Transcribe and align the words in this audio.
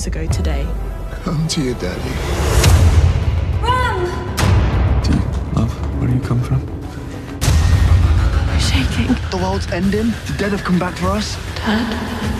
You 0.00 0.10
died 0.10 0.32
two 0.32 0.32
years 0.32 0.32
ago 0.32 0.42
today. 0.42 0.66
Come 1.24 1.48
to 1.48 1.62
your 1.62 1.74
daddy. 1.74 2.00
Do 5.04 5.12
you 5.12 5.24
love 5.54 5.70
where 5.98 6.08
do 6.08 6.14
you 6.14 6.20
come 6.20 6.40
from? 6.42 6.62
I'm 7.42 8.60
shaking. 8.60 9.14
The 9.30 9.36
world's 9.36 9.70
ending. 9.70 10.12
The 10.26 10.34
dead 10.38 10.52
have 10.52 10.64
come 10.64 10.78
back 10.78 10.96
for 10.96 11.08
us. 11.08 11.36
Dad. 11.56 12.39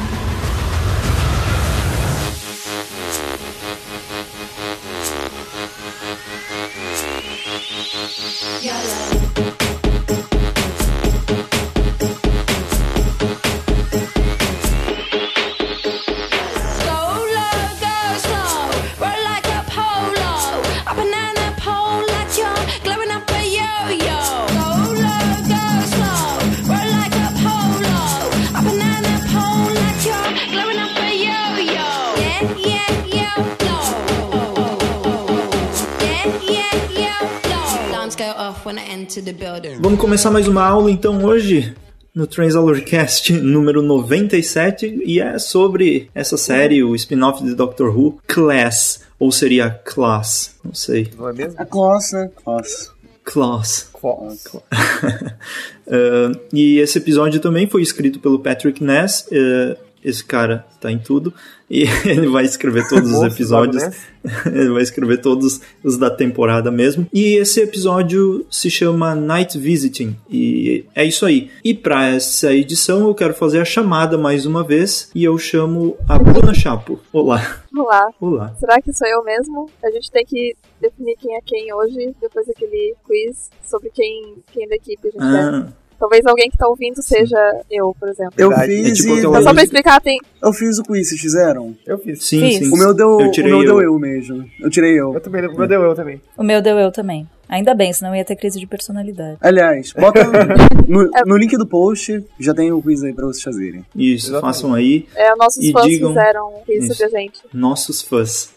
Começar 40.10 40.32
mais 40.32 40.48
uma 40.48 40.66
aula 40.66 40.90
então 40.90 41.24
hoje 41.24 41.72
no 42.12 42.26
Transalorcast 42.26 43.32
número 43.32 43.80
97 43.80 45.02
e 45.06 45.20
é 45.20 45.38
sobre 45.38 46.10
essa 46.12 46.36
série, 46.36 46.82
o 46.82 46.96
spin-off 46.96 47.44
de 47.44 47.54
Doctor 47.54 47.96
Who, 47.96 48.18
Class, 48.26 49.02
ou 49.20 49.30
seria 49.30 49.70
Class, 49.70 50.56
não 50.64 50.74
sei. 50.74 51.08
Não 51.16 51.28
é 51.28 51.32
mesmo? 51.32 51.54
A 51.56 51.64
class, 51.64 52.10
né? 52.10 52.28
Class. 52.42 52.90
Class. 53.22 53.88
Class. 53.92 54.46
uh, 55.86 56.40
e 56.52 56.80
esse 56.80 56.98
episódio 56.98 57.38
também 57.38 57.68
foi 57.68 57.80
escrito 57.80 58.18
pelo 58.18 58.40
Patrick 58.40 58.82
Ness. 58.82 59.28
Uh, 59.30 59.76
esse 60.04 60.24
cara 60.24 60.66
tá 60.80 60.90
em 60.90 60.98
tudo. 60.98 61.32
E 61.68 61.84
ele 62.04 62.28
vai 62.28 62.44
escrever 62.44 62.88
todos 62.88 63.12
os 63.12 63.22
episódios. 63.22 63.82
ele 64.46 64.70
vai 64.70 64.82
escrever 64.82 65.20
todos 65.20 65.60
os 65.84 65.96
da 65.96 66.10
temporada 66.10 66.70
mesmo. 66.70 67.06
E 67.12 67.36
esse 67.36 67.60
episódio 67.60 68.46
se 68.50 68.70
chama 68.70 69.14
Night 69.14 69.58
Visiting. 69.58 70.16
E 70.28 70.84
é 70.94 71.04
isso 71.04 71.24
aí. 71.24 71.50
E 71.64 71.74
para 71.74 72.08
essa 72.08 72.52
edição 72.52 73.06
eu 73.06 73.14
quero 73.14 73.34
fazer 73.34 73.60
a 73.60 73.64
chamada 73.64 74.18
mais 74.18 74.46
uma 74.46 74.64
vez. 74.64 75.10
E 75.14 75.24
eu 75.24 75.38
chamo 75.38 75.96
a 76.08 76.18
Bruna 76.18 76.52
Chapo. 76.54 76.98
Olá. 77.12 77.62
Olá. 77.76 78.10
Olá. 78.20 78.54
Será 78.58 78.80
que 78.80 78.92
sou 78.92 79.06
eu 79.06 79.22
mesmo? 79.22 79.70
A 79.84 79.90
gente 79.90 80.10
tem 80.10 80.24
que 80.24 80.56
definir 80.80 81.16
quem 81.16 81.36
é 81.36 81.40
quem 81.44 81.72
hoje, 81.72 82.14
depois 82.20 82.46
daquele 82.46 82.94
quiz 83.06 83.50
sobre 83.64 83.90
quem, 83.90 84.42
quem 84.52 84.68
da 84.68 84.74
equipe 84.74 85.08
a 85.08 85.10
gente 85.10 85.22
ah. 85.22 85.72
é. 85.76 85.79
Talvez 86.00 86.24
alguém 86.24 86.50
que 86.50 86.56
tá 86.56 86.66
ouvindo 86.66 87.02
seja 87.02 87.60
eu, 87.70 87.94
por 88.00 88.08
exemplo. 88.08 88.32
Eu 88.38 88.50
fiz 88.52 88.90
é 88.90 88.94
tipo 88.94 89.16
e... 89.16 89.42
Só 89.42 89.52
pra 89.52 89.62
explicar, 89.62 90.00
tem... 90.00 90.18
Eu 90.42 90.50
fiz 90.50 90.78
o 90.78 90.82
quiz, 90.82 91.10
vocês 91.10 91.20
fizeram? 91.20 91.76
Eu 91.86 91.98
fiz. 91.98 92.24
Sim, 92.24 92.40
fiz. 92.40 92.58
sim. 92.58 92.72
O 92.72 92.76
meu 92.78 92.94
deu 92.94 93.20
eu, 93.20 93.30
tirei 93.30 93.52
o 93.52 93.58
meu 93.58 93.66
eu. 93.66 93.74
deu 93.74 93.82
eu 93.82 93.98
mesmo. 93.98 94.50
Eu 94.58 94.70
tirei 94.70 94.98
eu. 94.98 95.12
Eu 95.12 95.20
também, 95.20 95.46
o 95.46 95.54
meu 95.54 95.68
deu 95.68 95.82
eu 95.82 95.94
também. 95.94 96.22
O 96.38 96.42
meu 96.42 96.62
deu 96.62 96.78
eu 96.78 96.90
também. 96.90 97.28
Ainda 97.50 97.74
bem, 97.74 97.92
senão 97.92 98.16
ia 98.16 98.24
ter 98.24 98.36
crise 98.36 98.58
de 98.58 98.66
personalidade. 98.66 99.36
Aliás, 99.42 99.92
bota 99.92 100.20
no, 100.88 101.10
no 101.26 101.36
link 101.36 101.54
do 101.58 101.66
post, 101.66 102.24
já 102.38 102.54
tem 102.54 102.72
o 102.72 102.80
quiz 102.80 103.02
aí 103.02 103.12
pra 103.12 103.26
vocês 103.26 103.42
fazerem. 103.42 103.84
Isso, 103.94 104.30
Exatamente. 104.30 104.54
façam 104.56 104.72
aí. 104.72 105.06
É, 105.14 105.34
nossos 105.34 105.62
e 105.62 105.70
fãs 105.70 105.84
digam... 105.84 106.08
fizeram 106.08 106.54
isso 106.66 106.96
pra 106.96 107.08
gente. 107.08 107.40
Nossos 107.52 108.00
fãs. 108.00 108.54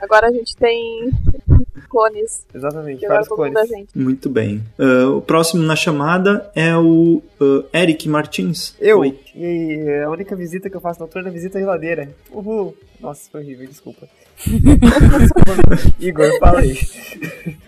Agora 0.00 0.26
a 0.26 0.32
gente 0.32 0.56
tem 0.56 1.10
clones. 1.92 2.46
Exatamente, 2.54 3.06
vários 3.06 3.28
clones. 3.28 3.70
Muito 3.94 4.30
bem. 4.30 4.62
Uh, 4.78 5.18
o 5.18 5.20
próximo 5.20 5.62
na 5.62 5.76
chamada 5.76 6.50
é 6.54 6.74
o 6.74 7.22
uh, 7.38 7.64
Eric 7.72 8.08
Martins. 8.08 8.74
Eu. 8.80 9.00
Oi. 9.00 9.20
E 9.34 10.02
a 10.04 10.10
única 10.10 10.36
visita 10.36 10.68
que 10.68 10.76
eu 10.76 10.80
faço 10.80 11.00
noturna 11.00 11.28
é 11.28 11.32
visita 11.32 11.58
à 11.58 11.60
geladeira. 11.60 12.08
Uhul. 12.30 12.76
Nossa, 13.00 13.30
foi 13.30 13.40
horrível, 13.42 13.66
desculpa. 13.66 14.06
Igor, 15.98 16.38
fala 16.38 16.60
aí. 16.60 16.76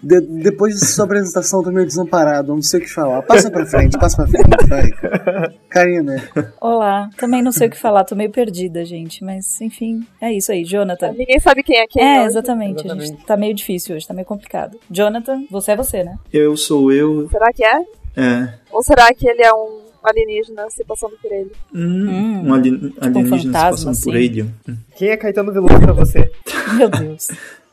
De, 0.02 0.20
depois 0.20 0.74
de 0.74 0.84
sua 0.84 1.04
apresentação, 1.04 1.60
eu 1.60 1.64
tô 1.64 1.72
meio 1.72 1.86
desamparado, 1.86 2.54
não 2.54 2.62
sei 2.62 2.80
o 2.80 2.82
que 2.82 2.90
falar. 2.90 3.22
Passa 3.22 3.50
pra 3.50 3.64
frente, 3.64 3.98
passa 3.98 4.16
pra 4.16 4.26
frente, 4.26 4.68
vai. 4.68 5.50
Karina. 5.70 6.16
Olá, 6.60 7.08
também 7.16 7.42
não 7.42 7.52
sei 7.52 7.68
o 7.68 7.70
que 7.70 7.78
falar, 7.78 8.04
tô 8.04 8.14
meio 8.14 8.30
perdida, 8.30 8.84
gente. 8.84 9.24
Mas, 9.24 9.60
enfim, 9.60 10.06
é 10.20 10.32
isso 10.32 10.52
aí. 10.52 10.64
Jonathan. 10.64 11.12
Ninguém 11.12 11.40
sabe 11.40 11.62
quem 11.62 11.78
é 11.78 11.86
quem. 11.86 12.02
É, 12.02 12.18
hoje. 12.20 12.26
exatamente. 12.26 12.80
Exatamente. 12.80 13.04
A 13.04 13.16
gente 13.16 13.26
tá 13.26 13.36
meio 13.36 13.54
difícil 13.54 13.96
hoje, 13.96 14.06
tá 14.06 14.12
meio 14.12 14.26
complicado. 14.26 14.78
Jonathan, 14.90 15.44
você 15.50 15.72
é 15.72 15.76
você, 15.76 16.04
né? 16.04 16.16
Eu 16.32 16.56
sou 16.56 16.92
eu. 16.92 17.28
Será 17.30 17.52
que 17.52 17.64
é? 17.64 17.80
É. 18.16 18.54
Ou 18.70 18.82
será 18.82 19.12
que 19.14 19.26
ele 19.28 19.42
é 19.42 19.52
um 19.52 19.83
alienígena 20.04 20.68
se 20.70 20.84
passando 20.84 21.16
por 21.20 21.32
ele? 21.32 21.50
Hum, 21.74 22.08
Hum, 22.08 22.48
um 22.48 22.54
alien, 22.54 22.94
alienígena 23.00 23.38
se 23.38 23.44
fantasma, 23.46 23.70
passando 23.70 24.02
por 24.04 24.14
assim. 24.16 24.24
ele. 24.24 24.46
Quem 24.96 25.08
é 25.08 25.16
Caetano 25.16 25.52
Veloso 25.52 25.80
pra 25.80 25.92
você? 25.92 26.30
Meu 26.76 26.88
Deus. 26.90 27.28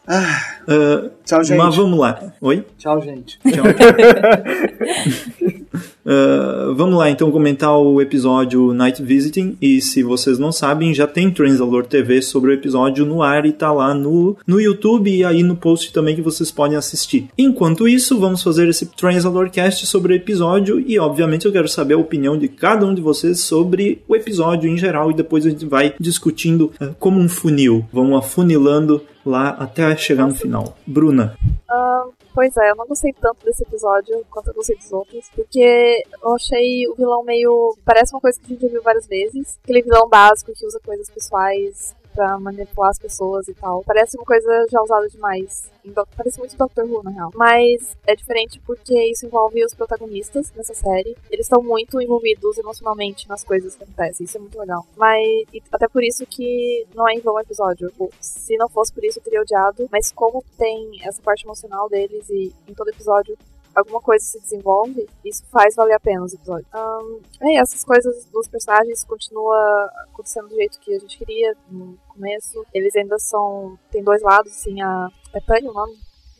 Ah, 0.07 0.57
Uh, 0.67 1.11
tchau, 1.23 1.43
gente. 1.43 1.57
mas 1.57 1.75
vamos 1.75 1.99
lá. 1.99 2.33
Oi? 2.41 2.65
Tchau, 2.77 3.01
gente. 3.01 3.39
Tchau. 3.39 3.63
Uh, 6.05 6.73
vamos 6.73 6.97
lá 6.97 7.09
então 7.09 7.31
comentar 7.31 7.77
o 7.77 8.01
episódio 8.01 8.73
Night 8.73 9.01
Visiting 9.03 9.55
e 9.61 9.79
se 9.81 10.01
vocês 10.01 10.39
não 10.39 10.51
sabem 10.51 10.93
já 10.93 11.05
tem 11.05 11.29
Transalor 11.29 11.85
TV 11.85 12.21
sobre 12.23 12.51
o 12.51 12.53
episódio 12.53 13.05
no 13.05 13.21
ar 13.21 13.45
e 13.45 13.51
tá 13.51 13.71
lá 13.71 13.93
no, 13.93 14.35
no 14.47 14.59
YouTube 14.59 15.15
e 15.15 15.23
aí 15.23 15.43
no 15.43 15.55
post 15.55 15.93
também 15.93 16.15
que 16.15 16.21
vocês 16.21 16.51
podem 16.51 16.75
assistir. 16.77 17.29
Enquanto 17.37 17.87
isso 17.87 18.19
vamos 18.19 18.41
fazer 18.41 18.67
esse 18.67 18.87
Transalor 18.87 19.51
Cast 19.51 19.85
sobre 19.85 20.13
o 20.13 20.15
episódio 20.15 20.79
e 20.79 20.97
obviamente 20.97 21.45
eu 21.45 21.51
quero 21.51 21.67
saber 21.67 21.93
a 21.93 21.99
opinião 21.99 22.37
de 22.37 22.47
cada 22.47 22.85
um 22.85 22.95
de 22.95 23.01
vocês 23.01 23.39
sobre 23.39 24.01
o 24.07 24.15
episódio 24.15 24.69
em 24.69 24.77
geral 24.77 25.11
e 25.11 25.15
depois 25.15 25.45
a 25.45 25.49
gente 25.49 25.65
vai 25.65 25.93
discutindo 25.99 26.71
uh, 26.81 26.95
como 26.99 27.19
um 27.19 27.29
funil, 27.29 27.85
vamos 27.93 28.17
afunilando 28.17 29.01
lá 29.25 29.49
até 29.49 29.95
chegar 29.95 30.27
no 30.27 30.35
final. 30.35 30.75
Bruna. 30.85 31.35
Ah, 31.69 32.05
pois 32.33 32.55
é, 32.57 32.71
eu 32.71 32.75
não 32.75 32.87
gostei 32.87 33.13
tanto 33.13 33.45
desse 33.45 33.63
episódio 33.63 34.23
quanto 34.29 34.47
eu 34.49 34.53
gostei 34.53 34.75
dos 34.75 34.91
outros, 34.91 35.29
porque 35.35 35.90
eu 36.21 36.35
achei 36.35 36.87
o 36.87 36.95
vilão 36.95 37.23
meio. 37.23 37.75
Parece 37.85 38.13
uma 38.13 38.21
coisa 38.21 38.39
que 38.39 38.45
a 38.45 38.49
gente 38.49 38.61
já 38.61 38.67
viu 38.67 38.81
várias 38.81 39.07
vezes. 39.07 39.59
Aquele 39.63 39.81
vilão 39.81 40.07
básico 40.07 40.53
que 40.53 40.65
usa 40.65 40.79
coisas 40.79 41.09
pessoais 41.09 41.95
pra 42.13 42.37
manipular 42.39 42.89
as 42.89 42.99
pessoas 42.99 43.47
e 43.47 43.53
tal. 43.53 43.83
Parece 43.83 44.17
uma 44.17 44.25
coisa 44.25 44.65
já 44.69 44.81
usada 44.81 45.07
demais. 45.07 45.69
Parece 46.15 46.39
muito 46.39 46.55
Doctor 46.55 46.85
Who, 46.85 47.03
na 47.03 47.11
real. 47.11 47.31
Mas 47.33 47.97
é 48.05 48.15
diferente 48.15 48.59
porque 48.65 48.93
isso 49.05 49.25
envolve 49.25 49.63
os 49.63 49.73
protagonistas 49.73 50.51
nessa 50.55 50.73
série. 50.73 51.15
Eles 51.29 51.45
estão 51.45 51.63
muito 51.63 52.01
envolvidos 52.01 52.57
emocionalmente 52.57 53.27
nas 53.27 53.43
coisas 53.43 53.75
que 53.75 53.83
acontecem. 53.83 54.25
Isso 54.25 54.37
é 54.37 54.39
muito 54.39 54.59
legal. 54.59 54.85
Mas 54.95 55.47
até 55.71 55.87
por 55.87 56.03
isso 56.03 56.25
que 56.25 56.85
não 56.93 57.07
é 57.07 57.13
em 57.13 57.19
vão 57.19 57.35
o 57.35 57.39
episódio. 57.39 57.89
Tipo, 57.89 58.11
Se 58.19 58.57
não 58.57 58.69
fosse 58.69 58.93
por 58.93 59.03
isso, 59.03 59.19
eu 59.19 59.23
teria 59.23 59.41
odiado. 59.41 59.87
Mas 59.91 60.11
como 60.11 60.43
tem 60.57 60.99
essa 61.03 61.21
parte 61.21 61.45
emocional 61.45 61.89
deles 61.89 62.29
e 62.29 62.53
em 62.67 62.73
todo 62.73 62.89
episódio 62.89 63.37
alguma 63.75 64.01
coisa 64.01 64.23
se 64.23 64.39
desenvolve, 64.39 65.07
isso 65.23 65.43
faz 65.51 65.75
valer 65.75 65.93
a 65.93 65.99
pena 65.99 66.23
os 66.23 66.33
episódios. 66.33 66.67
Ahn, 66.73 67.19
é, 67.41 67.55
essas 67.55 67.83
coisas 67.83 68.25
dos 68.25 68.47
personagens 68.47 69.03
continua 69.03 69.89
acontecendo 70.09 70.49
do 70.49 70.55
jeito 70.55 70.79
que 70.79 70.93
a 70.93 70.99
gente 70.99 71.17
queria 71.17 71.55
no 71.69 71.97
começo. 72.09 72.65
Eles 72.73 72.95
ainda 72.95 73.17
são. 73.19 73.77
Tem 73.91 74.03
dois 74.03 74.21
lados, 74.21 74.51
assim, 74.51 74.81
a. 74.81 75.09
É 75.33 75.39
Tânia 75.41 75.71
o 75.71 75.73
nome? 75.73 75.93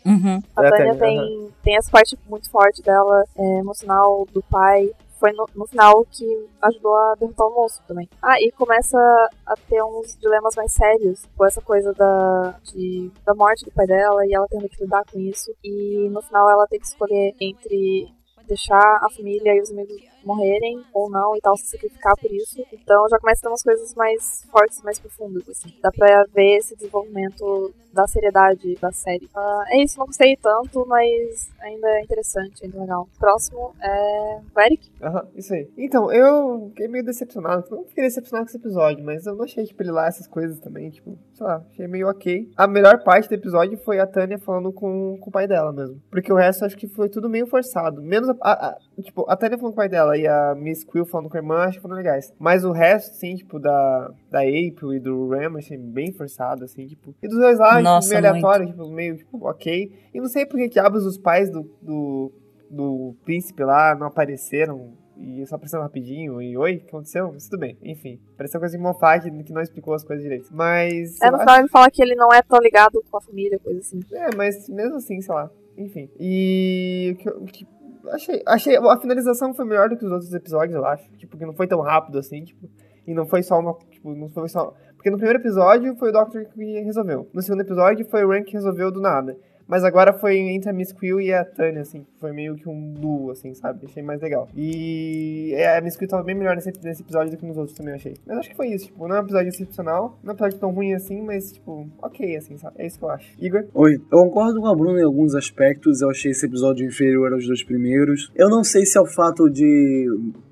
Uhum. 0.06 0.42
A 0.56 0.66
É, 0.66 0.70
Tânia 0.70 0.96
tem, 0.98 1.54
tem 1.64 1.78
essa 1.78 1.92
parte 1.92 2.18
muito 2.28 2.50
forte 2.50 2.82
dela, 2.82 3.24
é, 3.38 3.60
emocional, 3.60 4.28
do 4.34 4.42
pai. 4.44 4.92
Foi 5.22 5.32
no, 5.34 5.46
no 5.56 5.68
final 5.68 6.04
que 6.10 6.26
ajudou 6.64 6.96
a 6.96 7.14
derrotar 7.14 7.46
o 7.46 7.54
monstro 7.54 7.84
também. 7.88 8.10
Ah, 8.20 8.42
e 8.42 8.52
começa 8.54 8.98
a 9.46 9.56
ter 9.70 9.84
uns 9.84 10.18
dilemas 10.18 10.56
mais 10.56 10.74
sérios, 10.74 11.30
com 11.38 11.46
essa 11.46 11.62
coisa 11.62 11.94
da, 11.94 12.56
de, 12.64 13.12
da 13.24 13.36
morte 13.36 13.64
do 13.64 13.72
pai 13.72 13.86
dela 13.86 14.26
e 14.26 14.34
ela 14.34 14.48
tendo 14.50 14.68
que 14.68 14.84
lidar 14.84 15.04
com 15.12 15.20
isso. 15.20 15.54
E 15.64 16.10
no 16.10 16.24
final 16.24 16.50
ela 16.50 16.66
tem 16.66 16.80
que 16.80 16.88
escolher 16.88 17.36
entre 17.40 18.12
deixar 18.48 18.98
a 19.02 19.10
família 19.16 19.56
e 19.56 19.62
os 19.62 19.70
amigos 19.70 19.96
morrerem 20.26 20.82
ou 20.94 21.10
não 21.10 21.36
e 21.36 21.42
tal, 21.42 21.56
se 21.58 21.66
sacrificar 21.68 22.16
por 22.18 22.32
isso. 22.32 22.64
Então 22.72 23.08
já 23.10 23.18
começa 23.20 23.40
a 23.40 23.44
ter 23.44 23.48
umas 23.50 23.64
coisas 23.64 23.94
mais 23.96 24.46
fortes, 24.52 24.82
mais 24.84 25.00
profundas, 25.00 25.48
assim. 25.50 25.74
Dá 25.82 25.92
pra 25.92 26.24
ver 26.34 26.58
esse 26.58 26.76
desenvolvimento 26.76 27.74
da 27.94 28.08
seriedade 28.08 28.76
da 28.76 28.90
série. 28.92 29.30
Ah, 29.36 29.64
é 29.68 29.84
isso, 29.84 30.00
não 30.00 30.06
gostei 30.06 30.38
tanto, 30.38 30.86
mas 30.88 31.50
ainda 31.60 31.88
é 31.90 32.02
interessante, 32.04 32.64
ainda 32.64 32.78
é 32.78 32.82
legal. 32.82 33.08
Próximo 33.20 33.74
é 33.82 34.40
o 34.56 34.60
Eric. 34.62 34.90
Aham, 35.02 35.28
isso 35.36 35.54
aí. 35.54 35.70
Então, 35.78 36.10
eu 36.10 36.68
fiquei 36.70 36.88
meio 36.88 37.04
decepcionado. 37.04 37.66
Não 37.70 37.84
fiquei 37.84 38.06
decepcionado 38.06 38.46
com 38.46 38.50
esse 38.50 38.58
episódio, 38.58 39.04
mas 39.04 39.26
eu 39.26 39.36
não 39.36 39.44
achei, 39.44 39.66
tipo, 39.66 39.84
ele 39.84 39.92
lá 39.92 40.08
essas 40.08 40.26
coisas 40.26 40.58
também, 40.60 40.90
tipo, 40.90 41.18
sei 41.34 41.46
lá, 41.46 41.62
achei 41.70 41.86
meio 41.86 42.08
ok. 42.08 42.50
A 42.56 42.66
melhor 42.66 43.04
parte 43.04 43.28
do 43.28 43.36
episódio 43.36 43.78
foi 43.80 44.00
a 44.00 44.08
Tânia 44.08 44.40
falando 44.40 44.72
com, 44.72 45.18
com 45.20 45.30
o 45.30 45.34
pai 45.34 45.46
dela 45.46 45.74
mesmo. 45.74 46.02
Porque 46.10 46.32
o 46.32 46.36
resto 46.38 46.64
acho 46.64 46.78
que 46.78 46.88
foi 46.88 47.10
tudo 47.10 47.28
meio 47.30 47.46
forçado. 47.46 48.02
Menos 48.02 48.30
a, 48.30 48.36
a- 48.42 48.68
a- 48.70 48.78
Tipo, 49.02 49.26
a 49.30 49.36
Tânia 49.36 49.58
falando 49.58 49.74
com 49.74 49.80
o 49.80 49.82
pai 49.82 49.90
dela 49.90 50.18
e 50.18 50.28
a 50.28 50.56
Miss 50.56 50.84
Quill 50.84 51.06
falando 51.06 51.30
com 51.30 51.38
a 51.38 51.40
irmã, 51.40 51.56
acho 51.64 51.78
que 51.78 51.82
foram 51.82 51.96
legais. 51.96 52.34
Mas 52.40 52.64
o 52.64 52.72
resto, 52.72 53.12
assim, 53.12 53.36
tipo, 53.36 53.60
da, 53.60 54.12
da 54.30 54.40
April 54.42 54.94
e 54.94 55.00
do 55.00 55.28
Ram, 55.30 55.58
achei 55.58 55.78
bem 55.78 56.12
forçado, 56.12 56.64
assim, 56.66 56.88
tipo. 56.88 57.14
E 57.22 57.28
dos 57.28 57.38
dois 57.38 57.60
lá, 57.60 57.72
tipo, 57.72 57.84
Nossa, 57.84 58.10
meio 58.14 58.28
aleatório, 58.30 58.68
tipo, 58.68 58.88
meio, 58.90 59.18
tipo, 59.18 59.48
ok. 59.48 59.92
E 60.14 60.20
não 60.20 60.28
sei 60.28 60.46
por 60.46 60.58
que 60.58 60.70
que 60.70 60.80
abos 60.80 61.06
os 61.06 61.18
pais 61.18 61.50
do, 61.50 61.70
do, 61.82 62.32
do 62.70 63.16
príncipe 63.26 63.64
lá 63.64 63.96
não 63.96 64.08
apareceram. 64.08 64.94
E 65.24 65.46
só 65.46 65.56
apareceram 65.56 65.84
rapidinho. 65.84 66.42
E 66.42 66.58
oi, 66.58 66.78
o 66.78 66.80
que 66.80 66.88
aconteceu? 66.88 67.32
Mas 67.32 67.48
tudo 67.48 67.60
bem, 67.60 67.78
enfim. 67.84 68.20
Pareceu 68.36 68.60
coisa 68.60 68.76
de 68.76 68.82
Moffat 68.82 69.22
que, 69.30 69.44
que 69.44 69.54
não 69.54 69.62
explicou 69.62 69.94
as 69.94 70.04
coisas 70.04 70.24
direito. 70.24 70.50
Mas. 70.52 71.22
É, 71.22 71.30
no 71.30 71.38
final 71.38 71.60
ele 71.60 71.68
fala 71.68 71.92
que 71.92 72.02
ele 72.02 72.16
não 72.16 72.30
é 72.34 72.42
tão 72.42 72.58
ligado 72.60 73.04
com 73.10 73.18
a 73.18 73.22
família, 73.22 73.60
coisa 73.60 73.80
assim. 73.82 74.00
é, 74.14 74.36
mas 74.36 74.68
mesmo 74.68 74.96
assim, 74.96 75.22
sei 75.22 75.36
lá. 75.36 75.52
Enfim. 75.78 76.10
E. 76.20 77.12
o 77.14 77.18
que 77.18 77.30
eu- 77.30 77.38
o 77.38 77.46
que- 77.46 77.68
achei, 78.10 78.42
achei. 78.46 78.78
A 78.78 79.00
finalização 79.00 79.54
foi 79.54 79.66
melhor 79.66 79.90
do 79.90 79.98
que 79.98 80.06
os 80.06 80.12
outros 80.12 80.34
episódios, 80.34 80.76
eu 80.76 80.86
acho. 80.86 81.10
Tipo, 81.18 81.38
que 81.38 81.46
não 81.46 81.54
foi 81.54 81.68
tão 81.68 81.82
rápido 81.82 82.18
assim, 82.18 82.44
tipo. 82.44 82.70
E 83.06 83.14
não 83.14 83.26
foi 83.26 83.44
só 83.44 83.60
uma. 83.60 83.74
Tipo, 83.90 84.14
não 84.14 84.30
foi 84.30 84.48
só. 84.50 84.74
Porque 84.96 85.10
no 85.10 85.18
primeiro 85.18 85.40
episódio 85.40 85.96
foi 85.96 86.10
o 86.10 86.12
Doctor 86.12 86.46
que 86.46 86.80
resolveu. 86.82 87.28
No 87.34 87.42
segundo 87.42 87.62
episódio 87.62 88.06
foi 88.06 88.24
o 88.24 88.30
Rank 88.30 88.46
que 88.46 88.54
resolveu 88.54 88.92
do 88.92 89.02
nada. 89.02 89.36
Mas 89.72 89.86
agora 89.86 90.12
foi 90.12 90.38
entre 90.38 90.70
a 90.70 90.74
Miss 90.74 90.92
Quill 90.92 91.22
e 91.22 91.32
a 91.34 91.46
Tânia, 91.46 91.84
assim. 91.84 92.06
Foi 92.20 92.34
meio 92.34 92.56
que 92.56 92.68
um 92.68 92.92
duo, 92.92 93.32
assim, 93.32 93.54
sabe? 93.54 93.86
Achei 93.86 94.04
mais 94.04 94.20
legal. 94.22 94.50
E 94.54 95.54
é, 95.56 95.78
a 95.78 95.82
Miss 95.82 95.96
Quill 95.96 96.10
tava 96.10 96.24
bem 96.24 96.36
melhor 96.36 96.56
nesse, 96.56 96.74
nesse 96.84 97.02
episódio 97.02 97.32
do 97.32 97.38
que 97.38 97.46
nos 97.46 97.56
outros 97.56 97.78
também, 97.78 97.94
achei. 97.94 98.16
Mas 98.28 98.40
acho 98.40 98.50
que 98.50 98.56
foi 98.58 98.68
isso, 98.68 98.88
tipo, 98.88 99.08
não 99.08 99.16
é 99.16 99.22
um 99.22 99.24
episódio 99.24 99.48
excepcional, 99.48 100.20
não 100.22 100.32
é 100.32 100.34
um 100.34 100.36
episódio 100.36 100.60
tão 100.60 100.72
ruim 100.72 100.94
assim, 100.94 101.22
mas, 101.22 101.54
tipo, 101.54 101.88
ok, 102.02 102.36
assim, 102.36 102.58
sabe? 102.58 102.76
É 102.80 102.86
isso 102.86 103.00
que 103.00 103.06
eu 103.06 103.10
acho. 103.12 103.34
Igor? 103.40 103.64
Oi, 103.74 103.94
eu 103.94 104.18
concordo 104.20 104.60
com 104.60 104.68
a 104.68 104.76
Bruna 104.76 105.00
em 105.00 105.06
alguns 105.06 105.36
aspectos. 105.36 106.02
Eu 106.02 106.10
achei 106.10 106.32
esse 106.32 106.46
episódio 106.46 106.86
inferior 106.86 107.32
aos 107.32 107.48
dois 107.48 107.64
primeiros. 107.64 108.30
Eu 108.36 108.50
não 108.50 108.66
sei 108.66 108.86
se 108.86 108.98
é 108.98 109.02
o 109.02 109.06
fato 109.06 109.50
de 109.50 110.06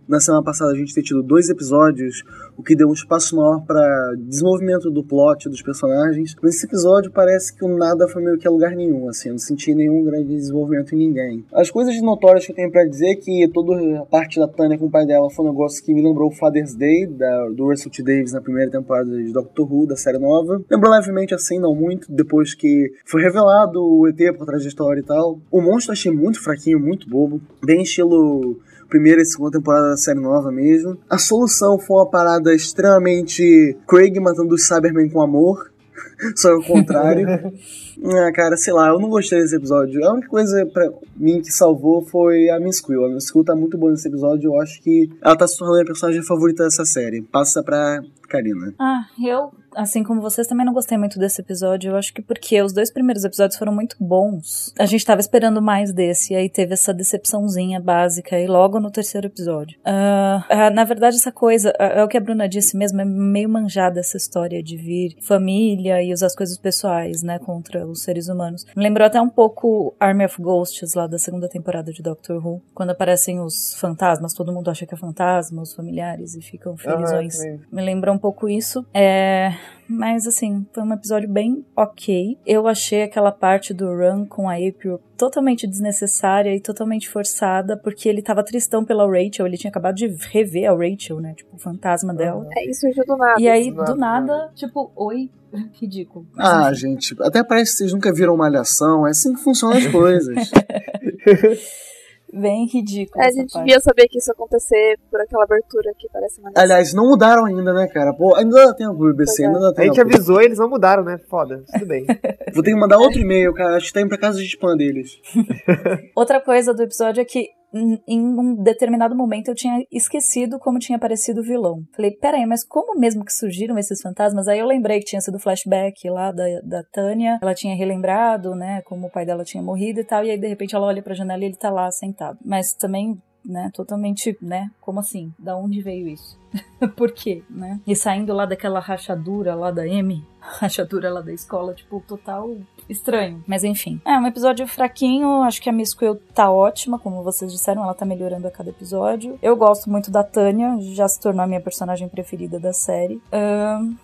na 0.10 0.20
semana 0.20 0.44
passada 0.44 0.72
a 0.72 0.76
gente 0.76 0.94
ter 0.94 1.04
tido 1.04 1.22
dois 1.22 1.50
episódios, 1.50 2.24
o 2.60 2.64
que 2.64 2.76
deu 2.76 2.90
um 2.90 2.94
espaço 2.94 3.38
maior 3.38 3.62
para 3.66 4.16
desenvolvimento 4.18 4.92
do 4.92 5.02
plot 5.02 5.48
dos 5.48 5.62
personagens. 5.62 6.36
Mas 6.42 6.56
esse 6.56 6.66
episódio 6.66 7.10
parece 7.10 7.56
que 7.56 7.64
o 7.64 7.70
nada 7.70 8.06
foi 8.10 8.22
meio 8.22 8.38
que 8.38 8.46
a 8.46 8.52
lugar 8.52 8.76
nenhum, 8.76 9.08
assim, 9.08 9.30
eu 9.30 9.34
não 9.34 9.40
senti 9.40 9.74
nenhum 9.74 10.04
grande 10.04 10.36
desenvolvimento 10.36 10.94
em 10.94 10.98
ninguém. 10.98 11.46
As 11.54 11.72
coisas 11.72 12.00
notórias 12.02 12.46
que 12.46 12.52
eu 12.52 12.56
tenho 12.56 12.70
para 12.70 12.86
dizer 12.86 13.12
é 13.12 13.16
que 13.16 13.48
toda 13.54 14.00
a 14.00 14.06
parte 14.06 14.40
da 14.40 14.48
Tânia 14.48 14.78
com 14.78 14.88
o 14.88 14.92
pai 14.92 15.06
dela 15.06 15.30
foi 15.30 15.46
um 15.46 15.52
negócio 15.52 15.84
que 15.84 15.94
me 15.94 16.02
lembrou 16.02 16.30
o 16.30 16.36
Father's 16.36 16.76
Day 16.76 17.08
da, 17.08 17.48
do 17.50 17.70
Russell 17.70 17.92
T 17.92 18.04
Davis 18.04 18.34
na 18.34 18.42
primeira 18.42 18.70
temporada 18.70 19.10
de 19.10 19.32
Doctor 19.32 19.72
Who, 19.72 19.88
da 19.88 19.96
série 19.96 20.20
nova. 20.20 20.62
Lembrou 20.70 20.94
levemente 20.94 21.34
assim, 21.34 21.60
não 21.60 21.74
muito, 21.74 22.12
depois 22.12 22.54
que 22.54 22.92
foi 23.06 23.22
revelado 23.22 23.82
o 23.82 24.06
ET 24.06 24.18
por 24.38 24.46
trás 24.46 24.64
da 24.64 24.68
história 24.68 25.00
e 25.00 25.04
tal. 25.04 25.40
O 25.50 25.62
monstro 25.62 25.94
achei 25.94 26.12
muito 26.12 26.44
fraquinho, 26.44 26.80
muito 26.80 27.10
bobo, 27.10 27.40
bem 27.64 27.84
estilo 27.84 28.60
primeira 28.90 29.22
e 29.22 29.26
segunda 29.26 29.58
temporada 29.58 29.92
da 29.92 29.98
série 29.98 30.20
nova 30.20 30.52
mesmo. 30.52 30.98
A 31.10 31.18
solução 31.18 31.78
foi 31.78 31.98
uma 31.98 32.10
parada 32.10 32.49
extremamente 32.54 33.78
Craig 33.88 34.20
matando 34.20 34.56
os 34.56 34.68
Cybermen 34.68 35.10
com 35.10 35.22
amor. 35.22 35.72
Só 36.36 36.56
o 36.56 36.64
contrário. 36.64 37.28
ah, 38.06 38.32
cara, 38.34 38.56
sei 38.58 38.74
lá, 38.74 38.88
eu 38.90 39.00
não 39.00 39.10
gostei 39.10 39.40
desse 39.40 39.56
episódio. 39.56 40.04
A 40.06 40.14
única 40.14 40.28
coisa 40.28 40.66
pra 40.66 40.90
mim 41.16 41.42
que 41.42 41.52
salvou 41.52 42.02
foi 42.02 42.50
a 42.50 42.60
Miss 42.60 42.80
Quill. 42.80 43.06
A 43.06 43.10
Miss 43.10 43.32
Quill 43.32 43.44
tá 43.44 43.56
muito 43.56 43.78
boa 43.78 43.92
nesse 43.92 44.08
episódio. 44.08 44.52
Eu 44.52 44.62
acho 44.62 44.82
que 44.82 45.10
ela 45.22 45.36
tá 45.36 45.48
se 45.48 45.58
tornando 45.58 45.82
a 45.82 45.86
personagem 45.86 46.24
favorita 46.24 46.64
dessa 46.64 46.86
série. 46.86 47.22
Passa 47.22 47.62
pra 47.62 48.02
Karina. 48.30 48.74
Ah, 48.80 49.06
eu, 49.22 49.52
assim 49.76 50.04
como 50.04 50.22
vocês, 50.22 50.48
também 50.48 50.66
não 50.66 50.74
gostei 50.74 50.98
muito 50.98 51.20
desse 51.20 51.42
episódio. 51.42 51.92
Eu 51.92 51.98
acho 51.98 52.14
que 52.14 52.22
porque 52.22 52.62
os 52.62 52.72
dois 52.72 52.92
primeiros 52.92 53.24
episódios 53.26 53.58
foram 53.58 53.74
muito 53.74 53.98
bons. 54.00 54.74
A 54.80 54.86
gente 54.86 55.06
tava 55.06 55.20
esperando 55.20 55.62
mais 55.62 55.92
desse, 55.92 56.34
e 56.34 56.36
aí 56.36 56.50
teve 56.50 56.74
essa 56.74 56.94
decepçãozinha 56.94 57.82
básica, 57.82 58.40
e 58.40 58.48
logo 58.48 58.80
no 58.80 58.92
terceiro 58.92 59.28
episódio. 59.28 59.78
Ah, 59.84 60.46
ah, 60.50 60.70
na 60.70 60.84
verdade, 60.84 61.18
essa 61.18 61.32
coisa, 61.32 61.74
ah, 61.80 61.86
é 61.86 62.04
o 62.04 62.08
que 62.08 62.18
a 62.18 62.22
Bruna 62.22 62.48
disse 62.48 62.78
mesmo, 62.78 63.02
é 63.02 63.06
meio 63.06 63.50
manjada 63.50 64.00
essa 64.00 64.16
história 64.16 64.62
de 64.62 64.78
vir 64.78 65.18
família 65.22 66.02
e 66.04 66.14
usar 66.14 66.28
as 66.28 66.36
coisas 66.36 66.58
pessoais, 66.58 67.24
né, 67.24 67.40
contra 67.40 67.86
os 67.90 68.04
seres 68.04 68.28
humanos. 68.28 68.66
Me 68.76 68.84
lembrou 68.84 69.06
até 69.06 69.22
um 69.22 69.30
pouco 69.30 69.96
Army 70.00 70.26
of 70.26 70.42
Ghosts, 70.42 70.94
lá 70.94 71.08
da 71.08 71.18
segunda 71.18 71.48
temporada 71.48 71.92
de 71.92 72.02
Doctor 72.02 72.46
Who, 72.46 72.62
quando 72.74 72.92
aparecem 72.92 73.40
os 73.40 73.74
fantasmas, 73.76 74.34
todo 74.34 74.54
mundo 74.54 74.70
acha 74.70 74.86
que 74.86 74.94
é 74.94 74.98
fantasma, 74.98 75.62
os 75.62 75.74
familiares, 75.74 76.36
e 76.36 76.42
ficam 76.42 76.78
felizões. 76.78 77.38
também. 77.38 77.62
Me 77.72 77.82
lembra 77.82 78.12
um 78.12 78.18
pouco 78.18 78.48
isso. 78.48 78.86
É. 78.94 79.54
Mas 79.88 80.28
assim, 80.28 80.68
foi 80.72 80.84
um 80.84 80.94
episódio 80.94 81.28
bem 81.28 81.66
ok. 81.76 82.38
Eu 82.46 82.68
achei 82.68 83.04
aquela 83.04 83.32
parte 83.32 83.74
do 83.74 83.88
Run 83.88 84.26
com 84.26 84.48
a 84.48 84.54
April 84.54 85.00
totalmente 85.20 85.68
desnecessária 85.68 86.56
e 86.56 86.62
totalmente 86.62 87.10
forçada, 87.10 87.76
porque 87.76 88.08
ele 88.08 88.22
tava 88.22 88.42
tristão 88.42 88.86
pela 88.86 89.06
Rachel, 89.06 89.46
ele 89.46 89.58
tinha 89.58 89.70
acabado 89.70 89.96
de 89.96 90.08
rever 90.32 90.72
a 90.72 90.74
Rachel, 90.74 91.20
né? 91.20 91.34
Tipo, 91.36 91.58
o 91.58 91.60
fantasma 91.60 92.14
dela. 92.14 92.48
É, 92.56 92.70
isso 92.70 92.80
surgiu 92.80 93.04
do 93.06 93.18
nada. 93.18 93.42
E 93.42 93.50
aí, 93.50 93.70
nada, 93.70 93.92
do 93.92 94.00
nada, 94.00 94.52
tipo, 94.56 94.90
oi, 94.96 95.30
ridículo. 95.80 96.26
Ah, 96.38 96.72
gente, 96.74 97.14
até 97.20 97.44
parece 97.44 97.72
que 97.72 97.78
vocês 97.80 97.94
nunca 97.94 98.14
viram 98.14 98.38
Malhação. 98.38 99.06
É 99.06 99.10
assim 99.10 99.34
que 99.34 99.44
funcionam 99.44 99.78
as 99.78 99.88
coisas. 99.88 100.50
Bem 102.34 102.68
ridículo. 102.68 103.24
É, 103.24 103.28
a 103.28 103.32
gente 103.32 103.54
parte. 103.54 103.66
devia 103.66 103.80
saber 103.80 104.08
que 104.08 104.18
isso 104.20 104.30
ia 104.30 104.34
acontecer 104.34 105.00
por 105.10 105.20
aquela 105.20 105.44
abertura 105.44 105.92
que 105.98 106.08
parece 106.12 106.40
uma 106.40 106.52
Aliás, 106.56 106.94
não 106.94 107.08
mudaram 107.10 107.46
ainda, 107.46 107.74
né, 107.74 107.88
cara? 107.88 108.14
Pô, 108.14 108.36
ainda 108.36 108.68
dá 108.68 108.74
tempo, 108.74 108.94
BBC, 108.94 109.46
ainda 109.46 109.60
dá 109.60 109.70
A 109.70 109.74
tempo. 109.74 109.88
gente 109.96 110.02
avisou, 110.02 110.42
eles 110.42 110.58
não 110.60 110.70
mudaram, 110.70 111.04
né? 111.04 111.18
Foda, 111.30 111.64
tudo 111.74 111.88
bem. 111.88 112.06
Vou 112.54 112.64
ter 112.64 112.72
que 112.72 112.80
mandar 112.80 112.98
outro 112.98 113.20
e-mail, 113.20 113.54
cara. 113.54 113.78
Acho 113.78 113.88
que 113.88 113.94
tá 113.94 114.02
indo 114.02 114.10
pra 114.10 114.18
casa 114.18 114.38
de 114.40 114.46
spam 114.46 114.76
deles. 114.78 115.20
Outra 116.16 116.40
coisa 116.40 116.74
do 116.74 116.84
episódio 116.84 117.22
é 117.22 117.26
que 117.26 117.48
em 117.74 118.20
um 118.20 118.56
determinado 118.56 119.16
momento 119.16 119.50
eu 119.50 119.56
tinha 119.56 119.84
esquecido 119.92 120.60
como 120.60 120.80
tinha 120.80 120.98
aparecido 120.98 121.42
o 121.42 121.44
vilão. 121.44 121.84
Falei, 121.96 122.12
peraí, 122.12 122.46
mas 122.46 122.64
como 122.64 123.00
mesmo 123.00 123.24
que 123.24 123.34
surgiram 123.34 123.78
esses 123.78 124.02
fantasmas? 124.02 124.48
Aí 124.48 124.60
eu 124.60 124.66
lembrei 124.66 125.00
que 125.00 125.06
tinha 125.06 125.22
sido 125.22 125.40
flashback 125.40 126.10
lá 126.10 126.32
da, 126.32 126.44
da 126.64 126.84
Tânia. 126.92 127.40
Ela 127.42 127.54
tinha 127.54 127.76
relembrado, 127.76 128.56
né, 128.56 128.82
como 128.84 129.08
o 129.08 129.12
pai 129.12 129.26
dela 129.26 129.44
tinha 129.44 129.62
morrido 129.62 130.00
e 130.00 130.04
tal. 130.04 130.24
E 130.24 130.32
aí, 130.32 130.38
de 130.38 130.48
repente, 130.48 130.76
ela 130.76 130.88
olha 130.88 131.02
pra 131.02 131.14
janela 131.14 131.44
e 131.44 131.48
ele 131.48 131.56
tá 131.56 131.70
lá 131.70 131.90
sentado. 131.92 132.38
Mas 132.44 132.74
também, 132.74 133.22
né, 133.46 133.70
totalmente, 133.74 134.38
né, 134.42 134.70
como 134.82 135.00
assim? 135.00 135.32
Da 135.38 135.56
onde 135.56 135.82
veio 135.82 136.08
isso? 136.08 136.40
Por 136.96 137.12
quê, 137.12 137.44
né? 137.50 137.80
E 137.86 137.96
saindo 137.96 138.34
lá 138.34 138.46
daquela 138.46 138.80
rachadura 138.80 139.56
lá 139.56 139.72
da 139.72 139.88
M, 139.88 140.24
rachadura 140.60 141.10
lá 141.12 141.22
da 141.22 141.34
escola, 141.34 141.74
tipo, 141.74 142.04
total 142.08 142.56
estranho. 142.90 143.44
Mas 143.48 143.64
enfim. 143.64 144.02
É 144.06 144.18
um 144.18 144.26
episódio 144.26 144.66
fraquinho. 144.68 145.44
Acho 145.44 145.62
que 145.62 145.70
a 145.70 145.74
Miss 145.74 145.94
Quill 145.94 146.20
tá 146.34 146.50
ótima, 146.50 146.98
como 146.98 147.24
vocês 147.24 147.52
disseram. 147.52 147.84
Ela 147.84 147.94
tá 147.94 148.06
melhorando 148.06 148.48
a 148.48 148.52
cada 148.52 148.70
episódio. 148.70 149.38
Eu 149.42 149.56
gosto 149.56 149.90
muito 149.90 150.10
da 150.10 150.24
Tânia. 150.24 150.78
Já 150.94 151.08
se 151.08 151.20
tornou 151.20 151.44
a 151.44 151.48
minha 151.48 151.62
personagem 151.62 152.08
preferida 152.08 152.60
da 152.60 152.74
série. 152.74 153.22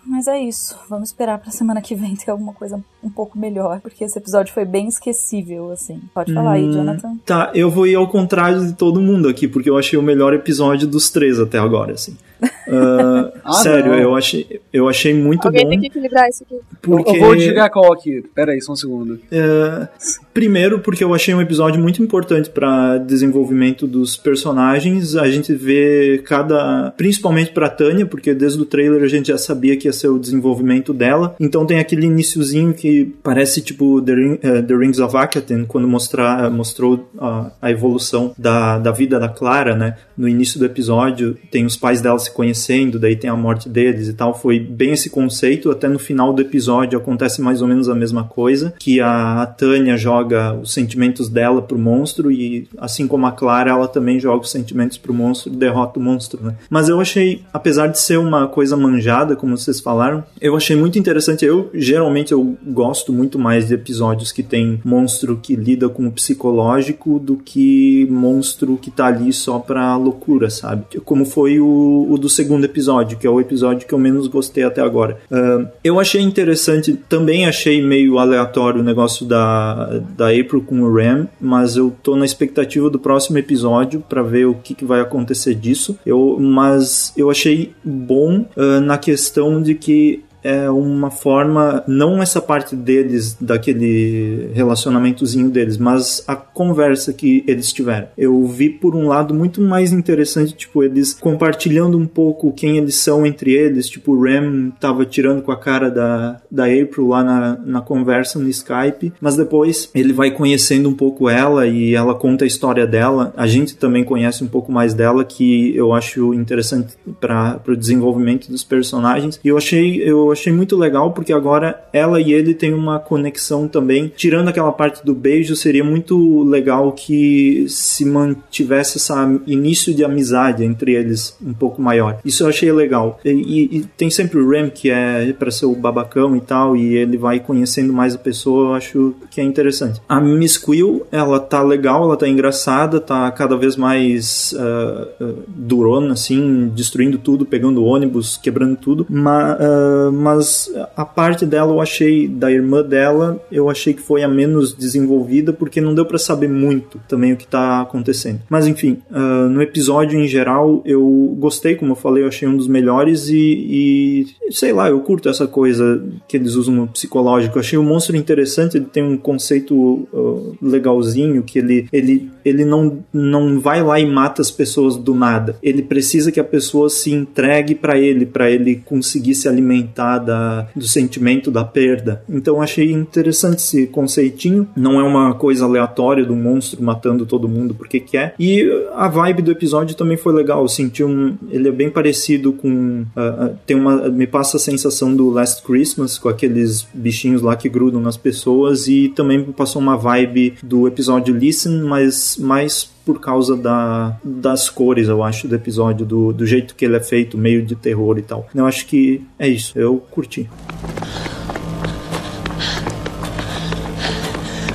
Mas 0.04 0.28
é 0.28 0.38
isso. 0.38 0.78
Vamos 0.88 1.08
esperar 1.08 1.38
pra 1.38 1.50
semana 1.50 1.80
que 1.82 1.94
vem 1.94 2.14
ter 2.14 2.30
alguma 2.30 2.52
coisa 2.52 2.82
um 3.02 3.10
pouco 3.10 3.38
melhor. 3.38 3.80
Porque 3.80 4.04
esse 4.04 4.18
episódio 4.18 4.52
foi 4.54 4.64
bem 4.64 4.86
esquecível, 4.88 5.70
assim. 5.72 6.00
Pode 6.14 6.32
falar 6.32 6.52
aí, 6.52 6.66
Hum, 6.66 6.72
Jonathan. 6.72 7.16
Tá, 7.24 7.50
eu 7.54 7.70
vou 7.70 7.86
ir 7.86 7.94
ao 7.94 8.08
contrário 8.08 8.64
de 8.66 8.72
todo 8.72 9.00
mundo 9.00 9.28
aqui, 9.28 9.46
porque 9.48 9.68
eu 9.70 9.76
achei 9.78 9.98
o 9.98 10.02
melhor 10.02 10.32
episódio 10.34 10.86
dos 10.86 11.10
três 11.10 11.38
até 11.40 11.58
agora, 11.58 11.92
assim. 11.94 12.16
Ah, 12.42 13.32
Ah, 13.44 13.52
sério, 13.62 13.92
não. 13.92 13.98
eu 13.98 14.14
achei, 14.16 14.60
eu 14.72 14.88
achei 14.88 15.14
muito 15.14 15.46
Alguém 15.46 15.64
bom. 15.64 15.70
tem 15.70 15.80
que 15.80 15.86
equilibrar 15.86 16.28
isso 16.28 16.42
aqui. 16.44 16.60
Porque, 16.82 17.10
Eu 17.16 17.20
vou 17.20 17.34
desligar 17.36 17.66
a 17.66 17.70
call 17.70 17.92
aqui. 17.92 18.22
Pera 18.34 18.52
aí, 18.52 18.60
só 18.60 18.72
um 18.72 18.76
segundo. 18.76 19.20
é, 19.30 19.88
primeiro, 20.36 20.80
porque 20.80 21.02
eu 21.02 21.14
achei 21.14 21.32
um 21.34 21.40
episódio 21.40 21.80
muito 21.80 22.02
importante 22.02 22.50
para 22.50 22.98
desenvolvimento 22.98 23.86
dos 23.86 24.18
personagens. 24.18 25.16
A 25.16 25.30
gente 25.30 25.54
vê 25.54 26.20
cada. 26.26 26.92
Principalmente 26.94 27.52
pra 27.52 27.70
Tânia, 27.70 28.04
porque 28.04 28.34
desde 28.34 28.60
o 28.60 28.66
trailer 28.66 29.02
a 29.02 29.08
gente 29.08 29.28
já 29.28 29.38
sabia 29.38 29.78
que 29.78 29.88
ia 29.88 29.92
ser 29.94 30.08
o 30.08 30.18
desenvolvimento 30.18 30.92
dela. 30.92 31.34
Então 31.40 31.64
tem 31.64 31.78
aquele 31.78 32.04
iniciozinho 32.04 32.74
que 32.74 33.14
parece 33.22 33.62
tipo 33.62 34.02
The, 34.02 34.14
Ring- 34.14 34.38
eh, 34.42 34.60
The 34.60 34.74
Rings 34.76 34.98
of 34.98 35.16
Akaten, 35.16 35.64
quando 35.64 35.88
mostrar, 35.88 36.50
mostrou 36.50 37.08
a, 37.18 37.50
a 37.62 37.70
evolução 37.70 38.34
da, 38.36 38.78
da 38.78 38.90
vida 38.92 39.18
da 39.18 39.30
Clara, 39.30 39.74
né? 39.74 39.96
No 40.18 40.28
início 40.28 40.58
do 40.58 40.66
episódio, 40.66 41.36
tem 41.50 41.64
os 41.64 41.76
pais 41.76 42.02
dela 42.02 42.18
se 42.18 42.30
conhecendo, 42.30 42.98
daí 42.98 43.16
tem 43.16 43.30
a 43.30 43.36
morte 43.36 43.70
deles 43.70 44.06
e 44.06 44.12
tal. 44.12 44.38
Foi 44.38 44.60
bem 44.60 44.92
esse 44.92 45.08
conceito. 45.08 45.70
Até 45.70 45.88
no 45.88 45.98
final 45.98 46.34
do 46.34 46.42
episódio 46.42 46.98
acontece 46.98 47.40
mais 47.40 47.62
ou 47.62 47.68
menos 47.68 47.88
a 47.88 47.94
mesma 47.94 48.24
coisa, 48.24 48.74
que 48.78 49.00
a 49.00 49.46
Tânia 49.56 49.96
joga 49.96 50.25
os 50.34 50.72
sentimentos 50.72 51.28
dela 51.28 51.62
pro 51.62 51.78
monstro 51.78 52.30
e 52.30 52.68
assim 52.78 53.06
como 53.06 53.26
a 53.26 53.32
Clara, 53.32 53.70
ela 53.70 53.88
também 53.88 54.18
joga 54.18 54.42
os 54.42 54.50
sentimentos 54.50 54.96
pro 54.96 55.14
monstro 55.14 55.52
e 55.52 55.56
derrota 55.56 55.98
o 55.98 56.02
monstro, 56.02 56.42
né? 56.42 56.54
Mas 56.68 56.88
eu 56.88 57.00
achei, 57.00 57.42
apesar 57.52 57.88
de 57.88 57.98
ser 57.98 58.18
uma 58.18 58.46
coisa 58.46 58.76
manjada, 58.76 59.36
como 59.36 59.56
vocês 59.56 59.80
falaram, 59.80 60.24
eu 60.40 60.56
achei 60.56 60.76
muito 60.76 60.98
interessante. 60.98 61.44
Eu 61.44 61.70
geralmente 61.74 62.32
eu 62.32 62.56
gosto 62.66 63.12
muito 63.12 63.38
mais 63.38 63.68
de 63.68 63.74
episódios 63.74 64.32
que 64.32 64.42
tem 64.42 64.80
monstro 64.84 65.38
que 65.42 65.54
lida 65.54 65.88
com 65.88 66.06
o 66.06 66.12
psicológico 66.12 67.18
do 67.18 67.36
que 67.36 68.06
monstro 68.10 68.76
que 68.76 68.90
tá 68.90 69.06
ali 69.06 69.32
só 69.32 69.58
pra 69.58 69.96
loucura, 69.96 70.50
sabe? 70.50 70.84
Como 71.04 71.24
foi 71.24 71.60
o, 71.60 72.06
o 72.10 72.18
do 72.18 72.28
segundo 72.28 72.64
episódio, 72.64 73.18
que 73.18 73.26
é 73.26 73.30
o 73.30 73.40
episódio 73.40 73.86
que 73.86 73.92
eu 73.92 73.98
menos 73.98 74.26
gostei 74.26 74.64
até 74.64 74.80
agora. 74.80 75.18
Ahn, 75.30 75.66
eu 75.82 76.00
achei 76.00 76.20
interessante, 76.20 76.98
também 77.08 77.46
achei 77.46 77.82
meio 77.82 78.18
aleatório 78.18 78.80
o 78.80 78.84
negócio 78.84 79.26
da, 79.26 80.02
da 80.16 80.28
April 80.28 80.62
com 80.62 80.80
o 80.80 80.92
Ram, 80.92 81.28
mas 81.40 81.76
eu 81.76 81.94
tô 82.02 82.16
na 82.16 82.24
expectativa 82.24 82.88
do 82.88 82.98
próximo 82.98 83.38
episódio 83.38 84.02
para 84.08 84.22
ver 84.22 84.46
o 84.46 84.54
que, 84.54 84.74
que, 84.74 84.84
vai 84.84 85.00
acontecer 85.00 85.54
disso. 85.54 85.98
Eu, 86.06 86.38
mas 86.40 87.12
eu 87.16 87.30
achei 87.30 87.72
bom 87.84 88.46
uh, 88.56 88.80
na 88.80 88.96
questão 88.98 89.60
de 89.60 89.74
que 89.74 90.22
é 90.46 90.70
uma 90.70 91.10
forma, 91.10 91.82
não 91.88 92.22
essa 92.22 92.40
parte 92.40 92.76
deles, 92.76 93.36
daquele 93.40 94.50
relacionamentozinho 94.54 95.50
deles, 95.50 95.76
mas 95.76 96.22
a 96.26 96.36
conversa 96.36 97.12
que 97.12 97.42
eles 97.46 97.72
tiveram. 97.72 98.08
Eu 98.16 98.46
vi 98.46 98.70
por 98.70 98.94
um 98.94 99.08
lado 99.08 99.34
muito 99.34 99.60
mais 99.60 99.92
interessante, 99.92 100.54
tipo, 100.54 100.82
eles 100.82 101.14
compartilhando 101.14 101.98
um 101.98 102.06
pouco 102.06 102.52
quem 102.52 102.78
eles 102.78 102.94
são 102.94 103.26
entre 103.26 103.52
eles, 103.52 103.88
tipo, 103.88 104.12
o 104.12 104.22
Ram 104.22 104.70
tava 104.80 105.04
tirando 105.04 105.42
com 105.42 105.50
a 105.50 105.56
cara 105.56 105.90
da, 105.90 106.40
da 106.50 106.64
April 106.64 107.08
lá 107.08 107.24
na, 107.24 107.58
na 107.64 107.80
conversa 107.80 108.38
no 108.38 108.48
Skype, 108.48 109.12
mas 109.20 109.36
depois 109.36 109.90
ele 109.94 110.12
vai 110.12 110.30
conhecendo 110.30 110.88
um 110.88 110.94
pouco 110.94 111.28
ela 111.28 111.66
e 111.66 111.94
ela 111.94 112.14
conta 112.14 112.44
a 112.44 112.46
história 112.46 112.86
dela. 112.86 113.32
A 113.36 113.46
gente 113.46 113.76
também 113.76 114.04
conhece 114.04 114.44
um 114.44 114.48
pouco 114.48 114.70
mais 114.70 114.94
dela, 114.94 115.24
que 115.24 115.74
eu 115.74 115.92
acho 115.92 116.32
interessante 116.34 116.94
para 117.20 117.60
o 117.66 117.76
desenvolvimento 117.76 118.50
dos 118.50 118.62
personagens. 118.62 119.40
E 119.42 119.48
eu 119.48 119.56
achei, 119.56 120.02
eu 120.02 120.30
achei 120.36 120.52
muito 120.52 120.76
legal 120.76 121.12
porque 121.12 121.32
agora 121.32 121.82
ela 121.92 122.20
e 122.20 122.32
ele 122.32 122.54
têm 122.54 122.72
uma 122.72 122.98
conexão 122.98 123.66
também. 123.66 124.12
Tirando 124.16 124.48
aquela 124.48 124.72
parte 124.72 125.04
do 125.04 125.14
beijo, 125.14 125.56
seria 125.56 125.84
muito 125.84 126.42
legal 126.44 126.92
que 126.92 127.66
se 127.68 128.04
mantivesse 128.04 128.98
esse 128.98 129.12
início 129.46 129.94
de 129.94 130.04
amizade 130.04 130.64
entre 130.64 130.94
eles 130.94 131.36
um 131.44 131.52
pouco 131.52 131.80
maior. 131.80 132.18
Isso 132.24 132.42
eu 132.42 132.48
achei 132.48 132.70
legal. 132.72 133.18
E, 133.24 133.30
e, 133.30 133.78
e 133.78 133.84
tem 133.96 134.10
sempre 134.10 134.38
o 134.38 134.48
Rem 134.48 134.70
que 134.70 134.90
é 134.90 135.32
para 135.32 135.50
ser 135.50 135.66
o 135.66 135.74
babacão 135.74 136.36
e 136.36 136.40
tal, 136.40 136.76
e 136.76 136.96
ele 136.96 137.16
vai 137.16 137.40
conhecendo 137.40 137.92
mais 137.92 138.14
a 138.14 138.18
pessoa, 138.18 138.70
eu 138.70 138.74
acho 138.74 139.14
que 139.30 139.40
é 139.40 139.44
interessante. 139.44 140.00
A 140.08 140.20
Miss 140.20 140.56
Quill, 140.58 141.06
ela 141.10 141.38
tá 141.38 141.62
legal, 141.62 142.04
ela 142.04 142.16
tá 142.16 142.28
engraçada, 142.28 143.00
tá 143.00 143.30
cada 143.30 143.56
vez 143.56 143.76
mais 143.76 144.54
uh, 144.54 145.44
durona, 145.48 146.12
assim, 146.12 146.70
destruindo 146.74 147.18
tudo, 147.18 147.44
pegando 147.44 147.84
ônibus, 147.84 148.36
quebrando 148.36 148.76
tudo, 148.76 149.06
mas, 149.08 149.58
uh, 149.60 150.12
mas 150.26 150.68
a 150.96 151.04
parte 151.04 151.46
dela 151.46 151.72
eu 151.72 151.80
achei, 151.80 152.26
da 152.26 152.50
irmã 152.50 152.82
dela, 152.82 153.40
eu 153.50 153.70
achei 153.70 153.94
que 153.94 154.02
foi 154.02 154.24
a 154.24 154.28
menos 154.28 154.74
desenvolvida, 154.74 155.52
porque 155.52 155.80
não 155.80 155.94
deu 155.94 156.04
para 156.04 156.18
saber 156.18 156.48
muito 156.48 157.00
também 157.06 157.32
o 157.32 157.36
que 157.36 157.46
tá 157.46 157.80
acontecendo. 157.80 158.40
Mas 158.50 158.66
enfim, 158.66 158.98
uh, 159.08 159.48
no 159.48 159.62
episódio 159.62 160.18
em 160.18 160.26
geral, 160.26 160.82
eu 160.84 161.32
gostei, 161.38 161.76
como 161.76 161.92
eu 161.92 161.96
falei, 161.96 162.24
eu 162.24 162.28
achei 162.28 162.48
um 162.48 162.56
dos 162.56 162.66
melhores 162.66 163.28
e, 163.28 164.26
e 164.48 164.52
sei 164.52 164.72
lá, 164.72 164.88
eu 164.88 164.98
curto 164.98 165.28
essa 165.28 165.46
coisa 165.46 166.02
que 166.26 166.36
eles 166.36 166.56
usam 166.56 166.74
no 166.74 166.88
psicológico. 166.88 167.56
Eu 167.56 167.60
achei 167.60 167.78
o 167.78 167.84
monstro 167.84 168.16
interessante, 168.16 168.78
ele 168.78 168.86
tem 168.86 169.04
um 169.04 169.16
conceito 169.16 169.76
uh, 169.76 170.56
legalzinho, 170.60 171.44
que 171.44 171.60
ele, 171.60 171.86
ele, 171.92 172.28
ele 172.44 172.64
não, 172.64 172.98
não 173.12 173.60
vai 173.60 173.80
lá 173.80 174.00
e 174.00 174.04
mata 174.04 174.42
as 174.42 174.50
pessoas 174.50 174.96
do 174.96 175.14
nada. 175.14 175.56
Ele 175.62 175.82
precisa 175.82 176.32
que 176.32 176.40
a 176.40 176.44
pessoa 176.44 176.90
se 176.90 177.12
entregue 177.12 177.76
para 177.76 177.96
ele, 177.96 178.26
para 178.26 178.50
ele 178.50 178.82
conseguir 178.84 179.36
se 179.36 179.48
alimentar 179.48 180.15
da, 180.18 180.68
do 180.74 180.86
sentimento 180.86 181.50
da 181.50 181.64
perda. 181.64 182.22
Então 182.28 182.60
achei 182.60 182.92
interessante 182.92 183.58
esse 183.58 183.86
conceitinho. 183.86 184.68
Não 184.76 185.00
é 185.00 185.02
uma 185.02 185.34
coisa 185.34 185.64
aleatória 185.64 186.24
do 186.24 186.34
monstro 186.34 186.82
matando 186.82 187.26
todo 187.26 187.48
mundo 187.48 187.74
porque 187.74 188.00
quer. 188.00 188.34
E 188.38 188.64
a 188.94 189.08
vibe 189.08 189.42
do 189.42 189.50
episódio 189.50 189.96
também 189.96 190.16
foi 190.16 190.32
legal. 190.32 190.62
Eu 190.62 190.68
senti 190.68 191.04
um. 191.04 191.36
Ele 191.50 191.68
é 191.68 191.72
bem 191.72 191.90
parecido 191.90 192.52
com. 192.52 193.04
Uh, 193.16 193.46
uh, 193.46 193.58
tem 193.66 193.76
uma. 193.76 194.08
Me 194.08 194.26
passa 194.26 194.56
a 194.56 194.60
sensação 194.60 195.14
do 195.14 195.30
Last 195.30 195.62
Christmas, 195.62 196.18
com 196.18 196.28
aqueles 196.28 196.86
bichinhos 196.92 197.42
lá 197.42 197.56
que 197.56 197.68
grudam 197.68 198.00
nas 198.00 198.16
pessoas. 198.16 198.88
E 198.88 199.08
também 199.08 199.38
me 199.38 199.52
passou 199.52 199.80
uma 199.80 199.96
vibe 199.96 200.54
do 200.62 200.86
episódio 200.86 201.34
Listen, 201.34 201.82
mas 201.82 202.36
mais 202.38 202.95
por 203.06 203.20
causa 203.20 203.56
da, 203.56 204.18
das 204.24 204.68
cores, 204.68 205.06
eu 205.06 205.22
acho, 205.22 205.46
do 205.46 205.54
episódio, 205.54 206.04
do, 206.04 206.32
do 206.32 206.44
jeito 206.44 206.74
que 206.74 206.84
ele 206.84 206.96
é 206.96 207.00
feito, 207.00 207.38
meio 207.38 207.64
de 207.64 207.76
terror 207.76 208.18
e 208.18 208.22
tal. 208.22 208.48
Eu 208.52 208.66
acho 208.66 208.84
que 208.84 209.24
é 209.38 209.46
isso, 209.46 209.78
eu 209.78 209.98
curti. 210.10 210.50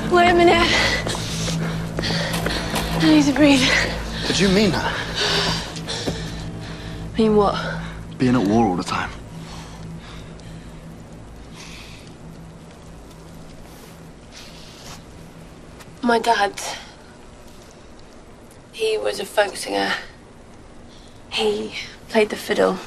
Wait 0.09 0.29
a 0.29 0.33
minute. 0.33 0.55
I 3.01 3.05
need 3.05 3.25
to 3.25 3.33
breathe. 3.33 3.67
Did 4.27 4.39
you 4.39 4.49
mean 4.49 4.71
that? 4.71 4.93
Mean 7.17 7.35
what? 7.35 7.55
Being 8.17 8.35
at 8.35 8.47
war 8.47 8.65
all 8.65 8.77
the 8.77 8.83
time. 8.83 9.09
My 16.01 16.17
dad. 16.19 16.53
He 18.81 18.97
was 18.97 19.19
a 19.19 19.25
folk 19.27 19.55
singer. 19.55 19.93
He 21.31 21.71
played 22.09 22.31
the 22.31 22.35
fiddle 22.35 22.79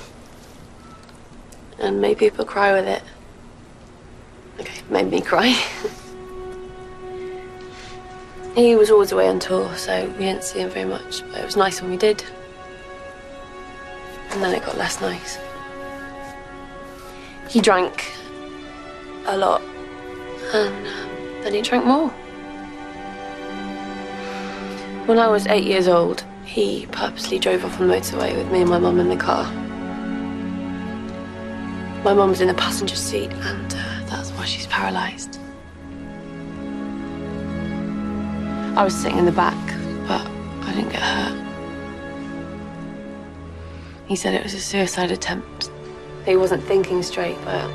and 1.79 2.01
made 2.01 2.19
people 2.19 2.45
cry 2.45 2.73
with 2.73 2.89
it. 2.89 3.01
Okay, 4.59 4.83
made 4.91 5.09
me 5.09 5.21
cry. 5.21 5.51
he 8.57 8.75
was 8.75 8.91
always 8.91 9.13
away 9.13 9.29
on 9.29 9.39
tour, 9.39 9.73
so 9.77 10.07
we 10.19 10.25
didn't 10.25 10.43
see 10.43 10.59
him 10.59 10.71
very 10.71 10.85
much, 10.85 11.23
but 11.29 11.39
it 11.39 11.45
was 11.45 11.57
nice 11.57 11.81
when 11.81 11.93
we 11.93 11.97
did. 11.97 12.25
And 14.31 14.43
then 14.43 14.53
it 14.53 14.65
got 14.67 14.77
less 14.77 15.01
nice. 15.01 15.39
He 17.49 17.61
drank 17.61 18.11
a 19.27 19.37
lot, 19.37 19.63
and 20.53 20.87
then 21.45 21.55
he 21.55 21.63
drank 21.63 21.85
more. 21.85 22.13
When 25.07 25.19
I 25.19 25.29
was 25.29 25.47
eight 25.49 25.65
years 25.65 25.87
old, 25.87 26.25
he 26.47 26.87
purposely 26.87 27.39
drove 27.39 27.63
off 27.63 27.79
on 27.79 27.89
the 27.89 27.95
motorway 27.95 28.35
with 28.35 28.51
me 28.51 28.63
and 28.63 28.71
my 28.71 28.79
mum 28.79 28.99
in 28.99 29.11
the 29.11 29.17
car. 29.17 29.45
My 32.03 32.15
mum 32.15 32.31
was 32.31 32.41
in 32.41 32.49
the 32.49 32.55
passenger 32.55 32.97
seat, 32.97 33.31
and 33.31 33.75
uh, 33.75 34.07
that's 34.07 34.31
why 34.31 34.47
she's 34.47 34.67
paralysed. 34.69 35.39
I 38.79 38.83
was 38.83 38.95
sitting 38.95 39.19
in 39.19 39.27
the 39.27 39.33
back, 39.33 39.55
but 40.09 40.27
I 40.67 40.73
didn't 40.75 40.93
get 40.93 41.03
hurt. 41.03 41.47
He 44.07 44.17
said 44.17 44.33
it 44.33 44.43
was 44.43 44.55
a 44.55 44.61
suicide 44.61 45.11
attempt. 45.11 45.71
He 46.25 46.37
wasn't 46.37 46.65
thinking 46.65 47.03
straight, 47.03 47.37
but 47.45 47.71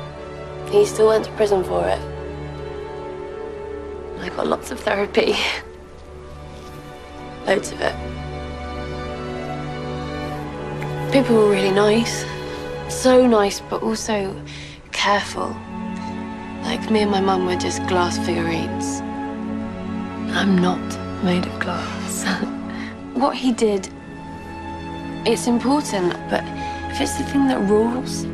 he 0.68 0.84
still 0.84 1.06
went 1.06 1.26
to 1.26 1.32
prison 1.32 1.62
for 1.62 1.86
it. 1.86 2.00
I 4.18 4.30
got 4.30 4.48
lots 4.48 4.72
of 4.72 4.80
therapy. 4.80 5.36
Loads 7.46 7.72
of 7.72 7.80
it. 7.80 7.94
People 11.12 11.36
were 11.36 11.50
really 11.50 11.72
nice. 11.72 12.24
So 12.88 13.26
nice, 13.26 13.60
but 13.60 13.82
also 13.82 14.34
careful. 14.92 15.56
Like 16.62 16.90
me 16.90 17.00
and 17.00 17.10
my 17.10 17.20
mum 17.20 17.46
were 17.46 17.56
just 17.56 17.84
glass 17.86 18.18
figurines. 18.18 19.00
I'm 20.32 20.56
not 20.56 20.80
made 21.24 21.46
of 21.46 21.58
glass. 21.58 22.24
what 23.14 23.34
he 23.36 23.52
did, 23.52 23.88
it's 25.26 25.46
important, 25.46 26.12
but 26.30 26.44
if 26.92 27.00
it's 27.00 27.16
the 27.16 27.24
thing 27.24 27.48
that 27.48 27.60
rules, 27.68 28.24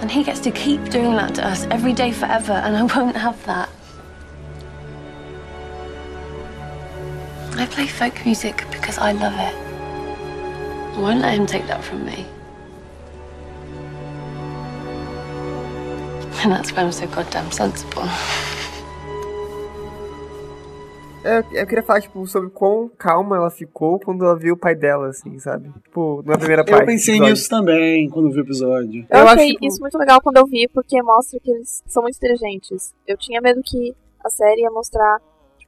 then 0.00 0.08
he 0.08 0.24
gets 0.24 0.40
to 0.40 0.50
keep 0.50 0.82
doing 0.90 1.12
that 1.12 1.34
to 1.34 1.46
us 1.46 1.66
every 1.70 1.92
day 1.92 2.12
forever, 2.12 2.52
and 2.52 2.76
I 2.76 2.82
won't 2.84 3.16
have 3.16 3.44
that. 3.46 3.68
Play 7.78 7.86
folk 7.86 8.24
music 8.26 8.66
because 8.72 8.98
I 8.98 9.12
love 9.12 9.34
it. 9.38 9.54
I 10.96 11.00
won't 11.00 11.20
let 11.20 11.34
him 11.38 11.46
take 11.46 11.66
that 11.68 11.84
from 11.84 12.04
me. 12.04 12.26
And 16.42 16.52
that's 16.52 16.72
why 16.72 16.82
I'm 16.82 16.90
so 16.92 17.06
goddamn 17.06 17.50
sensible. 17.52 18.02
É, 21.24 21.40
eu 21.52 21.66
queria 21.66 21.82
falar, 21.82 22.00
tipo, 22.00 22.24
sobre 22.26 22.48
quão 22.50 22.88
calma 22.96 23.36
ela 23.36 23.50
ficou 23.50 23.98
quando 24.00 24.24
ela 24.24 24.36
viu 24.36 24.54
o 24.54 24.56
pai 24.56 24.74
dela, 24.74 25.08
assim, 25.08 25.38
sabe? 25.38 25.70
Tipo, 25.84 26.22
na 26.24 26.38
primeira 26.38 26.64
parte. 26.64 26.80
Eu 26.80 26.86
pensei 26.86 27.20
nisso 27.20 27.48
também 27.48 28.08
quando 28.08 28.30
vi 28.32 28.40
o 28.40 28.44
episódio. 28.44 29.06
Eu, 29.10 29.18
Eu 29.20 29.28
achei 29.28 29.44
acho, 29.46 29.52
tipo- 29.54 29.66
isso 29.66 29.80
muito 29.80 29.98
legal 29.98 30.20
quando 30.22 30.36
eu 30.38 30.46
vi, 30.46 30.68
porque 30.72 31.00
mostra 31.02 31.38
que 31.40 31.50
eles 31.50 31.82
são 31.86 32.02
muito 32.02 32.16
inteligentes. 32.16 32.94
Eu 33.06 33.16
tinha 33.16 33.40
medo 33.40 33.60
que 33.64 33.94
a 34.24 34.30
série 34.30 34.62
ia 34.62 34.70
mostrar, 34.70 35.18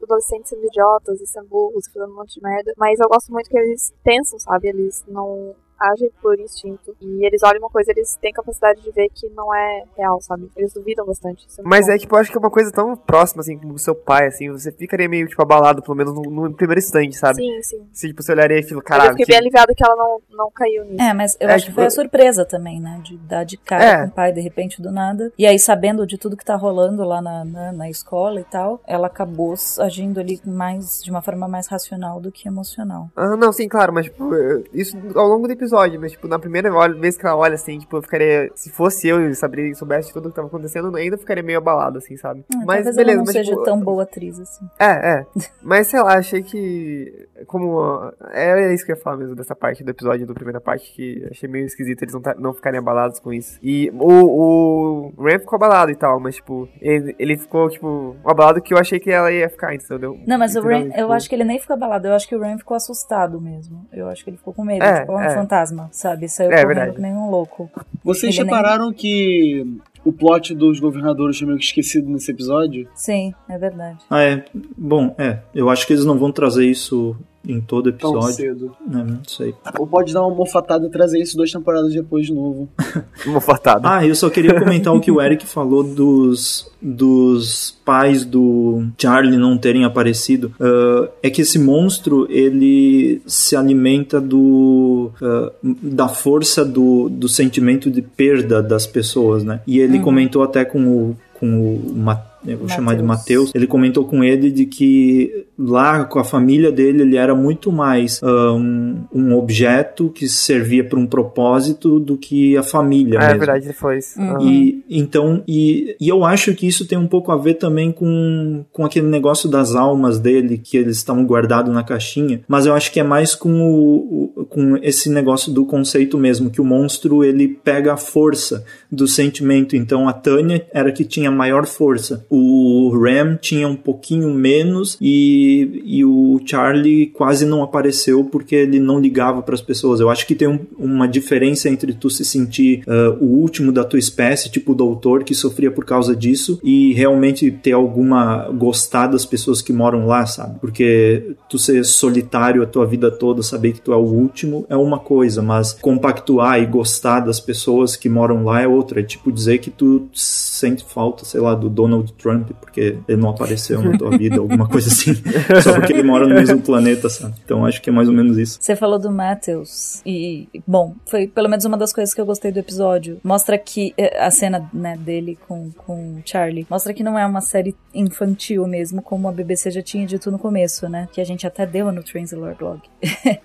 tipo, 0.00 0.04
adolescentes 0.04 0.48
sendo 0.48 0.66
idiotas 0.66 1.20
e 1.20 1.26
sendo 1.26 1.48
burros 1.48 1.86
e 1.86 1.92
fazendo 1.92 2.12
um 2.12 2.16
monte 2.16 2.34
de 2.34 2.42
merda. 2.42 2.72
Mas 2.76 2.98
eu 2.98 3.08
gosto 3.08 3.30
muito 3.32 3.48
que 3.48 3.58
eles 3.58 3.92
pensam, 4.02 4.38
sabe? 4.38 4.68
Eles 4.68 5.04
não 5.06 5.54
agem 5.80 6.10
por 6.20 6.38
instinto. 6.38 6.94
E 7.00 7.24
eles 7.26 7.42
olham 7.42 7.60
uma 7.60 7.70
coisa, 7.70 7.90
eles 7.90 8.16
têm 8.20 8.32
capacidade 8.32 8.80
de 8.82 8.90
ver 8.90 9.08
que 9.14 9.28
não 9.30 9.54
é 9.54 9.84
real, 9.96 10.20
sabe? 10.20 10.50
Eles 10.56 10.72
duvidam 10.72 11.06
bastante. 11.06 11.46
É 11.58 11.62
Mas 11.64 11.86
bom. 11.86 11.92
é 11.92 11.98
tipo, 11.98 12.14
eu 12.14 12.20
acho 12.20 12.30
que 12.30 12.36
é 12.36 12.40
uma 12.40 12.50
coisa 12.50 12.70
tão 12.70 12.94
próxima, 12.96 13.40
assim, 13.40 13.58
como 13.58 13.74
o 13.74 13.78
seu 13.78 13.94
pai, 13.94 14.26
assim, 14.26 14.50
você 14.50 14.70
ficaria 14.72 15.08
meio, 15.08 15.26
tipo, 15.26 15.40
abalado, 15.42 15.82
pelo 15.82 15.96
menos 15.96 16.12
no, 16.14 16.22
no 16.22 16.54
primeiro 16.54 16.78
instante, 16.78 17.16
sabe? 17.16 17.36
Sim, 17.36 17.62
sim. 17.62 17.88
Se, 17.92 18.08
tipo, 18.08 18.22
você 18.22 18.32
olharia 18.32 18.58
e 18.58 18.62
falou, 18.62 18.82
caralho, 18.82 19.08
eu 19.08 19.12
fiquei 19.12 19.26
que- 19.26 19.32
bem 19.32 19.38
aliviada 19.40 19.74
que 19.74 19.84
ela 19.84 19.96
não, 19.96 20.20
não 20.30 20.50
caiu 20.50 20.84
nisso. 20.84 21.00
É, 21.02 21.14
mas 21.14 21.36
eu 21.40 21.48
É, 21.48 21.54
acho 21.54 21.64
que 21.64 21.70
tipo, 21.70 21.80
foi 21.80 21.86
a 21.86 21.90
surpresa 21.90 22.44
também, 22.44 22.80
né? 22.80 23.00
De 23.02 23.16
dar 23.18 23.44
de 23.44 23.56
cara 23.56 23.84
É. 23.84 24.02
com 24.02 24.08
o 24.08 24.14
pai 24.14 24.32
de 24.32 24.40
repente 24.40 24.82
do 24.82 24.90
nada. 24.92 25.32
E 25.38 25.46
aí, 25.46 25.58
sabendo 25.58 26.06
de 26.06 26.18
tudo 26.18 26.36
que 26.36 26.44
tá 26.44 26.56
rolando 26.56 27.02
lá 27.04 27.22
na, 27.22 27.44
na, 27.44 27.72
na 27.72 27.90
escola 27.90 28.40
e 28.40 28.44
tal, 28.44 28.80
ela 28.86 29.06
acabou 29.06 29.54
agindo 29.78 30.20
ali 30.20 30.40
mais 30.44 31.02
de 31.02 31.10
uma 31.10 31.22
forma 31.22 31.48
mais 31.48 31.66
racional 31.66 32.20
do 32.20 32.30
que 32.30 32.48
emocional. 32.48 33.08
Ah, 33.16 33.36
não, 33.36 33.52
sim, 33.52 33.68
claro, 33.68 33.92
mas, 33.92 34.06
tipo, 34.06 34.30
isso 34.72 34.96
ao 35.14 35.26
longo 35.26 35.46
do 35.46 35.52
episódio, 35.52 35.69
mas, 35.98 36.12
tipo, 36.12 36.26
na 36.28 36.38
primeira 36.38 36.70
vez 36.94 37.16
que 37.16 37.26
ela 37.26 37.36
olha, 37.36 37.54
assim, 37.54 37.78
tipo, 37.78 37.96
eu 37.96 38.02
ficaria, 38.02 38.50
se 38.54 38.70
fosse 38.70 39.08
eu 39.08 39.28
e 39.30 39.34
soubesse 39.74 40.08
de 40.08 40.14
tudo 40.14 40.28
que 40.30 40.34
tava 40.36 40.48
acontecendo, 40.48 40.94
ainda 40.96 41.16
ficaria 41.18 41.42
meio 41.42 41.58
abalado, 41.58 41.98
assim, 41.98 42.16
sabe? 42.16 42.44
Ah, 42.54 42.58
mas, 42.66 42.84
talvez 42.84 42.96
beleza, 42.96 43.10
ela 43.12 43.16
não 43.18 43.24
mas, 43.24 43.32
seja 43.32 43.50
tipo, 43.52 43.62
tão 43.64 43.80
boa 43.80 44.02
atriz 44.02 44.38
assim. 44.40 44.68
É, 44.78 44.90
é. 45.18 45.26
Mas 45.62 45.86
sei 45.88 46.00
lá, 46.02 46.14
achei 46.16 46.42
que. 46.42 47.28
Como. 47.46 47.74
ó, 47.76 48.10
É 48.32 48.72
isso 48.74 48.84
que 48.84 48.92
eu 48.92 48.96
ia 48.96 49.02
falar 49.02 49.16
mesmo 49.18 49.34
dessa 49.36 49.54
parte 49.54 49.84
do 49.84 49.90
episódio, 49.90 50.26
da 50.26 50.34
primeira 50.34 50.60
parte, 50.60 50.92
que 50.92 51.26
achei 51.30 51.48
meio 51.48 51.66
esquisito 51.66 52.02
eles 52.02 52.14
não, 52.14 52.20
tá- 52.20 52.34
não 52.38 52.52
ficarem 52.54 52.78
abalados 52.78 53.18
com 53.20 53.32
isso. 53.32 53.58
E 53.62 53.90
o, 53.94 55.10
o 55.16 55.22
Ram 55.22 55.38
ficou 55.38 55.56
abalado 55.56 55.90
e 55.90 55.96
tal, 55.96 56.18
mas, 56.20 56.36
tipo, 56.36 56.68
ele, 56.80 57.14
ele 57.18 57.36
ficou, 57.36 57.68
tipo, 57.68 58.16
abalado 58.24 58.60
que 58.62 58.72
eu 58.74 58.78
achei 58.78 58.98
que 58.98 59.10
ela 59.10 59.30
ia 59.30 59.48
ficar, 59.48 59.74
entendeu? 59.74 60.18
Não, 60.26 60.38
mas 60.38 60.56
o? 60.56 60.60
Ram, 60.62 60.82
eu 60.86 60.90
Tipo, 60.90 61.12
acho 61.12 61.28
que 61.28 61.34
ele 61.34 61.44
nem 61.44 61.58
ficou 61.58 61.74
abalado, 61.74 62.08
eu 62.08 62.14
acho 62.14 62.28
que 62.28 62.34
o 62.34 62.40
Ram 62.40 62.58
ficou 62.58 62.76
assustado 62.76 63.40
mesmo. 63.40 63.86
Eu 63.92 64.08
acho 64.08 64.24
que 64.24 64.30
ele 64.30 64.36
ficou 64.36 64.52
com 64.54 64.64
medo, 64.64 64.82
É, 64.84 65.00
tipo, 65.00 65.12
é 65.12 65.16
um 65.16 65.20
é. 65.20 65.34
Fantasma, 65.60 65.88
sabe? 65.92 66.28
Saiu 66.28 66.50
É, 66.50 66.62
correndo 66.62 66.66
verdade. 66.68 66.96
que 66.96 67.02
nem 67.02 67.12
um 67.12 67.30
louco. 67.30 67.70
Vocês 68.02 68.34
Ele 68.34 68.44
nem- 68.44 68.54
repararam 68.54 68.92
que 68.92 69.66
o 70.04 70.12
plot 70.12 70.54
dos 70.54 70.80
governadores 70.80 71.38
foi 71.38 71.46
meio 71.46 71.58
que 71.58 71.64
esquecido 71.64 72.08
nesse 72.08 72.30
episódio? 72.30 72.88
Sim, 72.94 73.34
é 73.48 73.58
verdade. 73.58 73.98
Ah, 74.08 74.22
é. 74.22 74.44
Bom, 74.76 75.14
é. 75.18 75.38
Eu 75.54 75.68
acho 75.68 75.86
que 75.86 75.92
eles 75.92 76.04
não 76.04 76.18
vão 76.18 76.32
trazer 76.32 76.66
isso 76.66 77.16
em 77.46 77.60
todo 77.60 77.90
Tão 77.92 78.10
episódio. 78.10 78.34
cedo. 78.36 78.72
né, 78.86 79.04
não 79.06 79.20
sei. 79.26 79.54
Ou 79.78 79.86
pode 79.86 80.12
dar 80.12 80.24
uma 80.26 80.34
mofatada 80.34 80.86
e 80.86 80.90
trazer 80.90 81.20
isso 81.20 81.36
duas 81.36 81.50
temporadas 81.50 81.92
depois 81.92 82.26
de 82.26 82.34
novo. 82.34 82.68
Uma 83.26 83.40
fartada. 83.40 83.88
Ah, 83.96 84.06
eu 84.06 84.14
só 84.14 84.28
queria 84.30 84.58
comentar 84.58 84.94
o 84.94 85.00
que 85.00 85.10
o 85.10 85.20
Eric 85.20 85.46
falou 85.46 85.82
dos, 85.82 86.70
dos 86.80 87.78
pais 87.84 88.24
do 88.24 88.84
Charlie 88.98 89.36
não 89.38 89.56
terem 89.56 89.84
aparecido. 89.84 90.52
Ah, 90.60 91.08
é 91.22 91.30
que 91.30 91.42
esse 91.42 91.58
monstro, 91.58 92.26
ele 92.30 93.22
se 93.26 93.56
alimenta 93.56 94.20
do 94.20 95.10
ah, 95.22 95.50
da 95.82 96.08
força 96.08 96.64
do, 96.64 97.08
do 97.08 97.28
sentimento 97.28 97.90
de 97.90 98.02
perda 98.02 98.62
das 98.62 98.86
pessoas, 98.86 99.42
né? 99.44 99.60
E 99.66 99.78
ele 99.80 99.98
comentou 100.00 100.42
até 100.42 100.64
com 100.64 100.86
o, 100.86 101.16
com 101.34 101.46
o 101.76 101.92
Ma- 101.96 102.22
eu 102.46 102.58
vou 102.58 102.68
chamar 102.68 102.94
de 102.96 103.02
Mateus. 103.02 103.20
Mateus, 103.20 103.52
ele 103.54 103.66
comentou 103.66 104.04
com 104.04 104.24
ele 104.24 104.50
de 104.50 104.64
que 104.66 105.46
lá 105.58 106.04
com 106.04 106.18
a 106.18 106.24
família 106.24 106.72
dele 106.72 107.02
ele 107.02 107.16
era 107.16 107.34
muito 107.34 107.70
mais 107.70 108.20
um, 108.22 108.96
um 109.14 109.34
objeto 109.36 110.08
que 110.08 110.26
servia 110.28 110.82
para 110.84 110.98
um 110.98 111.06
propósito 111.06 112.00
do 112.00 112.16
que 112.16 112.56
a 112.56 112.62
família 112.62 113.18
Ah, 113.18 113.24
é 113.24 113.26
mesmo. 113.28 113.38
verdade, 113.40 113.64
ele 113.66 113.72
foi 113.74 113.98
isso. 113.98 114.18
Uhum. 114.20 114.40
E 114.48 114.84
então 114.88 115.42
e, 115.46 115.96
e 116.00 116.08
eu 116.08 116.24
acho 116.24 116.54
que 116.54 116.66
isso 116.66 116.86
tem 116.86 116.96
um 116.98 117.06
pouco 117.06 117.30
a 117.30 117.36
ver 117.36 117.54
também 117.54 117.92
com, 117.92 118.64
com 118.72 118.84
aquele 118.84 119.06
negócio 119.06 119.48
das 119.48 119.74
almas 119.74 120.18
dele 120.18 120.56
que 120.58 120.76
eles 120.76 120.96
estavam 120.96 121.24
guardados 121.24 121.72
na 121.74 121.82
caixinha, 121.82 122.40
mas 122.48 122.64
eu 122.66 122.72
acho 122.74 122.90
que 122.92 123.00
é 123.00 123.04
mais 123.04 123.34
com 123.34 123.52
o, 123.52 124.32
o- 124.36 124.46
com 124.46 124.76
esse 124.78 125.08
negócio 125.10 125.52
do 125.52 125.64
conceito 125.66 126.16
mesmo 126.18 126.50
que 126.50 126.60
o 126.60 126.64
monstro 126.64 127.22
ele 127.22 127.46
pega 127.48 127.92
a 127.92 127.96
força 127.96 128.64
do 128.90 129.06
sentimento. 129.06 129.76
Então 129.76 130.08
a 130.08 130.12
Tânia 130.12 130.66
era 130.72 130.88
a 130.88 130.92
que 130.92 131.04
tinha 131.04 131.30
maior 131.30 131.66
força, 131.66 132.24
o 132.30 132.90
Ram 132.96 133.36
tinha 133.36 133.66
um 133.66 133.74
pouquinho 133.76 134.32
menos 134.32 134.96
e, 135.00 135.82
e 135.84 136.04
o 136.04 136.40
Charlie 136.46 137.06
quase 137.06 137.44
não 137.44 137.62
apareceu 137.62 138.24
porque 138.24 138.54
ele 138.54 138.78
não 138.78 139.00
ligava 139.00 139.42
para 139.42 139.54
as 139.54 139.60
pessoas. 139.60 139.98
Eu 140.00 140.08
acho 140.08 140.26
que 140.26 140.34
tem 140.34 140.48
um- 140.48 140.60
uma 140.78 141.08
diferença 141.08 141.68
entre 141.68 141.92
tu 141.92 142.08
se 142.08 142.24
sentir 142.24 142.82
ah, 142.86 143.16
o 143.20 143.24
último 143.26 143.72
da 143.72 143.82
tua 143.84 143.98
espécie, 143.98 144.50
tipo 144.50 144.72
o 144.72 144.74
doutor 144.74 145.24
que 145.24 145.34
sofria 145.34 145.70
por 145.70 145.84
causa 145.84 146.14
disso, 146.14 146.60
e 146.62 146.92
realmente 146.92 147.50
ter 147.50 147.72
alguma 147.72 148.48
gostar 148.50 149.08
das 149.08 149.24
pessoas 149.26 149.60
que 149.60 149.72
moram 149.72 150.06
lá, 150.06 150.24
sabe? 150.26 150.58
Porque 150.60 151.34
tu 151.48 151.58
ser 151.58 151.84
solitário 151.84 152.62
a 152.62 152.66
tua 152.66 152.86
vida 152.86 153.10
toda, 153.10 153.42
saber 153.42 153.72
que 153.72 153.80
tu 153.80 153.92
é 153.92 153.96
o 153.96 154.00
último 154.00 154.64
é 154.68 154.76
uma 154.76 154.98
coisa, 154.98 155.42
mas 155.42 155.72
compactuar 155.72 156.60
e 156.62 156.66
gostar 156.66 157.20
das 157.20 157.40
pessoas 157.40 157.96
que 157.96 158.08
moram 158.08 158.44
lá 158.44 158.60
é 158.62 158.68
outra. 158.68 159.00
É 159.00 159.02
tipo 159.02 159.32
dizer 159.32 159.58
que 159.58 159.70
tu 159.70 160.08
sente 160.12 160.84
falta, 160.84 161.24
sei 161.24 161.40
lá, 161.40 161.54
do 161.54 161.68
Donald 161.68 162.12
Trump 162.20 162.50
porque 162.60 162.98
ele 163.08 163.20
não 163.20 163.30
apareceu 163.30 163.82
na 163.82 163.96
tua 163.96 164.16
vida, 164.16 164.36
alguma 164.40 164.68
coisa 164.68 164.88
assim, 164.88 165.14
só 165.62 165.74
porque 165.74 165.92
ele 165.92 166.02
mora 166.02 166.26
no 166.26 166.34
mesmo 166.34 166.60
planeta, 166.60 167.08
sabe? 167.08 167.34
Então 167.44 167.64
acho 167.64 167.80
que 167.80 167.90
é 167.90 167.92
mais 167.92 168.08
ou 168.08 168.14
menos 168.14 168.36
isso. 168.38 168.58
Você 168.60 168.76
falou 168.76 168.98
do 168.98 169.10
Matthews 169.10 170.02
e, 170.04 170.48
bom, 170.66 170.94
foi 171.06 171.26
pelo 171.26 171.48
menos 171.48 171.64
uma 171.64 171.76
das 171.76 171.92
coisas 171.92 172.14
que 172.14 172.20
eu 172.20 172.26
gostei 172.26 172.52
do 172.52 172.58
episódio. 172.58 173.18
Mostra 173.22 173.58
que 173.58 173.94
eh, 173.96 174.18
a 174.22 174.30
cena 174.30 174.68
né, 174.72 174.96
dele 174.96 175.38
com, 175.48 175.70
com 175.72 176.14
o 176.14 176.22
Charlie 176.24 176.66
mostra 176.68 176.92
que 176.92 177.02
não 177.02 177.18
é 177.18 177.26
uma 177.26 177.40
série 177.40 177.74
infantil 177.94 178.66
mesmo, 178.66 179.02
como 179.02 179.28
a 179.28 179.32
BBC 179.32 179.70
já 179.70 179.82
tinha 179.82 180.06
dito 180.06 180.30
no 180.30 180.38
começo, 180.38 180.88
né? 180.88 181.08
Que 181.12 181.20
a 181.20 181.24
gente 181.24 181.46
até 181.46 181.66
deu 181.66 181.90
no 181.92 182.02
Translator 182.02 182.56
Blog. 182.56 182.80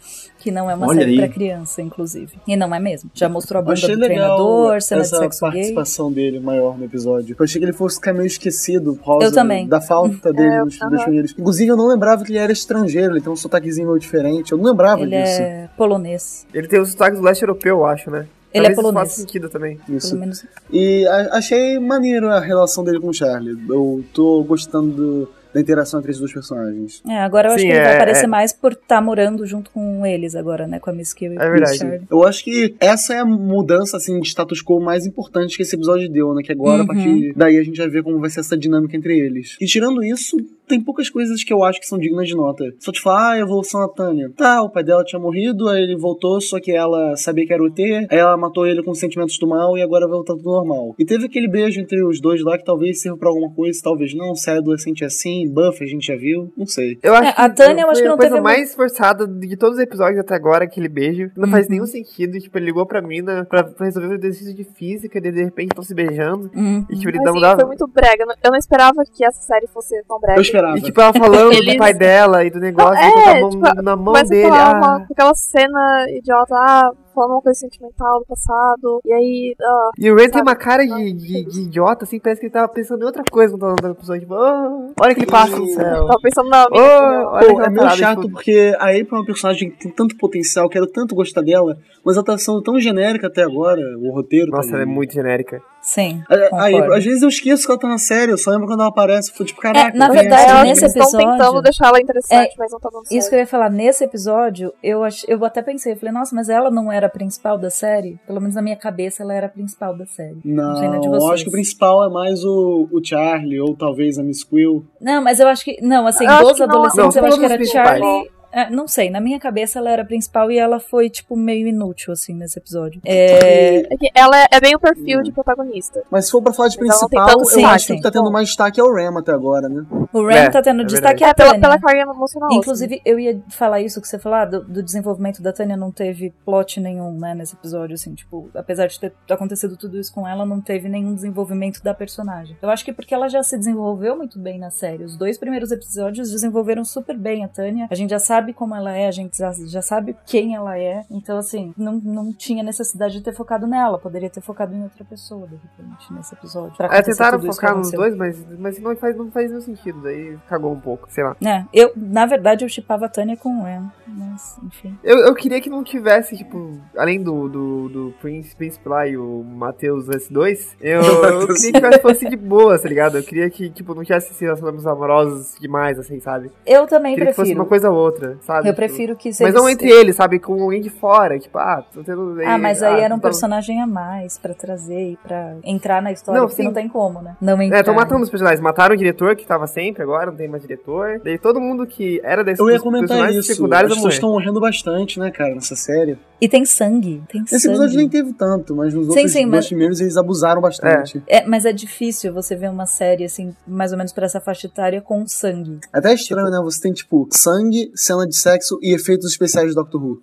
que 0.45 0.51
não 0.51 0.69
é 0.69 0.75
uma 0.75 0.87
Olha 0.87 0.99
série 0.99 1.17
pra 1.17 1.27
criança, 1.27 1.81
inclusive. 1.81 2.33
E 2.47 2.55
não 2.55 2.73
é 2.73 2.79
mesmo. 2.79 3.09
Já 3.15 3.27
mostrou 3.27 3.57
a 3.57 3.61
Eu 3.61 3.65
bunda 3.65 3.73
achei 3.73 3.95
do 3.95 3.99
legal 3.99 4.37
treinador, 4.37 4.81
cena 4.83 5.01
de 5.01 5.07
essa 5.07 5.17
sexo 5.17 5.39
gay. 5.41 5.51
participação 5.51 6.11
dele 6.11 6.39
maior 6.39 6.77
no 6.77 6.85
episódio. 6.85 7.35
Eu 7.39 7.43
achei 7.43 7.57
que 7.59 7.65
ele 7.65 7.73
fosse 7.73 7.95
ficar 7.95 8.13
meio 8.13 8.27
esquecido 8.27 8.95
por 8.95 9.05
causa 9.05 9.25
Eu 9.25 9.31
também. 9.33 9.67
da 9.67 9.81
falta 9.81 10.31
dele 10.31 10.47
É, 10.53 10.59
nos, 10.63 10.77
primeiros. 10.77 11.31
Inclusive, 11.37 11.71
eu 11.71 11.75
não 11.75 11.87
lembrava 11.87 12.23
que 12.23 12.31
ele 12.31 12.37
era 12.37 12.51
estrangeiro, 12.51 13.13
ele 13.13 13.21
tem 13.21 13.33
um 13.33 13.35
sotaquezinho 13.35 13.87
meio 13.87 13.99
diferente. 13.99 14.51
Eu 14.51 14.59
não 14.59 14.65
lembrava 14.65 15.01
Ele 15.01 15.19
disso. 15.19 15.41
é 15.41 15.67
polonês. 15.75 16.45
Ele 16.53 16.67
tem 16.67 16.79
o 16.79 16.85
sotaque 16.85 17.15
do 17.17 17.23
leste 17.23 17.41
europeu, 17.41 17.77
eu 17.79 17.85
acho, 17.87 18.11
né? 18.11 18.27
Ele 18.53 18.67
é 18.67 18.69
Talvez 18.69 18.71
isso 18.77 18.81
polonês. 18.81 19.09
faça 19.09 19.19
sentido 19.21 19.49
também. 19.49 19.79
Isso. 19.89 20.09
Pelo 20.09 20.19
menos. 20.21 20.45
E 20.71 21.05
a- 21.07 21.29
achei 21.37 21.77
maneiro 21.79 22.29
a 22.29 22.39
relação 22.39 22.83
dele 22.85 22.99
com 23.01 23.07
o 23.07 23.13
Charlie. 23.13 23.57
Eu 23.67 24.05
tô 24.13 24.43
gostando 24.43 24.91
do- 24.93 25.29
da 25.55 25.61
interação 25.61 25.99
entre 26.01 26.11
esses 26.11 26.19
dois 26.19 26.33
personagens. 26.33 27.01
É, 27.07 27.17
agora 27.19 27.47
eu 27.47 27.53
acho 27.53 27.61
Sim, 27.61 27.67
que 27.69 27.73
ele 27.73 27.81
vai 27.81 27.93
é- 27.93 27.95
aparecer 27.95 28.25
é. 28.25 28.27
mais 28.27 28.51
por 28.51 28.73
estar 28.73 29.01
morando 29.01 29.45
junto 29.45 29.71
com 29.71 30.05
eles 30.05 30.35
agora, 30.35 30.67
né? 30.67 30.79
Com 30.79 30.89
a 30.89 30.93
Miss 30.93 31.13
Kill 31.13 31.31
e 31.33 31.37
É 31.37 31.49
verdade. 31.49 32.01
Eu 32.11 32.23
acho 32.25 32.43
que 32.43 32.75
essa 32.77 33.13
é 33.13 33.19
a 33.19 33.25
mudança 33.25 33.95
assim, 33.95 34.19
de 34.19 34.27
status 34.27 34.61
quo 34.61 34.81
mais 34.81 35.05
importante 35.05 35.55
que 35.55 35.63
esse 35.63 35.73
episódio 35.73 36.09
deu, 36.09 36.33
né? 36.33 36.43
Que 36.43 36.51
agora, 36.51 36.79
a 36.79 36.81
Uhum. 36.81 36.87
partir 36.87 37.33
daí, 37.37 37.57
a 37.57 37.63
gente 37.63 37.77
vai 37.77 37.87
ver 37.87 38.03
como 38.03 38.19
vai 38.19 38.29
ser 38.29 38.41
essa 38.41 38.57
dinâmica 38.57 38.97
entre 38.97 39.17
eles. 39.17 39.55
E 39.61 39.65
tirando 39.65 40.03
isso, 40.03 40.35
tem 40.67 40.81
poucas 40.81 41.09
coisas 41.09 41.43
que 41.43 41.53
eu 41.53 41.63
acho 41.63 41.79
que 41.79 41.87
são 41.87 41.97
dignas 41.97 42.27
de 42.27 42.35
nota. 42.35 42.63
Só 42.79 42.91
te 42.91 43.01
falar, 43.01 43.29
ah, 43.29 43.31
a 43.33 43.39
evolução 43.39 43.81
da 43.81 43.87
Tânia. 43.89 44.31
Tá, 44.35 44.61
o 44.63 44.69
pai 44.69 44.83
dela 44.83 45.03
tinha 45.03 45.19
morrido, 45.19 45.67
aí 45.69 45.83
ele 45.83 45.95
voltou, 45.95 46.39
só 46.41 46.59
que 46.59 46.71
ela 46.71 47.15
sabia 47.15 47.45
que 47.45 47.53
era 47.53 47.63
o 47.63 47.71
T, 47.71 48.07
aí 48.09 48.17
ela 48.17 48.35
matou 48.37 48.65
ele 48.67 48.83
com 48.83 48.93
sentimentos 48.93 49.37
do 49.37 49.47
mal 49.47 49.77
e 49.77 49.81
agora 49.81 50.07
vai 50.07 50.15
voltar 50.17 50.33
tudo 50.35 50.51
normal. 50.51 50.95
E 50.99 51.05
teve 51.05 51.25
aquele 51.25 51.47
beijo 51.47 51.79
entre 51.79 52.03
os 52.03 52.19
dois 52.19 52.41
lá 52.43 52.57
que 52.57 52.65
talvez 52.65 53.01
sirva 53.01 53.17
pra 53.17 53.29
alguma 53.29 53.49
coisa, 53.53 53.79
talvez 53.83 54.13
não. 54.15 54.35
Se 54.35 54.49
é 54.49 54.57
adolescente 54.57 55.03
assim, 55.05 55.47
Buff 55.49 55.83
a 55.83 55.87
gente 55.87 56.05
já 56.07 56.15
viu, 56.15 56.51
não 56.57 56.65
sei. 56.65 56.97
Eu 57.03 57.13
acho 57.13 57.29
É, 57.29 57.33
a 57.37 57.49
Tânia, 57.49 57.83
eu 57.83 57.89
acho 57.89 58.01
que 58.01 58.07
não 58.07 58.15
a 58.15 58.17
coisa 58.17 58.31
teve 58.33 58.43
mais 58.43 58.73
forçada 58.75 59.27
de 59.27 59.55
todos 59.57 59.77
os 59.77 59.83
episódios 59.83 60.19
até 60.19 60.35
agora, 60.35 60.65
aquele 60.65 60.87
beijo. 60.89 61.31
Não 61.35 61.45
Uhum. 61.45 61.51
faz 61.51 61.67
nenhum 61.69 61.85
sentido. 61.85 62.39
Tipo, 62.39 62.57
ele 62.57 62.65
ligou 62.67 62.85
pra 62.85 63.01
mina 63.01 63.45
pra, 63.45 63.69
resolver 63.79 64.07
o 64.09 64.13
exercício 64.17 64.53
de 64.53 64.63
física, 64.63 65.17
e 65.17 65.21
de 65.21 65.43
repente 65.43 65.69
estão 65.69 65.83
se 65.83 65.93
beijando. 65.93 66.49
Uhum. 66.55 66.85
E 66.89 66.95
tipo, 66.95 67.09
ele 67.09 67.17
Mas 67.17 67.25
não 67.27 67.33
sim, 67.35 67.41
dava. 67.41 67.59
foi 67.59 67.67
muito 67.67 67.87
brega. 67.87 68.23
Eu 68.23 68.27
não- 68.27 68.35
Eu 68.43 68.51
não 68.51 68.57
esperava 68.57 69.03
que 69.11 69.25
essa 69.25 69.41
série 69.41 69.67
fosse 69.67 69.95
tão 70.07 70.19
brega. 70.19 70.37
Eu 70.37 70.41
esperava. 70.55 70.77
E 70.77 70.81
tipo, 70.81 71.01
ela 71.01 71.13
falando 71.13 71.49
do 71.51 71.53
Eles- 71.57 71.77
pai 71.77 71.93
dela 71.93 72.43
e 72.45 72.49
do 72.49 72.59
negócio, 72.59 72.93
Não, 72.93 73.09
e 73.09 73.11
com 73.13 73.19
a 73.19 73.31
é, 73.35 73.41
mão 73.41 73.49
tipo, 73.49 73.81
na 73.83 73.95
mão 73.95 74.05
Começa 74.05 74.29
dele. 74.29 74.45
a 74.47 74.49
falar 74.49 74.69
ah. 74.75 74.77
uma, 74.77 75.07
aquela 75.11 75.33
cena 75.35 76.05
idiota, 76.09 76.55
ah, 76.55 76.91
falando 77.13 77.31
uma 77.31 77.41
coisa 77.41 77.59
sentimental 77.59 78.19
do 78.19 78.25
passado. 78.25 78.99
E 79.05 79.13
aí, 79.13 79.55
ah, 79.61 79.89
E 79.97 80.11
o 80.11 80.15
Ren 80.15 80.29
tem 80.29 80.41
uma 80.41 80.55
cara 80.55 80.85
de, 80.85 81.13
de, 81.13 81.45
de 81.45 81.61
idiota, 81.61 82.03
assim, 82.03 82.19
parece 82.19 82.39
que 82.41 82.47
ele 82.47 82.53
tava 82.53 82.67
pensando 82.67 83.01
em 83.01 83.05
outra 83.05 83.23
coisa 83.31 83.57
quando 83.57 83.75
tava 83.75 83.87
no 83.89 83.93
episódio. 83.95 84.21
Tipo, 84.21 84.33
"Ah, 84.35 84.69
olha 85.01 85.13
que 85.15 85.21
ele 85.21 85.31
passa 85.31 85.57
no 85.57 85.67
céu. 85.67 86.07
tava 86.07 86.19
pensando 86.21 86.49
na 86.49 86.63
Oh, 86.63 86.75
amiga. 86.77 87.29
olha 87.29 87.47
Pô, 87.53 87.61
é 87.61 87.69
meio 87.69 87.89
chato 87.91 88.21
tipo, 88.21 88.33
porque 88.33 88.75
a 88.79 88.85
April 88.89 89.07
é 89.11 89.15
uma 89.15 89.25
personagem 89.25 89.69
que 89.71 89.77
tem 89.77 89.91
tanto 89.91 90.17
potencial, 90.17 90.67
quero 90.69 90.87
tanto 90.87 91.15
gostar 91.15 91.41
dela, 91.41 91.77
mas 92.03 92.15
ela 92.17 92.25
tá 92.25 92.37
sendo 92.37 92.61
tão 92.61 92.79
genérica 92.79 93.27
até 93.27 93.43
agora, 93.43 93.79
o 93.97 94.11
roteiro. 94.13 94.51
Nossa, 94.51 94.69
tá 94.69 94.75
ela 94.75 94.83
é 94.83 94.85
muito 94.85 95.13
genérica. 95.13 95.61
Sim. 95.85 96.23
A- 96.27 96.33
a- 96.33 96.49
concordo. 96.71 96.93
às 96.95 97.05
vezes 97.05 97.21
eu 97.21 97.29
esqueço 97.29 97.63
que 97.65 97.71
ela 97.71 97.79
tá 97.79 97.87
na 97.87 97.97
série, 97.99 98.31
eu 98.31 98.37
só 98.39 98.49
lembro 98.49 98.65
quando 98.65 98.79
ela 98.79 98.89
aparece. 98.89 99.31
Foi 99.31 99.45
tipo, 99.45 99.61
caraca, 99.61 99.95
na 99.95 100.09
tem 100.09 100.17
verdade, 100.21 100.51
acho 100.51 100.63
nesse 100.63 100.79
que 100.79 100.85
eles 100.85 100.95
estão 100.95 101.19
episódio- 101.21 101.37
tentando 101.37 101.61
deixar 101.61 101.87
ela 101.89 102.01
interessante, 102.01 102.55
mas 102.57 102.71
não 102.71 102.79
tá 102.79 102.89
dando 102.91 103.05
certo. 103.07 103.19
Isso 103.19 103.29
que 103.29 103.35
eu 103.35 103.39
ia 103.39 103.47
falar, 103.47 103.69
nesse 103.69 104.03
episódio, 104.03 104.73
eu, 104.81 105.03
ach... 105.03 105.23
eu 105.27 105.45
até 105.45 105.61
pensei, 105.61 105.93
eu 105.93 105.97
falei, 105.97 106.11
nossa, 106.13 106.35
mas 106.35 106.49
ela 106.49 106.71
não 106.71 106.91
era 106.91 107.05
a 107.05 107.09
principal 107.09 107.57
da 107.57 107.69
série? 107.69 108.19
Pelo 108.25 108.39
menos 108.41 108.55
na 108.55 108.61
minha 108.63 108.75
cabeça 108.75 109.21
ela 109.21 109.33
era 109.33 109.45
a 109.45 109.49
principal 109.49 109.95
da 109.95 110.05
série. 110.07 110.39
Não, 110.43 110.73
na 110.73 110.97
de 110.97 111.05
eu 111.07 111.27
acho 111.31 111.43
que 111.43 111.49
o 111.49 111.53
principal 111.53 112.03
é 112.03 112.09
mais 112.09 112.43
o, 112.43 112.87
o 112.91 112.99
Charlie, 113.03 113.59
ou 113.61 113.75
talvez 113.75 114.17
a 114.17 114.23
Miss 114.23 114.43
Quill. 114.43 114.83
Não, 114.99 115.21
mas 115.23 115.39
eu 115.39 115.47
acho 115.47 115.63
que. 115.63 115.79
Não, 115.81 116.07
assim, 116.07 116.25
Eu 116.25 116.49
dos 116.49 116.59
não- 116.59 116.65
adolescentes, 116.67 117.15
não, 117.15 117.21
eu 117.21 117.27
acho 117.27 117.37
que 117.39 117.45
era 117.45 117.55
principais. 117.57 117.99
Charlie. 117.99 118.31
É, 118.55 118.69
não 118.69 118.87
sei, 118.87 119.09
na 119.09 119.19
minha 119.19 119.37
cabeça 119.39 119.79
ela 119.79 119.89
era 119.89 120.01
a 120.01 120.05
principal 120.05 120.49
e 120.49 120.57
ela 120.57 120.79
foi, 120.79 121.09
tipo, 121.09 121.35
meio 121.35 121.67
inútil, 121.67 122.13
assim, 122.13 122.33
nesse 122.33 122.57
episódio. 122.57 123.01
É. 123.03 123.79
É 123.93 123.97
que 123.97 124.09
ela 124.15 124.41
é, 124.43 124.47
é 124.51 124.59
bem 124.61 124.73
o 124.75 124.79
perfil 124.79 125.21
de 125.21 125.31
protagonista. 125.31 126.01
Mas 126.09 126.25
se 126.25 126.31
for 126.31 126.41
pra 126.41 126.53
falar 126.53 126.69
de 126.69 126.75
Então 126.75 126.87
principal, 126.87 127.27
tanto 127.27 127.39
eu 127.41 127.45
sim, 127.45 127.65
acho 127.65 127.85
sim. 127.85 127.87
que 127.87 127.93
o 127.93 127.95
que 127.97 128.03
tá 128.03 128.11
tendo 128.11 128.31
mais 128.31 128.47
destaque 128.47 128.79
é 128.79 128.83
o 128.83 128.93
Ram 128.93 129.17
até 129.17 129.31
agora, 129.33 129.67
né? 129.67 129.85
O 130.13 130.21
Ram 130.23 130.31
É, 130.31 130.49
tá 130.49 130.61
tendo 130.61 130.81
é 130.81 130.85
destaque 130.85 131.19
verdade. 131.19 131.23
a 131.25 131.29
É, 131.29 131.33
pela, 131.33 131.49
Tânia. 131.49 131.61
pela 131.61 131.79
carga 131.79 132.11
emocional. 132.11 132.49
assim. 132.49 132.57
Inclusive, 132.59 133.01
eu 133.03 133.19
ia 133.19 133.41
falar 133.49 133.81
isso 133.81 133.99
que 134.01 134.07
você 134.07 134.17
falou, 134.17 134.37
ah, 134.39 134.45
do, 134.45 134.63
do 134.63 134.81
desenvolvimento 134.81 135.41
da 135.41 135.51
Tânia 135.51 135.75
não 135.75 135.91
teve 135.91 136.33
plot 136.45 136.79
nenhum, 136.79 137.11
né, 137.19 137.35
nesse 137.35 137.55
episódio, 137.55 137.93
assim, 137.95 138.13
tipo, 138.13 138.49
apesar 138.55 138.87
de 138.87 138.99
ter 138.99 139.13
acontecido 139.29 139.75
tudo 139.75 139.99
isso 139.99 140.13
com 140.13 140.25
ela, 140.27 140.45
não 140.45 140.61
teve 140.61 140.87
nenhum 140.87 141.13
desenvolvimento 141.13 141.83
da 141.83 141.93
personagem. 141.93 142.55
Eu 142.61 142.69
acho 142.69 142.85
que 142.85 142.93
porque 142.93 143.13
ela 143.13 143.27
já 143.27 143.43
se 143.43 143.57
desenvolveu 143.57 144.15
muito 144.15 144.39
bem 144.39 144.57
na 144.57 144.69
série. 144.69 145.03
Os 145.03 145.17
dois 145.17 145.37
primeiros 145.37 145.71
episódios 145.71 146.31
desenvolveram 146.31 146.85
super 146.85 147.17
bem 147.17 147.43
a 147.43 147.47
Tânia. 147.47 147.87
A 147.91 147.95
gente 147.95 148.11
já 148.11 148.19
sabe 148.19 148.44
como 148.53 148.75
ela 148.75 148.91
é, 148.91 149.07
a 149.07 149.11
gente 149.11 149.37
já, 149.37 149.51
já 149.51 149.81
sabe 149.81 150.15
quem 150.25 150.55
ela 150.55 150.77
é. 150.77 151.05
Então, 151.09 151.37
assim, 151.37 151.73
não, 151.77 151.93
não 151.93 152.33
tinha 152.33 152.63
necessidade 152.63 153.15
de 153.15 153.21
ter 153.21 153.33
focado 153.33 153.67
nela. 153.67 153.97
Poderia 153.97 154.29
ter 154.29 154.41
focado 154.41 154.73
em 154.75 154.83
outra 154.83 155.03
pessoa, 155.05 155.47
de 155.47 155.55
repente, 155.55 156.13
nesse 156.13 156.33
episódio. 156.33 156.75
Pra 156.75 156.87
É, 156.95 157.01
tentaram 157.01 157.41
focar 157.41 157.77
nos 157.77 157.91
dois, 157.91 158.15
mas, 158.15 158.43
mas 158.57 158.79
não, 158.79 158.95
faz, 158.95 159.15
não 159.15 159.31
faz 159.31 159.49
nenhum 159.49 159.61
sentido. 159.61 160.01
Daí 160.01 160.37
cagou 160.47 160.71
um 160.71 160.79
pouco, 160.79 161.07
sei 161.11 161.23
lá. 161.23 161.35
É, 161.43 161.65
eu, 161.73 161.91
na 161.95 162.25
verdade, 162.25 162.65
eu 162.65 162.69
chipava 162.69 163.05
a 163.05 163.09
Tânia 163.09 163.37
com 163.37 163.49
o 163.49 163.63
Ram, 163.63 163.91
mas, 164.07 164.57
enfim. 164.63 164.97
Eu, 165.03 165.19
eu 165.19 165.35
queria 165.35 165.61
que 165.61 165.69
não 165.69 165.83
tivesse, 165.83 166.37
tipo, 166.37 166.79
além 166.97 167.21
do, 167.21 167.47
do, 167.47 167.89
do 167.89 168.13
Prince, 168.21 168.55
Príncipe 168.55 168.87
lá 168.87 169.07
e 169.07 169.17
o 169.17 169.43
Matheus 169.43 170.07
S2, 170.07 170.75
eu, 170.81 171.01
eu 171.41 171.47
queria 171.47 171.71
que 171.71 171.71
tivesse 171.73 172.01
fosse 172.01 172.29
de 172.29 172.35
boa, 172.35 172.77
tá 172.77 172.87
ligado? 172.87 173.17
Eu 173.17 173.23
queria 173.23 173.49
que, 173.49 173.69
tipo, 173.69 173.93
não 173.93 174.03
tivesse 174.03 174.33
relacionamentos 174.43 174.87
amorosos 174.87 175.55
demais, 175.59 175.99
assim, 175.99 176.19
sabe? 176.19 176.51
Eu 176.65 176.87
também 176.87 177.13
queria 177.13 177.29
que 177.29 177.35
fosse 177.35 177.47
prefiro. 177.49 177.61
uma 177.61 177.67
coisa 177.67 177.89
ou 177.89 177.97
outra, 177.97 178.34
sabe? 178.41 178.67
Eu 178.69 178.73
Tipo, 178.73 178.75
prefiro 178.75 179.15
que 179.15 179.33
se 179.33 179.43
Mas 179.43 179.51
eles- 179.53 179.61
não 179.61 179.69
entre 179.69 179.89
eles, 179.89 180.15
sabe? 180.15 180.39
Com 180.39 180.61
alguém 180.61 180.81
de 180.81 180.89
fora, 180.89 181.39
tipo, 181.39 181.57
ah, 181.57 181.83
tô 181.93 182.03
tendo. 182.03 182.37
Ah, 182.45 182.57
mas 182.57 182.81
aí 182.83 183.01
ah, 183.01 183.03
era 183.05 183.13
um 183.15 183.19
tá- 183.19 183.27
personagem 183.29 183.81
a 183.81 183.87
mais 183.87 184.37
pra 184.37 184.53
trazer 184.53 185.11
e 185.11 185.17
pra 185.17 185.55
entrar 185.63 186.01
na 186.01 186.11
história, 186.11 186.39
Não, 186.41 186.47
porque 186.47 186.61
sim. 186.61 186.67
não 186.67 186.73
tem 186.73 186.87
como, 186.87 187.21
né? 187.21 187.35
Não 187.41 187.61
entrar. 187.61 187.77
É, 187.77 187.79
estão 187.81 187.93
matando 187.95 188.23
os 188.23 188.29
personagens. 188.29 188.59
Mataram 188.61 188.95
o 188.95 188.97
diretor 188.97 189.35
que 189.35 189.45
tava 189.45 189.67
sempre 189.67 190.03
agora, 190.03 190.27
não 190.27 190.35
tem 190.37 190.47
mais 190.47 190.61
diretor. 190.61 191.19
Daí 191.23 191.37
todo 191.37 191.59
mundo 191.59 191.85
que 191.85 192.19
era 192.23 192.43
desse 192.43 192.61
Eu 192.61 192.69
ia 192.69 192.79
comentar 192.79 193.07
personagens 193.09 193.39
isso. 193.43 193.51
As 193.51 193.57
secundários 193.57 193.89
vai 193.89 193.95
pessoas 193.97 194.03
morrer. 194.03 194.13
estão 194.15 194.29
morrendo 194.31 194.59
bastante, 194.59 195.19
né, 195.19 195.31
cara, 195.31 195.53
nessa 195.55 195.75
série. 195.75 196.17
E 196.41 196.49
tem 196.49 196.65
sangue, 196.65 197.23
tem 197.29 197.41
Esse 197.43 197.59
sangue. 197.61 197.75
episódio 197.75 197.97
nem 197.97 198.09
teve 198.09 198.33
tanto, 198.33 198.75
mas 198.75 198.93
nos 198.93 199.05
Sim, 199.05 199.09
outros 199.11 199.31
sim, 199.31 199.39
dois 199.43 199.51
mas- 199.51 199.67
primeiros 199.67 200.01
eles 200.01 200.17
abusaram 200.17 200.59
bastante. 200.61 201.23
É, 201.27 201.45
mas 201.45 201.63
é 201.65 201.71
difícil 201.71 202.33
você 202.33 202.55
ver 202.55 202.69
uma 202.69 202.85
série, 202.85 203.23
assim, 203.23 203.55
mais 203.65 203.91
ou 203.93 203.97
menos 203.97 204.11
pra 204.11 204.25
essa 204.25 204.41
faixa 204.41 204.67
etária 204.67 205.01
com 205.01 205.25
sangue. 205.25 205.79
Até 205.93 206.11
é 206.11 206.13
estranho, 206.13 206.49
né? 206.49 206.59
Você 206.63 206.81
tem, 206.81 206.91
tipo, 206.93 207.27
sangue, 207.31 207.89
cena 207.95 208.24
de 208.27 208.35
sexo 208.35 208.77
e 208.81 208.93
efeitos 208.95 209.29
especiais 209.31 209.69
do 209.69 209.75
Doctor 209.83 210.03
Who. 210.03 210.21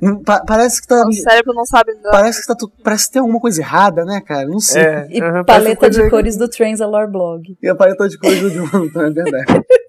Não, 0.00 0.22
pa- 0.24 0.42
parece 0.46 0.80
que 0.80 0.86
tá. 0.88 1.06
O 1.06 1.12
cérebro 1.12 1.52
não 1.54 1.64
sabe 1.64 1.92
lidar. 1.92 2.10
Parece 2.10 2.40
que, 2.40 2.46
tá, 2.46 2.54
tu- 2.54 2.70
parece 2.82 3.06
que 3.06 3.12
tem 3.12 3.20
alguma 3.20 3.40
coisa 3.40 3.60
errada, 3.60 4.04
né, 4.04 4.20
cara? 4.20 4.46
Não 4.46 4.60
sei. 4.60 4.82
É, 4.82 5.06
E 5.10 5.20
parece 5.20 5.44
paleta 5.44 5.90
de 5.90 6.10
cores 6.10 6.36
do 6.36 6.48
Transalore 6.48 7.10
Blog. 7.10 7.56
E 7.62 7.68
a 7.68 7.74
paleta 7.74 8.08
de 8.08 8.18
cores 8.18 8.40
do 8.40 8.50
John, 8.50 8.84
então 8.84 9.02
é 9.02 9.10
verdade. 9.10 9.44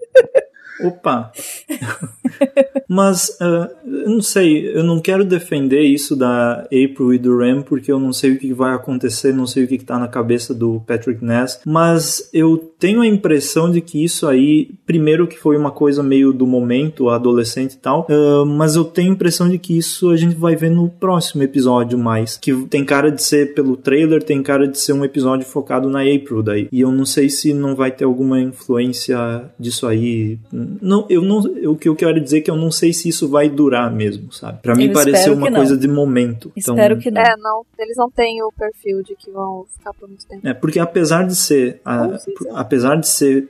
Opa! 0.81 1.31
Mas, 2.87 3.35
ah, 3.41 3.69
eu 3.85 4.09
não 4.09 4.21
sei, 4.21 4.75
eu 4.75 4.83
não 4.83 4.99
quero 4.99 5.25
defender 5.25 5.81
isso 5.81 6.15
da 6.15 6.61
April 6.65 7.13
e 7.13 7.17
do 7.17 7.37
Ram, 7.37 7.61
porque 7.61 7.91
eu 7.91 7.99
não 7.99 8.13
sei 8.13 8.31
o 8.31 8.39
que 8.39 8.53
vai 8.53 8.73
acontecer, 8.73 9.33
não 9.33 9.45
sei 9.45 9.63
o 9.63 9.67
que 9.67 9.75
está 9.75 9.99
na 9.99 10.07
cabeça 10.07 10.53
do 10.53 10.81
Patrick 10.87 11.23
Ness, 11.23 11.59
mas 11.65 12.29
eu 12.33 12.57
tenho 12.79 13.01
a 13.01 13.07
impressão 13.07 13.69
de 13.69 13.81
que 13.81 14.03
isso 14.03 14.27
aí, 14.27 14.71
primeiro 14.85 15.27
que 15.27 15.37
foi 15.37 15.57
uma 15.57 15.71
coisa 15.71 16.01
meio 16.01 16.31
do 16.31 16.47
momento, 16.47 17.09
adolescente 17.09 17.73
e 17.73 17.77
tal, 17.77 18.07
ah, 18.09 18.45
mas 18.45 18.75
eu 18.75 18.85
tenho 18.85 19.11
a 19.11 19.13
impressão 19.13 19.49
de 19.49 19.57
que 19.57 19.77
isso 19.77 20.09
a 20.09 20.15
gente 20.15 20.35
vai 20.35 20.55
ver 20.55 20.71
no 20.71 20.89
próximo 20.89 21.43
episódio 21.43 21.97
mais, 21.97 22.37
que 22.37 22.53
tem 22.67 22.85
cara 22.85 23.11
de 23.11 23.21
ser 23.21 23.53
pelo 23.53 23.75
trailer, 23.75 24.23
tem 24.23 24.41
cara 24.41 24.67
de 24.67 24.79
ser 24.79 24.93
um 24.93 25.03
episódio 25.03 25.45
focado 25.45 25.89
na 25.89 26.01
April 26.01 26.41
daí, 26.41 26.67
e 26.71 26.81
eu 26.81 26.91
não 26.91 27.05
sei 27.05 27.29
se 27.29 27.53
não 27.53 27.75
vai 27.75 27.91
ter 27.91 28.05
alguma 28.05 28.39
influência 28.39 29.17
disso 29.59 29.85
aí, 29.87 30.39
não, 30.81 31.05
eu 31.09 31.21
não, 31.21 31.39
o 31.71 31.75
que 31.75 31.87
eu 31.89 31.95
quero 31.95 32.19
dizer 32.19 32.39
é 32.39 32.41
que 32.41 32.51
eu 32.51 32.55
não 32.55 32.71
sei 32.71 32.91
se 32.93 33.09
isso 33.09 33.27
vai 33.29 33.49
durar 33.49 33.91
mesmo, 33.91 34.31
sabe? 34.31 34.61
Pra 34.61 34.75
mim 34.75 34.87
Eu 34.87 34.93
pareceu 34.93 35.33
uma 35.33 35.51
coisa 35.51 35.77
de 35.77 35.87
momento. 35.87 36.51
Espero 36.55 36.95
então, 36.95 37.01
que 37.01 37.11
não. 37.11 37.21
É, 37.21 37.35
não. 37.37 37.65
Eles 37.79 37.97
não 37.97 38.09
têm 38.09 38.41
o 38.43 38.51
perfil 38.51 39.01
de 39.03 39.15
que 39.15 39.31
vão 39.31 39.65
ficar 39.77 39.93
por 39.93 40.07
muito 40.07 40.25
tempo. 40.27 40.47
É, 40.47 40.53
porque 40.53 40.79
apesar 40.79 41.25
de 41.25 41.35
ser, 41.35 41.79
a- 41.85 42.17
apesar 42.53 42.95
de 42.95 43.07
ser 43.07 43.49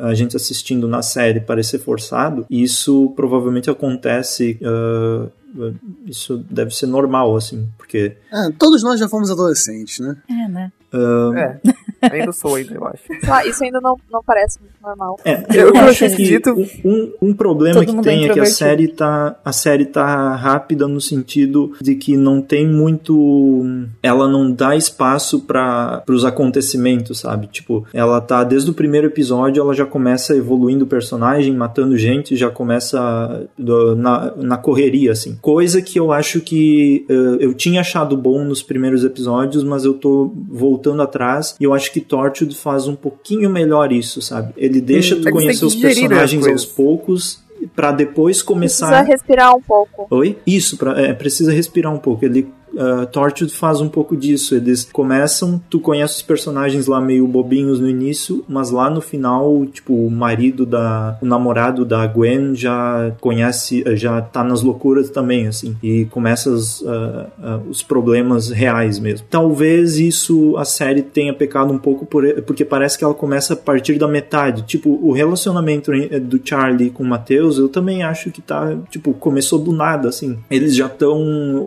a 0.00 0.14
gente 0.14 0.36
assistindo 0.36 0.86
na 0.88 1.02
série 1.02 1.40
parecer 1.40 1.78
forçado, 1.78 2.46
isso 2.50 3.12
provavelmente 3.16 3.70
acontece, 3.70 4.58
ah, 4.64 5.26
ah, 5.60 5.72
isso 6.06 6.44
deve 6.50 6.74
ser 6.74 6.86
normal, 6.86 7.34
assim, 7.36 7.66
porque 7.78 8.16
Ah, 8.30 8.50
todos 8.58 8.82
nós 8.82 9.00
já 9.00 9.08
fomos 9.08 9.30
adolescentes, 9.30 9.98
né? 10.00 10.16
É, 10.30 10.48
né? 10.48 10.72
É, 10.92 11.60
ainda 12.02 12.32
sou 12.32 12.54
ainda, 12.54 12.74
eu 12.74 12.86
acho. 12.86 13.02
Lá, 13.28 13.44
isso 13.46 13.62
ainda 13.64 13.80
não, 13.80 13.96
não 14.10 14.22
parece 14.22 14.58
muito 14.60 14.74
normal. 14.82 15.18
É, 15.24 15.44
Eu 15.54 15.68
eu, 15.68 15.76
acho 15.76 16.08
que 16.10 16.22
dito- 16.24 16.54
um, 16.84 17.12
um 17.22 17.34
problema 17.34 17.84
Todo 17.84 17.92
que 17.94 17.98
é 18.00 18.02
tem 18.02 18.28
é 18.28 18.32
que 18.32 18.40
a 18.40 18.46
série 18.46 18.88
tá 18.88 19.36
a 19.44 19.52
série 19.52 19.86
tá 19.86 20.34
rápida 20.36 20.86
no 20.88 21.00
sentido 21.00 21.72
de 21.80 21.94
que 21.94 22.16
não 22.16 22.40
tem 22.40 22.66
muito 22.66 23.64
ela 24.02 24.28
não 24.28 24.50
dá 24.50 24.76
espaço 24.76 25.40
para 25.40 26.02
os 26.08 26.24
acontecimentos, 26.24 27.20
sabe? 27.20 27.46
Tipo, 27.46 27.86
ela 27.92 28.20
tá 28.20 28.44
desde 28.44 28.70
o 28.70 28.74
primeiro 28.74 29.06
episódio, 29.06 29.60
ela 29.62 29.74
já 29.74 29.86
começa 29.86 30.36
evoluindo 30.36 30.84
o 30.84 30.88
personagem, 30.88 31.54
matando 31.54 31.96
gente, 31.96 32.36
já 32.36 32.50
começa 32.50 33.46
do- 33.58 33.94
na, 33.96 34.32
na 34.36 34.56
correria 34.56 35.12
assim. 35.12 35.36
Coisa 35.40 35.80
que 35.82 35.98
eu 35.98 36.12
acho 36.12 36.40
que 36.40 37.04
eh, 37.08 37.36
eu 37.40 37.54
tinha 37.54 37.80
achado 37.80 38.16
bom 38.16 38.44
nos 38.44 38.62
primeiros 38.62 39.04
episódios, 39.04 39.62
mas 39.64 39.84
eu 39.84 39.94
tô 39.94 40.32
voltando 40.48 41.02
atrás 41.02 41.54
e 41.60 41.64
eu 41.64 41.74
acho 41.74 41.87
que 41.92 42.00
Torchwood 42.00 42.54
faz 42.54 42.86
um 42.86 42.94
pouquinho 42.94 43.50
melhor 43.50 43.92
isso, 43.92 44.20
sabe? 44.22 44.52
Ele 44.56 44.80
deixa 44.80 45.14
Hum, 45.14 45.22
tu 45.22 45.30
conhecer 45.30 45.64
os 45.64 45.74
né, 45.74 45.80
personagens 45.82 46.46
aos 46.46 46.64
poucos 46.64 47.40
pra 47.74 47.90
depois 47.92 48.36
Precisa 48.36 48.44
começar 48.44 49.02
respirar 49.02 49.54
um 49.54 49.60
pouco. 49.60 50.06
Oi? 50.10 50.38
Isso, 50.46 50.76
pra, 50.76 51.00
é, 51.00 51.12
precisa 51.12 51.52
respirar 51.52 51.92
um 51.92 51.98
pouco. 51.98 52.24
Ele. 52.24 52.48
Uh, 52.78 53.06
Torchwood 53.06 53.52
faz 53.52 53.80
um 53.80 53.88
pouco 53.88 54.16
disso. 54.16 54.54
Eles 54.54 54.84
começam, 54.84 55.60
tu 55.68 55.80
conhece 55.80 56.16
os 56.16 56.22
personagens 56.22 56.86
lá 56.86 57.00
meio 57.00 57.26
bobinhos 57.26 57.80
no 57.80 57.88
início, 57.88 58.44
mas 58.48 58.70
lá 58.70 58.88
no 58.88 59.00
final, 59.00 59.66
tipo, 59.66 59.94
o 59.94 60.10
marido 60.10 60.64
da. 60.64 61.18
O 61.20 61.26
namorado 61.26 61.84
da 61.84 62.06
Gwen 62.06 62.54
já 62.54 63.12
conhece, 63.20 63.82
já 63.96 64.20
tá 64.20 64.44
nas 64.44 64.62
loucuras 64.62 65.10
também, 65.10 65.48
assim. 65.48 65.76
E 65.82 66.04
começa 66.06 66.50
os, 66.50 66.80
uh, 66.82 66.84
uh, 66.86 67.68
os 67.68 67.82
problemas 67.82 68.50
reais 68.50 68.98
mesmo. 68.98 69.26
Talvez 69.28 69.98
isso 69.98 70.56
a 70.56 70.64
série 70.64 71.02
tenha 71.02 71.34
pecado 71.34 71.72
um 71.72 71.78
pouco 71.78 72.06
por, 72.06 72.24
porque 72.42 72.64
parece 72.64 72.96
que 72.96 73.04
ela 73.04 73.14
começa 73.14 73.54
a 73.54 73.56
partir 73.56 73.98
da 73.98 74.06
metade. 74.06 74.62
Tipo, 74.62 74.90
o 74.90 75.12
relacionamento 75.12 75.92
eh, 75.92 76.20
do 76.20 76.40
Charlie 76.42 76.90
com 76.90 77.02
o 77.02 77.06
Matheus, 77.06 77.58
eu 77.58 77.68
também 77.68 78.02
acho 78.02 78.30
que 78.30 78.40
tá, 78.40 78.76
tipo, 78.90 79.12
começou 79.14 79.58
do 79.58 79.72
nada, 79.72 80.08
assim. 80.08 80.38
Eles 80.50 80.76
já 80.76 80.86
estão. 80.86 81.18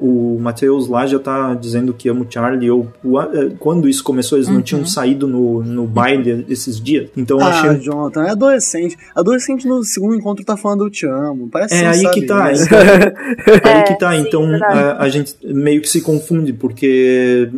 O 0.02 0.40
Matheus 0.40 0.88
lá 0.88 1.01
já 1.08 1.20
tá 1.20 1.54
dizendo 1.54 1.94
que 1.94 2.10
ama 2.10 2.22
o 2.22 2.28
Charlie, 2.30 2.70
ou 2.72 2.88
o- 3.04 3.20
eh, 3.22 3.52
quando 3.60 3.88
isso 3.88 4.04
começou, 4.04 4.38
eles 4.38 4.48
não 4.48 4.62
tinham 4.62 4.86
saído 4.86 5.28
no, 5.28 5.62
no 5.64 5.86
baile 5.86 6.46
esses 6.50 6.80
dias. 6.80 7.10
Então 7.16 7.40
eu 7.40 7.46
ah, 7.46 7.50
achei. 7.50 7.80
Jonathan, 7.80 8.24
é 8.24 8.30
adolescente. 8.32 8.98
Adolescente 9.16 9.68
no 9.68 9.84
segundo 9.84 10.16
encontro 10.16 10.44
tá 10.46 10.56
falando 10.58 10.86
eu 10.86 10.90
te 10.90 11.06
amo. 11.06 11.50
Parece 11.50 11.74
É 11.76 11.88
aí 11.88 12.10
que 12.12 12.26
tá. 12.26 12.52
Então, 12.62 12.78
aí 13.64 13.80
É, 13.80 13.84
que 13.84 13.98
tá. 14.00 14.12
sim, 14.12 14.22
então 14.28 14.46
a, 14.64 15.04
a 15.04 15.10
gente 15.10 15.36
meio 15.44 15.82
que 15.82 15.90
se 15.90 16.02
confunde, 16.02 16.54
porque 16.54 17.50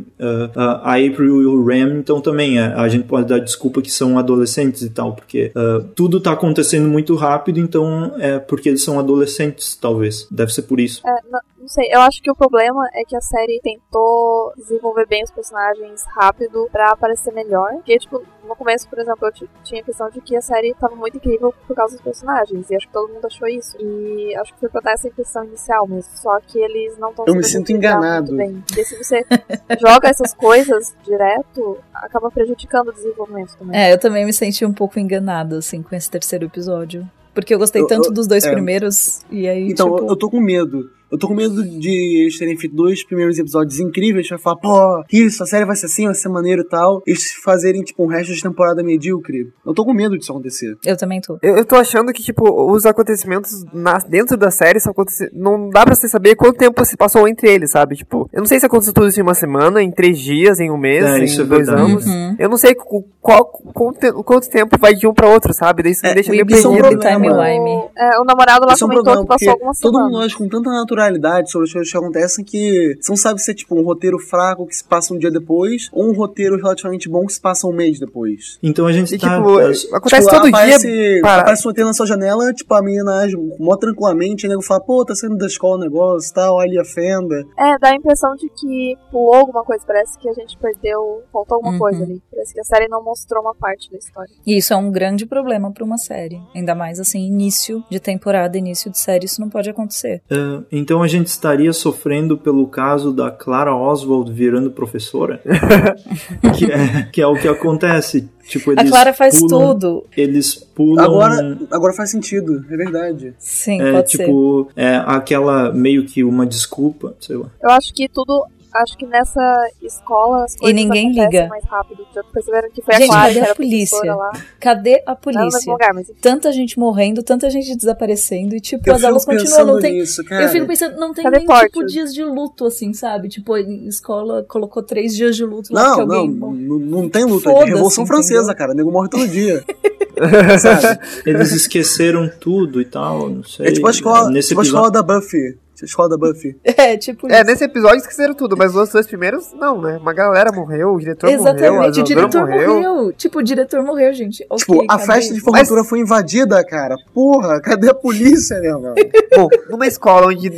ah, 0.56 0.82
a 0.84 0.94
April 0.96 1.42
e 1.42 1.46
o 1.46 1.64
Ram, 1.66 1.98
então 2.00 2.20
também 2.22 2.60
a, 2.60 2.82
a 2.82 2.88
gente 2.90 3.06
pode 3.06 3.28
dar 3.28 3.40
desculpa 3.40 3.82
que 3.82 3.92
são 3.92 4.18
adolescentes 4.18 4.82
e 4.82 4.90
tal, 4.90 5.14
porque 5.14 5.52
ah, 5.56 5.82
tudo 5.96 6.20
tá 6.20 6.32
acontecendo 6.32 6.88
muito 6.88 7.16
rápido, 7.16 7.60
então 7.60 8.14
é 8.20 8.40
porque 8.40 8.70
eles 8.70 8.84
são 8.84 9.00
adolescentes, 9.00 9.76
talvez. 9.80 10.28
Deve 10.32 10.54
ser 10.54 10.64
por 10.64 10.80
isso. 10.80 11.02
É, 11.06 11.20
não, 11.64 11.68
sei, 11.70 11.88
eu 11.92 12.02
acho 12.02 12.22
que 12.22 12.30
o 12.30 12.36
problema 12.36 12.88
é 12.94 13.04
que 13.04 13.16
a 13.16 13.22
série 13.22 13.60
tentou 13.64 14.52
desenvolver 14.58 15.08
bem 15.08 15.24
os 15.24 15.32
personagens 15.32 16.04
rápido 16.16 16.68
pra 16.72 16.96
parecer 16.96 17.32
melhor. 17.34 17.72
Porque, 17.76 17.98
tipo, 17.98 18.22
no 18.48 18.56
começo, 18.56 18.88
por 18.90 19.00
exemplo, 19.00 19.28
eu 19.28 19.32
ti- 19.32 19.50
tinha 19.64 19.80
a 19.80 19.82
impressão 19.82 20.10
de 20.10 20.20
que 20.22 20.36
a 20.36 20.42
série 20.42 20.74
tava 20.76 20.96
muito 20.96 21.18
incrível 21.18 21.54
por 21.68 21.76
causa 21.76 21.94
dos 21.96 22.04
personagens. 22.04 22.70
E 22.70 22.76
acho 22.76 22.88
que 22.88 22.94
todo 22.94 23.12
mundo 23.14 23.26
achou 23.26 23.48
isso. 23.48 23.78
E 23.80 24.36
acho 24.36 24.54
que 24.54 24.60
foi 24.60 24.70
pra 24.70 24.82
dar 24.82 24.92
essa 24.94 25.08
impressão 25.08 25.44
inicial 25.46 25.88
mesmo. 25.88 26.12
Só 26.16 26.40
que 26.42 26.60
eles 26.60 26.98
não 26.98 27.10
estão 27.12 27.26
Eu 27.28 27.36
me 27.36 27.44
sinto 27.44 27.72
enganado. 27.72 28.36
Bem. 28.36 28.62
Porque 28.68 28.84
se 28.84 28.98
você 29.02 29.26
joga 29.80 30.10
essas 30.10 30.34
coisas 30.34 30.94
direto, 31.04 31.78
acaba 31.94 32.30
prejudicando 32.30 32.90
o 32.90 32.94
desenvolvimento 32.94 33.56
também. 33.58 33.80
É, 33.80 33.94
eu 33.94 33.98
também 34.00 34.26
me 34.26 34.34
senti 34.34 34.66
um 34.66 34.74
pouco 34.74 35.00
enganada, 35.00 35.58
assim, 35.60 35.82
com 35.82 35.96
esse 35.96 36.10
terceiro 36.10 36.46
episódio. 36.46 37.10
Porque 37.34 37.52
eu 37.52 37.58
gostei 37.58 37.82
Eu- 37.82 37.88
tanto 37.88 38.10
eu- 38.10 38.14
dos 38.14 38.28
dois 38.28 38.44
é. 38.44 38.52
primeiros, 38.52 39.24
e 39.32 39.48
aí, 39.48 39.68
Então, 39.72 39.96
tipo... 39.96 40.12
eu 40.12 40.16
tô 40.16 40.30
com 40.30 40.40
medo. 40.40 40.92
Eu 41.12 41.18
tô 41.18 41.28
com 41.28 41.36
medo 41.36 41.64
de 41.64 42.22
eles 42.24 42.38
terem 42.40 42.58
feito 42.58 42.76
dois 42.76 43.06
primeiros 43.06 43.38
episódios 43.38 43.80
incríveis, 43.80 44.28
vai 44.28 44.40
falar, 44.40 44.56
pô, 44.58 45.04
isso, 45.12 45.44
a 45.44 45.46
série 45.46 45.64
vai 45.66 45.76
ser 45.76 45.86
assim, 45.86 46.06
vai 46.06 46.16
ser 46.16 46.28
maneiro 46.30 46.62
e 46.64 46.68
tal. 46.68 47.04
Eles 47.06 47.32
fazerem, 47.44 47.84
tipo, 47.84 48.04
um 48.04 48.08
resto 48.08 48.34
de 48.34 48.42
temporada 48.42 48.82
medíocre. 48.84 49.52
Eu 49.66 49.74
tô 49.74 49.86
com 49.86 49.94
medo 49.94 50.18
disso 50.18 50.32
acontecer. 50.32 50.76
Eu 50.84 50.98
também 50.98 51.22
tô. 51.22 51.38
Eu, 51.42 51.58
eu 51.58 51.66
tô 51.66 51.76
achando 51.76 52.12
que, 52.12 52.24
tipo, 52.24 52.44
os 52.72 52.86
acontecimentos 52.86 53.64
na- 53.72 53.98
dentro 54.00 54.36
da 54.36 54.50
série 54.50 54.80
são 54.80 54.94
não 55.34 55.70
dá 55.70 55.84
pra 55.86 55.94
você 55.96 56.08
saber 56.08 56.36
quanto 56.36 56.58
tempo 56.58 56.84
se 56.86 56.98
passou 56.98 57.28
entre 57.28 57.48
eles, 57.52 57.72
sabe? 57.72 57.96
Tipo, 57.96 58.28
eu 58.34 58.40
não 58.40 58.46
sei 58.48 58.60
se 58.60 58.66
aconteceu 58.66 58.94
tudo 58.94 59.08
isso 59.08 59.20
em 59.20 59.24
uma 59.24 59.34
semana, 59.36 59.84
em 59.84 59.92
três 59.92 60.18
dias, 60.18 60.60
em 60.60 60.72
um 60.72 60.78
mês, 60.78 61.04
É, 61.04 61.18
em 61.20 61.24
é 61.24 61.46
dois 61.46 61.68
verdade. 61.68 61.92
anos. 61.92 62.06
Uhum. 62.06 62.36
Eu 62.40 62.50
não 62.50 62.58
sei 62.58 62.74
qual, 62.74 63.46
quanto, 63.46 64.24
quanto 64.24 64.50
tempo 64.50 64.78
vai 64.80 64.96
de 64.96 65.06
um 65.06 65.14
pra 65.14 65.28
outro, 65.28 65.54
sabe? 65.54 65.84
Daí 65.84 65.92
isso 65.92 66.02
me 66.04 66.10
É, 66.10 66.14
deixa 66.16 66.32
We 66.32 66.38
meio 66.38 66.42
é 66.42 66.46
um 66.46 66.48
perdido. 66.74 67.00
problema. 67.00 67.04
Timey-wimey. 67.30 67.90
É, 67.98 68.20
o 68.20 68.24
namorado 68.24 68.66
lá 68.66 68.74
Isso 68.74 68.84
é 68.84 68.88
um 68.88 68.90
comentou 68.90 69.04
problema, 69.14 69.22
que 69.24 69.28
passou 69.28 69.48
porque 69.48 69.50
algumas 69.50 69.80
todo 69.80 70.00
mundo 70.00 70.18
age 70.20 70.36
com 70.36 70.48
tanta 70.50 70.70
naturalidade 70.72 71.03
sobre 71.50 71.68
as 71.68 71.74
coisas 71.74 71.92
que 71.92 71.98
acontecem 71.98 72.46
que 72.46 72.98
você 73.02 73.12
não 73.12 73.18
sabe 73.18 73.42
se 73.42 73.52
é 73.52 73.54
tipo 73.54 73.76
um 73.76 73.84
roteiro 73.84 74.18
fraco 74.20 74.66
que 74.66 74.76
se 74.76 74.84
passa 74.84 75.14
um 75.14 75.18
dia 75.18 75.32
depois 75.32 75.90
ou 75.92 76.10
um 76.10 76.14
roteiro 76.14 76.58
relativamente 76.58 77.10
bom 77.10 77.26
que 77.26 77.34
se 77.34 77.42
passa 77.42 77.68
um 77.68 77.72
mês 77.74 78.00
depois. 78.00 78.58
Então 78.62 78.86
a 78.86 78.94
gente 78.94 79.14
E, 79.16 79.18
tá. 79.18 79.36
tipo, 79.38 79.50
acontece 79.96 80.24
Tipo, 80.24 80.30
todo 80.36 80.48
aparece, 80.48 80.88
dia. 80.92 81.22
Para... 81.22 81.42
aparece 81.42 81.68
um 81.68 81.72
ET 81.72 81.78
na 81.80 81.94
sua 81.94 82.06
janela, 82.06 82.54
tipo, 82.54 82.74
a 82.74 82.82
menina 82.82 83.20
age 83.20 83.36
mó 83.60 83.76
tranquilamente, 83.76 84.46
e 84.46 84.48
o 84.48 84.50
nego 84.50 84.62
fala, 84.62 84.82
pô, 84.82 85.04
tá 85.06 85.16
saindo 85.16 85.38
da 85.38 85.46
escola 85.48 85.78
o 85.78 85.80
negócio 85.80 86.30
e 86.30 86.34
tal, 86.34 86.60
ali 86.60 86.80
a 86.80 86.86
fenda. 86.86 87.44
É, 87.58 87.78
dá 87.80 87.90
a 87.90 87.96
impressão 87.96 88.36
de 88.36 88.50
que 88.50 88.96
pulou 89.12 89.36
alguma 89.36 89.64
coisa. 89.64 89.84
Parece 89.86 90.18
que 90.20 90.30
a 90.30 90.34
gente 90.34 90.58
perdeu. 90.58 91.22
Faltou 91.32 91.56
alguma 91.56 91.74
Uhum. 91.74 91.80
coisa 91.80 92.04
ali. 92.04 92.22
Parece 92.32 92.54
que 92.54 92.60
a 92.60 92.64
série 92.64 92.88
não 92.88 93.04
mostrou 93.04 93.42
uma 93.42 93.56
parte 93.56 93.90
da 93.92 93.98
história. 93.98 94.32
E 94.46 94.58
isso 94.58 94.74
é 94.74 94.78
um 94.78 94.92
grande 94.92 95.26
problema 95.26 95.72
pra 95.72 95.84
uma 95.84 95.98
série. 95.98 96.42
Ainda 96.56 96.76
mais 96.76 97.00
assim, 97.00 97.20
início 97.26 97.84
de 97.90 98.00
temporada, 98.00 98.58
início 98.58 98.92
de 98.92 98.98
série, 99.00 99.26
isso 99.26 99.42
não 99.42 99.50
pode 99.50 99.70
acontecer. 99.70 100.22
É, 100.30 100.36
então 100.84 101.02
a 101.02 101.08
gente 101.08 101.28
estaria 101.28 101.72
sofrendo 101.72 102.38
pelo 102.38 102.68
caso 102.68 103.14
da 103.14 103.32
Clara 103.32 103.74
Oswald 103.74 104.30
virando 104.30 104.70
professora? 104.70 105.42
que, 106.58 106.66
é, 106.66 107.04
que 107.10 107.22
é 107.22 107.26
o 107.26 107.36
que 107.36 107.48
acontece. 107.48 108.30
Tipo, 108.50 108.72
A 108.72 108.84
Clara 108.84 109.14
faz 109.14 109.40
pulam, 109.40 109.74
tudo. 109.74 110.06
Eles 110.16 110.56
pulam. 110.56 111.06
Agora, 111.06 111.58
agora 111.72 111.94
faz 111.94 112.12
sentido, 112.12 112.66
é 112.70 112.76
verdade. 112.76 113.34
Sim, 113.40 113.82
é, 113.82 113.94
pode 113.94 114.12
ser. 114.12 114.26
tipo, 114.26 114.70
é 114.76 115.02
aquela 115.06 115.72
meio 115.72 116.04
que 116.06 116.22
uma 116.22 116.46
desculpa, 116.46 117.16
sei 117.18 117.38
lá. 117.38 117.50
Eu 117.62 117.70
acho 117.70 117.94
que 117.94 118.10
tudo. 118.10 118.46
Acho 118.74 118.98
que 118.98 119.06
nessa 119.06 119.42
escola 119.82 120.46
as 120.46 120.56
coisas 120.56 120.76
ninguém 120.76 121.08
acontecem 121.12 121.30
liga. 121.32 121.48
mais 121.48 121.64
rápido. 121.66 122.06
Já 122.14 122.24
perceberam 122.24 122.70
que 122.72 122.82
foi 122.82 122.94
Gente, 122.96 123.04
a 123.04 123.08
Clara 123.14 123.34
cadê 123.34 123.50
a 123.52 123.56
polícia? 123.56 124.16
lá. 124.16 124.32
Cadê 124.60 125.04
a 125.06 125.12
Não 125.12 125.16
polícia? 125.18 125.44
mesmo 125.58 125.72
lugar, 125.74 125.94
mas. 125.94 126.12
Tanta 126.22 126.52
gente 126.52 126.80
morrendo, 126.80 127.22
tanta 127.22 127.50
gente 127.50 127.76
desaparecendo 127.76 128.56
e 128.56 128.60
tipo, 128.60 128.90
Eu 128.90 128.96
as 128.96 129.04
aulas 129.04 129.26
continuam, 129.26 129.66
não 129.66 129.80
tem. 129.80 129.94
nisso, 129.94 130.24
cara. 130.26 130.44
Eu 130.46 130.50
fico 130.50 130.66
pensando, 130.66 130.98
não 131.00 131.14
tem 131.14 131.24
Cadê 131.24 131.38
nem 131.38 131.46
Porto? 131.46 131.66
tipo 131.66 131.86
dias 131.86 132.14
de 132.14 132.24
luto, 132.24 132.66
assim, 132.66 132.94
sabe? 132.94 133.30
Tipo, 133.30 133.54
a 133.54 133.62
escola 133.62 134.44
colocou 134.44 134.82
três 134.82 135.16
dias 135.16 135.36
de 135.36 135.46
luto 135.46 135.74
lá 135.74 135.84
Não, 135.90 135.96
porque 135.98 136.06
não, 136.08 136.16
alguém. 136.18 136.36
não, 136.36 136.80
não 136.80 137.10
tem 137.10 137.26
luta. 137.26 137.50
É 137.52 137.66
Revolução 137.66 138.04
entendeu? 138.04 138.24
Francesa, 138.24 138.56
cara. 138.56 138.72
O 138.72 138.76
nego 138.76 138.92
morre 138.92 139.10
todo 139.10 139.28
dia. 139.28 139.64
Sabe? 140.60 141.00
Eles 141.26 141.52
esqueceram 141.52 142.30
tudo 142.40 142.82
e 142.82 142.86
tal, 142.86 143.30
não 143.30 143.44
sei. 143.44 143.68
É 143.68 143.72
tipo 143.72 143.88
a 143.88 143.92
escola, 143.92 144.30
Nesse 144.30 144.50
tipo 144.50 144.62
a 144.62 144.64
escola 144.64 144.90
da 144.92 145.02
Buffy. 145.02 145.58
Escola 145.86 146.10
da 146.10 146.18
Buffy. 146.18 146.56
É, 146.84 146.98
tipo. 146.98 147.32
É, 147.32 147.38
isso. 147.38 147.46
nesse 147.46 147.64
episódio 147.64 147.98
esqueceram 147.98 148.34
tudo, 148.34 148.58
mas 148.58 148.76
os 148.76 148.90
dois 148.90 149.08
primeiros, 149.08 149.54
não, 149.54 149.80
né? 149.82 149.98
Uma 149.98 150.12
galera 150.12 150.52
morreu, 150.52 150.94
o 150.94 151.00
diretor 151.00 151.28
morreu, 151.28 151.46
a 151.48 151.52
Exatamente, 151.52 152.00
o 152.00 152.04
diretor 152.04 152.48
morreu. 152.48 153.14
Tipo, 153.14 153.40
o 153.40 153.44
diretor 153.44 153.84
morreu, 153.84 154.14
gente. 154.14 154.46
Ok, 154.50 154.66
tipo, 154.66 154.84
a 154.84 154.98
cadê? 154.98 155.06
festa 155.06 155.34
de 155.34 155.40
formatura 155.40 155.84
foi 155.84 156.00
invadida, 156.00 156.64
cara. 156.66 156.96
Porra, 157.14 157.62
cadê 157.62 157.90
a 157.90 157.94
polícia, 157.94 158.60
meu 158.60 158.76
irmão? 158.76 158.96
Bom, 159.36 159.48
numa 159.70 159.88
escola 159.88 160.28
onde 160.28 160.52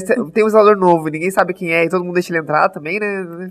ser- 0.00 0.22
tem 0.32 0.44
um 0.44 0.48
zelador 0.48 0.76
novo, 0.76 1.08
ninguém 1.08 1.30
sabe 1.30 1.52
quem 1.54 1.72
é 1.72 1.84
e 1.84 1.88
todo 1.88 2.02
mundo 2.04 2.14
deixa 2.14 2.32
ele 2.32 2.38
entrar 2.40 2.68
também, 2.68 2.98
né? 2.98 3.50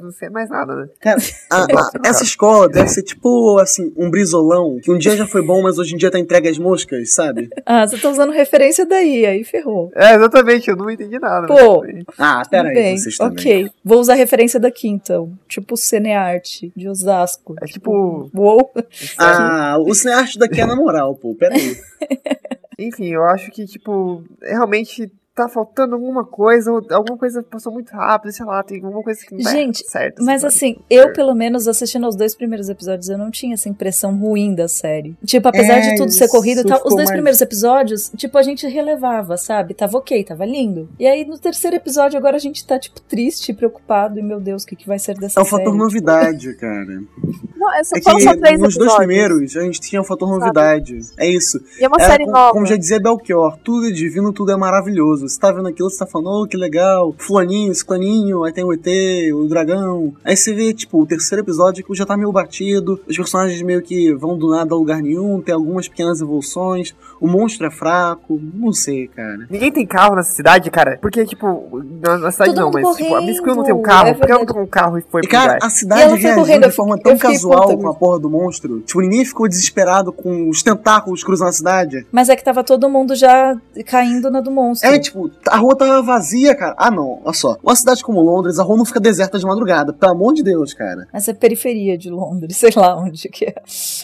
Não 0.00 0.10
sei 0.12 0.28
mais 0.30 0.48
nada, 0.48 0.74
né? 0.74 0.88
Cara, 1.00 1.18
a- 1.50 1.62
a- 1.64 1.90
essa 2.06 2.22
escola 2.24 2.68
deve 2.68 2.88
ser 2.88 3.02
tipo, 3.02 3.58
assim, 3.58 3.92
um 3.96 4.10
brisolão, 4.10 4.78
que 4.82 4.90
um 4.90 4.98
dia 4.98 5.16
já 5.16 5.26
foi 5.26 5.44
bom, 5.44 5.62
mas 5.62 5.78
hoje 5.78 5.94
em 5.94 5.98
dia 5.98 6.10
tá 6.10 6.18
entregue 6.18 6.48
às 6.48 6.58
moscas, 6.58 7.12
sabe? 7.14 7.48
Ah, 7.66 7.86
você 7.86 7.98
tá 7.98 8.08
usando 8.10 8.32
referência 8.32 8.86
daí, 8.86 9.26
aí 9.26 9.44
ferrou. 9.44 9.90
É, 9.94 10.14
exatamente, 10.14 10.68
eu 10.70 10.76
não 10.76 10.90
entendi 10.90 11.18
nada. 11.18 11.46
Pô. 11.46 11.80
mas- 11.82 12.04
Ah, 12.18 12.42
pera 12.48 12.68
aí, 12.68 12.74
bem, 12.74 12.96
vocês 12.96 13.16
também. 13.16 13.32
ok. 13.38 13.70
Vou 13.84 14.00
usar 14.00 14.12
a 14.14 14.16
referência 14.16 14.58
daqui 14.60 14.88
então. 14.88 15.32
Tipo 15.48 15.76
Cinearte, 15.76 16.72
de 16.76 16.88
Osasco. 16.88 17.54
É 17.62 17.66
tipo. 17.66 18.30
Uou. 18.34 18.70
Ah, 19.18 19.76
o 19.80 19.94
cinearte 19.94 20.38
daqui 20.38 20.60
é 20.60 20.66
na 20.66 20.76
moral, 20.76 21.14
pô. 21.14 21.34
Pera 21.34 21.54
aí. 21.54 21.76
Enfim, 22.78 23.08
eu 23.08 23.24
acho 23.24 23.50
que, 23.50 23.66
tipo, 23.66 24.22
realmente 24.42 25.12
tá 25.34 25.48
faltando 25.48 25.94
alguma 25.94 26.24
coisa, 26.24 26.70
ou 26.72 26.82
alguma 26.90 27.16
coisa 27.16 27.42
passou 27.42 27.72
muito 27.72 27.90
rápido, 27.92 28.32
sei 28.32 28.44
lá, 28.44 28.62
tem 28.62 28.82
alguma 28.84 29.02
coisa 29.02 29.20
que 29.24 29.34
não 29.34 29.42
tá 29.42 29.50
Gente, 29.52 29.88
certo. 29.88 30.22
Mas 30.24 30.42
sabe? 30.42 30.54
assim, 30.54 30.76
eu 30.90 31.12
pelo 31.12 31.34
menos 31.34 31.66
assistindo 31.68 32.04
aos 32.04 32.16
dois 32.16 32.34
primeiros 32.34 32.68
episódios, 32.68 33.08
eu 33.08 33.16
não 33.16 33.30
tinha 33.30 33.54
essa 33.54 33.68
impressão 33.68 34.16
ruim 34.18 34.54
da 34.54 34.68
série. 34.68 35.16
Tipo, 35.24 35.48
apesar 35.48 35.78
É, 35.78 35.80
de 35.90 35.96
tudo 35.96 36.10
ser 36.10 36.28
corrido 36.28 36.60
e 36.60 36.64
tal, 36.64 36.78
os 36.78 36.82
dois 36.84 36.94
mais- 36.96 37.10
primeiros 37.12 37.40
episódios, 37.40 38.10
tipo, 38.16 38.36
a 38.36 38.42
gente 38.42 38.66
relevava, 38.66 39.36
sabe? 39.36 39.72
Tava 39.72 39.96
ok, 39.98 40.22
tava 40.24 40.44
lindo. 40.44 40.88
E 40.98 41.06
aí 41.06 41.24
no 41.24 41.38
terceiro 41.38 41.76
episódio 41.76 42.18
agora 42.18 42.36
a 42.36 42.40
gente 42.40 42.66
tá, 42.66 42.78
tipo, 42.78 43.00
triste, 43.00 43.52
preocupado, 43.54 44.18
e 44.18 44.22
meu 44.22 44.40
Deus, 44.40 44.64
o 44.64 44.66
que, 44.66 44.76
que 44.76 44.86
vai 44.86 44.98
ser 44.98 45.14
dessa 45.16 45.40
É 45.40 45.42
o 45.42 45.46
série? 45.46 45.64
fator 45.64 45.74
novidade, 45.76 46.54
cara. 46.56 47.00
Não, 47.56 47.72
é 47.74 47.84
só, 47.84 47.96
É 47.96 48.02
foram 48.02 48.20
só 48.20 48.32
que 48.34 48.40
três 48.40 48.60
nos 48.60 48.74
dois 48.74 48.90
episódios. 48.90 48.96
primeiros 48.96 49.56
a 49.56 49.60
gente 49.62 49.80
tinha 49.80 50.00
o 50.00 50.04
fator 50.04 50.28
novidade. 50.28 50.98
É 51.18 51.26
isso. 51.26 51.58
E 51.80 51.84
é 51.84 51.88
uma 51.88 51.96
Era 51.98 52.10
série 52.10 52.24
como, 52.24 52.36
nova. 52.36 52.52
como 52.52 52.66
já 52.66 52.76
dizia 52.76 52.98
Belchior, 53.00 53.56
tudo 53.62 53.86
é 53.86 53.90
divino, 53.90 54.32
tudo 54.32 54.50
é 54.52 54.56
maravilhoso. 54.56 55.19
Você 55.20 55.38
tá 55.38 55.52
vendo 55.52 55.68
aquilo, 55.68 55.90
você 55.90 55.98
tá 55.98 56.06
falando, 56.06 56.42
oh, 56.42 56.46
que 56.46 56.56
legal, 56.56 57.14
fulaninho, 57.18 57.74
ciclaninho, 57.74 58.44
aí 58.44 58.52
tem 58.52 58.64
o 58.64 58.72
ET, 58.72 58.86
o 59.34 59.48
dragão. 59.48 60.14
Aí 60.24 60.36
você 60.36 60.54
vê, 60.54 60.72
tipo, 60.72 61.00
o 61.00 61.06
terceiro 61.06 61.42
episódio 61.44 61.84
que 61.84 61.94
já 61.94 62.06
tá 62.06 62.16
meio 62.16 62.32
batido, 62.32 63.00
os 63.08 63.16
personagens 63.16 63.60
meio 63.62 63.82
que 63.82 64.12
vão 64.14 64.36
do 64.36 64.50
nada 64.50 64.74
a 64.74 64.78
lugar 64.78 65.02
nenhum, 65.02 65.40
tem 65.40 65.54
algumas 65.54 65.88
pequenas 65.88 66.20
evoluções, 66.20 66.94
o 67.20 67.28
monstro 67.28 67.66
é 67.66 67.70
fraco, 67.70 68.40
não 68.54 68.72
sei, 68.72 69.06
cara. 69.08 69.46
Ninguém 69.50 69.70
tem 69.70 69.86
carro 69.86 70.16
nessa 70.16 70.32
cidade, 70.32 70.70
cara. 70.70 70.98
Porque, 71.00 71.24
tipo, 71.26 71.82
na, 72.02 72.16
na 72.16 72.30
cidade 72.30 72.54
Todo 72.54 72.60
não, 72.62 72.70
mas 72.70 72.96
tipo, 72.96 73.14
a 73.14 73.20
Miss 73.20 73.40
Quill 73.40 73.54
não 73.54 73.62
tem 73.62 73.74
um 73.74 73.82
carro. 73.82 74.08
é 74.08 74.14
Por 74.14 74.26
que 74.26 74.32
ela 74.32 74.44
não 74.44 74.46
tem 74.46 74.62
um 74.62 74.66
carro 74.66 74.98
e 74.98 75.02
foi 75.02 75.20
E 75.20 75.28
pro 75.28 75.30
cara, 75.30 75.58
a 75.62 75.68
cidade 75.68 76.16
reagiu 76.16 76.60
de 76.60 76.70
forma 76.70 76.98
tão 76.98 77.16
casual 77.18 77.68
puta 77.68 77.76
com 77.76 77.88
a 77.88 77.94
porra 77.94 78.18
do 78.18 78.30
monstro. 78.30 78.80
Tipo, 78.80 79.00
ninguém 79.00 79.24
ficou 79.24 79.46
desesperado 79.48 80.12
com 80.12 80.48
os 80.48 80.62
tentáculos 80.62 81.22
cruzando 81.22 81.48
a 81.48 81.52
cidade. 81.52 82.06
Mas 82.10 82.28
é 82.28 82.36
que 82.36 82.42
tava 82.42 82.64
todo 82.64 82.88
mundo 82.88 83.14
já 83.14 83.56
caindo 83.86 84.30
na 84.30 84.40
do 84.40 84.50
monstro. 84.50 84.88
É, 84.88 84.98
tipo, 84.98 85.30
a 85.46 85.56
rua 85.58 85.76
tava 85.76 86.02
vazia, 86.02 86.54
cara. 86.54 86.74
Ah, 86.78 86.90
não, 86.90 87.20
olha 87.22 87.34
só. 87.34 87.58
Uma 87.62 87.76
cidade 87.76 88.02
como 88.02 88.20
Londres, 88.20 88.58
a 88.58 88.62
rua 88.62 88.78
não 88.78 88.84
fica 88.84 89.00
deserta 89.00 89.38
de 89.38 89.44
madrugada. 89.44 89.92
Pelo 89.92 90.12
amor 90.12 90.32
de 90.32 90.42
Deus, 90.42 90.72
cara. 90.72 91.06
Mas 91.12 91.28
é 91.28 91.34
periferia 91.34 91.98
de 91.98 92.10
Londres, 92.10 92.56
sei 92.58 92.72
lá 92.74 92.96
onde 92.96 93.28
que 93.28 93.46
é. 93.46 93.54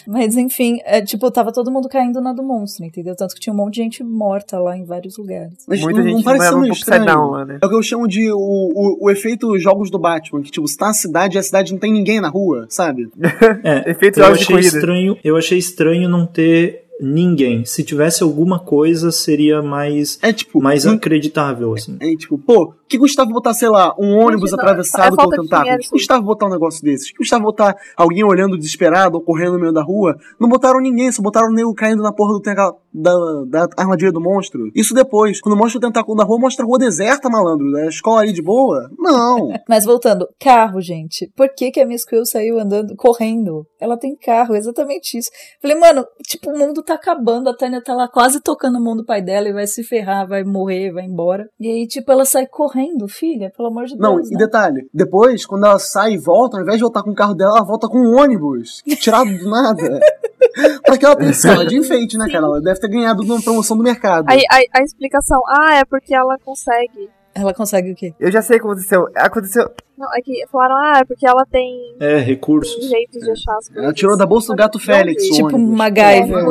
Mas 0.05 0.37
enfim, 0.37 0.79
é, 0.85 1.01
tipo, 1.01 1.29
tava 1.31 1.51
todo 1.51 1.71
mundo 1.71 1.89
caindo 1.89 2.21
na 2.21 2.33
do 2.33 2.43
monstro, 2.43 2.85
entendeu? 2.85 3.06
Tanto 3.15 3.33
que 3.35 3.39
tinha 3.39 3.53
um 3.53 3.57
monte 3.57 3.75
de 3.75 3.81
gente 3.83 4.03
morta 4.03 4.59
lá 4.59 4.77
em 4.77 4.83
vários 4.85 5.17
lugares. 5.17 5.53
Mas 5.67 5.81
Muita 5.81 5.99
não, 5.99 6.09
gente 6.09 6.25
não 6.25 6.59
meio 6.59 6.71
um 6.73 6.75
estranho. 6.75 7.05
down 7.05 7.29
lá, 7.31 7.45
né? 7.45 7.59
É 7.61 7.65
o 7.65 7.69
que 7.69 7.75
eu 7.75 7.83
chamo 7.83 8.07
de 8.07 8.31
o, 8.31 8.37
o, 8.37 9.05
o 9.05 9.11
efeito 9.11 9.57
jogos 9.59 9.89
do 9.89 9.99
Batman, 9.99 10.41
que 10.41 10.51
tipo, 10.51 10.67
você 10.67 10.77
tá 10.77 10.87
na 10.87 10.93
cidade 10.93 11.37
e 11.37 11.39
a 11.39 11.43
cidade 11.43 11.71
não 11.71 11.79
tem 11.79 11.91
ninguém 11.91 12.19
na 12.21 12.29
rua, 12.29 12.65
sabe? 12.69 13.09
É, 13.63 13.91
Efeitos 13.91 14.17
eu 14.17 14.25
jogos 14.25 14.39
de 14.39 14.43
achei 14.45 14.55
corrida. 14.55 14.77
estranho, 14.77 15.17
eu 15.23 15.37
achei 15.37 15.57
estranho 15.57 16.09
não 16.09 16.25
ter 16.25 16.86
ninguém. 16.99 17.65
Se 17.65 17.83
tivesse 17.83 18.23
alguma 18.23 18.59
coisa, 18.59 19.11
seria 19.11 19.61
mais 19.61 20.17
É 20.21 20.31
tipo, 20.33 20.61
mais 20.61 20.85
não- 20.85 20.93
acreditável 20.93 21.73
assim. 21.73 21.97
é 21.99 22.15
tipo, 22.15 22.37
pô, 22.37 22.73
que 22.89 22.97
custava 22.97 23.29
botar, 23.29 23.53
sei 23.53 23.67
lá, 23.69 23.93
um 23.99 24.15
ônibus 24.17 24.51
Imagina, 24.51 24.61
atravessado 24.61 25.01
é 25.01 25.07
pelo 25.09 25.15
falta 25.17 25.35
de 25.35 25.41
tentáculo? 25.43 25.63
dinheiro, 25.65 25.83
Que 25.83 25.89
custava 25.89 26.21
botar 26.21 26.45
um 26.45 26.49
negócio 26.51 26.81
desses? 26.83 27.11
Que 27.11 27.17
custava 27.17 27.43
botar 27.43 27.75
alguém 27.97 28.23
olhando 28.23 28.57
desesperado 28.57 29.15
ou 29.17 29.21
correndo 29.21 29.53
no 29.53 29.59
meio 29.59 29.73
da 29.73 29.83
rua? 29.83 30.15
Não 30.39 30.47
botaram 30.47 30.79
ninguém, 30.79 31.11
só 31.11 31.21
botaram 31.21 31.49
o 31.49 31.53
nego 31.53 31.73
caindo 31.73 32.01
na 32.01 32.13
porra 32.13 32.33
do 32.33 32.41
tenca- 32.41 32.73
da, 32.93 33.11
da 33.47 33.67
armadilha 33.77 34.11
do 34.11 34.21
monstro. 34.21 34.71
Isso 34.73 34.93
depois. 34.93 35.41
Quando 35.41 35.57
mostra 35.57 35.77
o 35.77 35.81
tentáculo 35.81 36.17
da 36.17 36.23
rua, 36.23 36.39
mostra 36.39 36.63
a 36.63 36.67
rua 36.67 36.79
deserta, 36.79 37.29
malandro. 37.29 37.75
A 37.77 37.87
escola 37.87 38.21
ali 38.21 38.31
de 38.31 38.41
boa? 38.41 38.89
Não. 38.97 39.49
Mas 39.69 39.83
voltando, 39.85 40.27
carro, 40.39 40.79
gente. 40.81 41.29
Por 41.35 41.49
que, 41.53 41.71
que 41.71 41.79
a 41.81 41.85
Miss 41.85 42.05
Quill 42.05 42.25
saiu 42.25 42.57
andando, 42.59 42.95
correndo? 42.95 43.65
Ela 43.79 43.97
tem 43.97 44.15
carro, 44.15 44.55
exatamente 44.55 45.17
isso. 45.17 45.29
Falei, 45.61 45.77
mano, 45.77 46.05
tipo, 46.25 46.49
o 46.51 46.57
mundo 46.57 46.81
tá 46.87 46.93
acabando, 46.93 47.49
a 47.49 47.53
Tânia 47.55 47.81
tá 47.81 47.93
lá 47.93 48.07
quase 48.07 48.41
tocando 48.41 48.77
a 48.77 48.79
mão 48.79 48.95
do 48.95 49.05
pai 49.05 49.21
dela 49.21 49.49
e 49.49 49.53
vai 49.53 49.67
se 49.67 49.83
ferrar, 49.83 50.25
vai 50.25 50.43
morrer, 50.43 50.91
vai 50.91 51.03
embora. 51.03 51.49
E 51.59 51.67
aí, 51.67 51.85
tipo, 51.85 52.09
ela 52.11 52.23
sai 52.23 52.47
correndo, 52.47 53.07
filha, 53.07 53.51
pelo 53.55 53.67
amor 53.67 53.85
de 53.85 53.97
Não, 53.97 54.15
Deus. 54.15 54.29
e 54.29 54.33
né? 54.33 54.37
detalhe, 54.39 54.89
depois, 54.93 55.45
quando 55.45 55.65
ela 55.65 55.79
sai 55.79 56.13
e 56.13 56.17
volta, 56.17 56.57
ao 56.57 56.63
invés 56.63 56.77
de 56.77 56.83
voltar 56.83 57.03
com 57.03 57.11
o 57.11 57.15
carro 57.15 57.35
dela, 57.35 57.57
ela 57.57 57.65
volta 57.65 57.87
com 57.87 57.99
um 57.99 58.17
ônibus, 58.17 58.81
tirado 58.99 59.29
do 59.37 59.49
nada. 59.49 59.99
pra 60.85 60.97
que 60.97 61.05
ela 61.05 61.15
tem 61.15 61.29
esse 61.29 61.47
carro 61.47 61.65
de 61.65 61.77
enfeite, 61.77 62.17
né, 62.17 62.25
cara? 62.31 62.45
Ela 62.45 62.61
deve 62.61 62.79
ter 62.79 62.87
ganhado 62.87 63.23
numa 63.23 63.41
promoção 63.41 63.75
do 63.75 63.83
mercado. 63.83 64.25
Aí 64.29 64.41
a, 64.49 64.79
a 64.79 64.83
explicação, 64.83 65.41
ah, 65.47 65.75
é 65.75 65.85
porque 65.85 66.15
ela 66.15 66.37
consegue. 66.43 67.09
Ela 67.39 67.53
consegue 67.53 67.91
o 67.91 67.95
quê? 67.95 68.13
Eu 68.19 68.31
já 68.31 68.41
sei 68.41 68.57
o 68.57 68.59
que 68.59 68.65
aconteceu. 68.65 69.07
Aconteceu. 69.15 69.69
Não, 69.95 70.07
é 70.15 70.21
que 70.21 70.43
falaram, 70.51 70.75
ah, 70.75 70.99
é 71.01 71.05
porque 71.05 71.27
ela 71.27 71.45
tem, 71.45 71.95
É, 71.99 72.15
tem 72.15 72.23
recursos. 72.23 72.89
jeitos 72.89 73.21
de 73.21 73.29
achar 73.31 73.57
as 73.57 73.67
coisas. 73.67 73.83
Ela 73.83 73.93
tirou 73.93 74.17
da 74.17 74.25
bolsa 74.25 74.53
do 74.53 74.55
gato 74.57 74.79
Félix. 74.79 75.23
o 75.29 75.31
Tipo 75.33 75.55
ônibus. 75.55 75.77
MacGyver. 75.77 76.43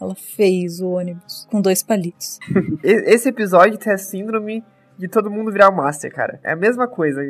Ela 0.00 0.14
fez 0.14 0.80
o 0.80 0.90
ônibus 0.90 1.46
com 1.50 1.60
dois 1.60 1.82
palitos. 1.82 2.38
Esse 2.84 3.28
episódio 3.30 3.78
tem 3.78 3.92
a 3.92 3.98
síndrome 3.98 4.62
de 4.98 5.06
todo 5.08 5.30
mundo 5.30 5.52
virar 5.52 5.68
o 5.70 5.76
Master, 5.76 6.12
cara. 6.12 6.40
É 6.42 6.52
a 6.52 6.56
mesma 6.56 6.88
coisa. 6.88 7.20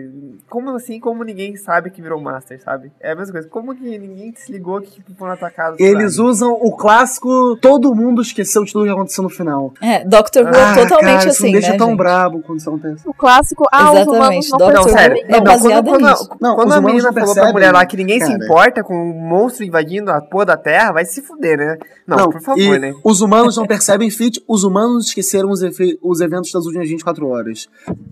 Como 0.49 0.71
assim, 0.71 0.99
como 0.99 1.23
ninguém 1.23 1.55
sabe 1.57 1.91
que 1.91 2.01
virou 2.01 2.21
Master, 2.21 2.61
sabe? 2.63 2.91
É 3.01 3.13
a 3.13 3.15
mesma 3.15 3.33
coisa. 3.33 3.49
Como 3.49 3.75
que 3.75 3.99
ninguém 3.99 4.33
se 4.35 4.51
ligou 4.51 4.81
que 4.81 4.91
tipo, 4.91 5.15
foram 5.15 5.33
atacados? 5.35 5.79
Eles 5.79 6.15
sabe? 6.15 6.29
usam 6.29 6.53
o 6.53 6.75
clássico 6.77 7.57
todo 7.61 7.95
mundo 7.95 8.23
esqueceu 8.23 8.65
de 8.65 8.73
tudo 8.73 8.85
que 8.87 8.91
aconteceu 8.91 9.23
no 9.23 9.31
final. 9.31 9.73
É, 9.83 10.05
Doctor 10.05 10.45
Who 10.45 10.49
é 10.55 10.63
Ah, 10.63 10.75
totalmente 10.75 10.89
cara, 11.05 11.19
isso 11.19 11.29
assim, 11.29 11.47
me 11.47 11.53
deixa 11.53 11.73
né, 11.73 11.77
tão 11.79 11.89
gente? 11.89 11.97
brabo 11.99 12.43
quando 12.43 12.59
isso 12.59 12.69
acontece. 12.71 13.09
O 13.09 13.13
clássico, 13.15 13.65
ah, 13.73 13.93
os 13.93 14.07
humanos 14.07 14.47
Exatamente, 14.47 14.51
não 14.51 14.59
Doctor 14.59 14.75
Não, 14.75 14.89
sério. 14.99 15.17
é 15.27 15.33
Não, 15.33 15.45
baseado 15.45 15.85
quando, 15.85 16.01
quando, 16.01 16.11
nisso. 16.11 16.29
Não, 16.41 16.55
quando 16.57 16.73
a 16.73 16.81
menina 16.81 17.03
não 17.11 17.13
falou 17.13 17.35
pra 17.35 17.53
mulher 17.53 17.73
lá 17.73 17.85
que 17.87 17.97
ninguém 17.97 18.21
se 18.21 18.27
cara. 18.33 18.45
importa 18.45 18.83
com 18.83 18.95
um 18.95 19.29
monstro 19.29 19.65
invadindo 19.65 20.11
a 20.11 20.21
porra 20.21 20.47
da 20.47 20.57
Terra, 20.57 20.93
vai 20.93 21.05
se 21.05 21.21
fuder, 21.21 21.59
né? 21.59 21.77
Não, 22.07 22.31
por 22.31 22.41
favor, 22.41 22.59
e 22.59 22.79
né? 22.79 22.95
Os 23.05 23.21
humanos 23.21 23.57
não 23.57 23.67
percebem 23.67 24.09
fit, 24.11 24.43
os 24.49 24.65
humanos 24.65 25.09
esqueceram 25.09 25.51
os, 25.51 25.63
efe- 25.63 25.99
os 26.03 26.21
eventos 26.21 26.51
das 26.51 26.65
últimas 26.65 26.89
24 26.89 27.27
horas. 27.29 27.58
News. 27.59 27.69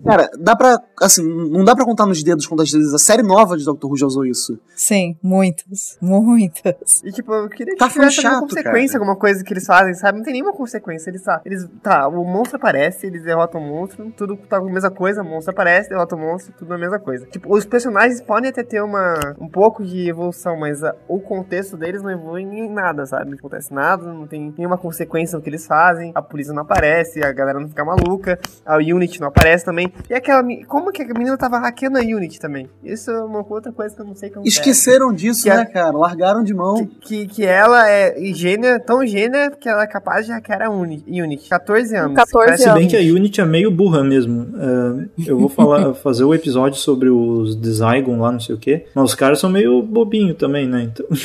Cara, 0.06 0.30
dá 0.38 0.54
pra. 0.56 0.78
Assim, 1.02 1.22
não 1.50 1.64
dá 1.64 1.74
pra 1.74 1.84
contar 1.84 2.06
nos 2.06 2.22
dedos 2.22 2.46
quantas 2.46 2.70
vezes 2.70 2.94
a 2.94 2.98
série 2.98 3.22
nova 3.22 3.56
de 3.56 3.64
Doctor 3.64 3.90
Who 3.90 3.96
já 3.98 4.06
usou 4.06 4.24
isso. 4.24 4.58
Sim, 4.74 5.16
muitas. 5.22 5.98
Muitas. 6.00 7.02
E 7.04 7.12
tipo, 7.12 7.32
eu 7.34 7.48
queria 7.48 7.74
que 7.74 7.78
Tá 7.78 7.88
tivesse 7.88 8.20
alguma 8.20 8.40
chato, 8.40 8.48
consequência, 8.48 8.92
cara. 8.92 9.04
alguma 9.04 9.16
coisa 9.18 9.44
que 9.44 9.52
eles 9.52 9.66
fazem, 9.66 9.94
sabe? 9.94 10.18
Não 10.18 10.24
tem 10.24 10.32
nenhuma 10.32 10.52
consequência. 10.52 11.10
Eles, 11.10 11.22
tá, 11.22 11.40
eles, 11.44 11.68
tá, 11.82 12.08
o 12.08 12.24
monstro 12.24 12.56
aparece, 12.56 13.06
eles 13.06 13.22
derrotam 13.22 13.60
o 13.60 13.64
monstro, 13.64 14.10
tudo 14.16 14.36
tá 14.36 14.58
com 14.60 14.68
a 14.68 14.72
mesma 14.72 14.90
coisa, 14.90 15.22
o 15.22 15.24
monstro 15.24 15.50
aparece, 15.52 15.88
derrota 15.90 16.14
o 16.14 16.18
monstro, 16.18 16.54
tudo 16.58 16.72
a 16.72 16.78
mesma 16.78 16.98
coisa. 16.98 17.26
Tipo, 17.26 17.54
os 17.54 17.64
personagens 17.66 18.20
podem 18.22 18.50
até 18.50 18.62
ter 18.62 18.82
uma, 18.82 19.14
um 19.38 19.48
pouco 19.48 19.84
de 19.84 20.08
evolução, 20.08 20.56
mas 20.56 20.82
a- 20.82 20.94
o 21.08 21.20
contexto 21.20 21.76
deles 21.76 22.02
não 22.02 22.10
evolui 22.10 22.42
em 22.42 22.70
nada, 22.72 23.04
sabe? 23.06 23.30
Não 23.30 23.38
acontece 23.38 23.72
nada, 23.72 24.04
não 24.12 24.26
tem 24.26 24.54
nenhuma 24.56 24.78
consequência 24.78 25.36
no 25.36 25.42
que 25.42 25.50
eles 25.50 25.66
fazem, 25.66 26.12
a 26.14 26.22
polícia 26.22 26.52
não 26.54 26.62
aparece, 26.62 27.22
a 27.22 27.32
galera 27.32 27.60
não 27.60 27.68
fica 27.68 27.84
maluca, 27.84 28.38
a 28.64 28.76
Unity 28.76 29.20
não 29.20 29.28
aparece 29.28 29.64
também. 29.64 29.92
E 30.08 30.14
aquela, 30.14 30.42
como 30.68 30.92
que 30.92 31.02
a 31.02 31.06
menina 31.06 31.36
tava 31.36 31.58
hackeando 31.58 31.98
a 31.98 32.00
Unity 32.00 32.38
também? 32.38 32.68
Isso 32.82 33.10
é 33.10 33.24
uma 33.24 33.44
outra 33.48 33.72
coisa 33.72 33.94
que 33.94 34.00
eu 34.00 34.06
não 34.06 34.14
sei 34.14 34.30
como 34.30 34.46
Esqueceram 34.46 35.12
disso, 35.12 35.42
Que 35.44 35.50
a- 35.50 35.56
né, 35.56 35.64
cara? 35.64 35.96
Largaram 35.96 36.42
de 36.44 36.54
mão. 36.54 36.86
que, 37.00 37.26
que 37.26 37.44
ela 37.44 37.88
é 37.88 38.14
gênia, 38.32 38.78
tão 38.78 39.04
gênia 39.06 39.50
que 39.50 39.68
ela 39.68 39.82
é 39.82 39.86
capaz 39.86 40.26
de 40.26 40.32
hackear 40.32 40.62
a 40.62 40.70
Uni- 40.70 41.04
Unity. 41.08 41.48
14 41.48 41.96
anos. 41.96 42.14
14 42.16 42.46
Parece 42.46 42.62
Se 42.64 42.72
bem 42.72 42.86
que 42.88 42.96
a 42.96 43.00
Unity 43.00 43.40
é 43.40 43.44
meio 43.44 43.70
burra 43.70 44.02
mesmo. 44.04 44.46
É, 44.56 45.28
eu 45.30 45.38
vou 45.38 45.48
falar, 45.48 45.94
fazer 45.94 46.24
o 46.24 46.34
episódio 46.34 46.78
sobre 46.78 47.08
os 47.10 47.54
Zygon 47.54 48.20
lá, 48.20 48.30
não 48.32 48.40
sei 48.40 48.54
o 48.54 48.58
quê. 48.58 48.86
Mas 48.94 49.04
os 49.04 49.14
caras 49.14 49.38
são 49.40 49.50
meio 49.50 49.82
bobinho 49.82 50.34
também, 50.34 50.68
né? 50.68 50.82
Então. 50.82 51.06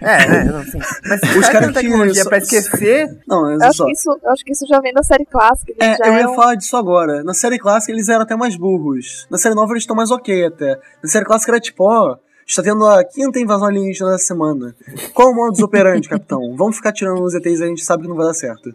É, 0.00 0.28
né? 0.28 0.44
Não, 0.44 0.62
sim. 0.64 0.78
Mas 1.08 1.20
Os 1.36 1.48
caras 1.48 1.68
que- 1.68 1.74
tecnologia 1.74 2.24
pra 2.24 2.38
esquecer. 2.38 3.08
Não, 3.26 3.50
Eu 3.50 3.62
acho, 3.62 3.76
só. 3.78 3.84
que 3.86 3.92
isso, 3.92 4.10
eu 4.22 4.30
acho 4.30 4.44
que 4.44 4.52
isso 4.52 4.66
já 4.66 4.80
vem 4.80 4.92
da 4.92 5.02
série 5.02 5.24
clássica. 5.24 5.72
Eles 5.72 5.94
É, 5.94 5.96
já 5.96 6.06
eu 6.06 6.12
ia 6.14 6.18
eram- 6.20 6.34
falar 6.34 6.54
disso 6.54 6.76
agora. 6.76 7.22
Na 7.22 7.34
série 7.34 7.58
clássica 7.62 7.92
eles 7.92 8.08
eram 8.08 8.22
até 8.22 8.36
mais 8.36 8.56
burros. 8.56 9.26
Na 9.30 9.38
série 9.38 9.54
nova 9.54 9.72
eles 9.72 9.84
estão 9.84 9.96
mais 9.96 10.10
ok 10.10 10.44
até. 10.46 10.78
Na 11.02 11.08
série 11.08 11.24
clássica 11.24 11.52
era 11.52 11.60
tipo, 11.60 11.84
ó, 11.84 12.16
está 12.46 12.62
tendo 12.62 12.84
a 12.86 13.02
quinta 13.04 13.38
invasão 13.38 13.68
alienígena 13.68 14.10
da 14.10 14.18
semana. 14.18 14.74
Qual 15.14 15.30
o 15.30 15.34
modus 15.34 15.60
operandi, 15.60 16.08
capitão? 16.08 16.40
Vamos 16.58 16.76
ficar 16.76 16.92
tirando 16.92 17.22
os 17.22 17.34
ETs 17.34 17.60
e 17.60 17.64
a 17.64 17.66
gente 17.68 17.84
sabe 17.84 18.02
que 18.02 18.08
não 18.08 18.16
vai 18.16 18.26
dar 18.26 18.34
certo. 18.34 18.70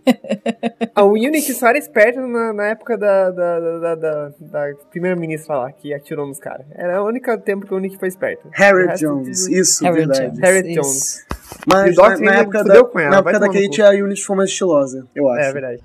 A 0.95 1.03
Unity 1.03 1.53
só 1.53 1.67
era 1.67 1.77
esperta 1.77 2.19
na, 2.25 2.53
na 2.53 2.63
época 2.67 2.97
da, 2.97 3.29
da, 3.29 3.59
da, 3.59 3.95
da, 3.95 4.29
da- 4.39 4.73
primeira-ministra 4.89 5.57
lá, 5.57 5.71
que 5.71 5.93
atirou 5.93 6.25
nos 6.25 6.39
caras. 6.39 6.65
Era 6.73 7.03
o 7.03 7.07
único 7.07 7.37
tempo 7.39 7.67
que 7.67 7.73
a 7.73 7.77
Unity 7.77 7.97
foi 7.99 8.07
esperta. 8.07 8.47
Resto 8.51 8.99
Jones, 9.05 9.43
tudo- 9.45 9.53
isso, 9.55 9.83
Harry 9.83 9.97
verdade. 9.97 10.25
Jones. 10.27 10.39
Harriet 10.39 10.69
isso. 10.71 10.81
Jones. 10.81 11.27
Mas 11.71 11.95
na, 11.95 12.17
na 12.17 12.33
época, 12.35 12.63
da, 12.63 12.73
na 12.73 13.17
época 13.17 13.39
da 13.39 13.47
Kate 13.47 13.81
a 13.81 13.89
Unity 13.91 14.23
foi 14.23 14.35
mais 14.35 14.49
estilosa, 14.49 15.05
eu 15.15 15.29
acho. 15.29 15.49
É 15.49 15.53
verdade. 15.53 15.83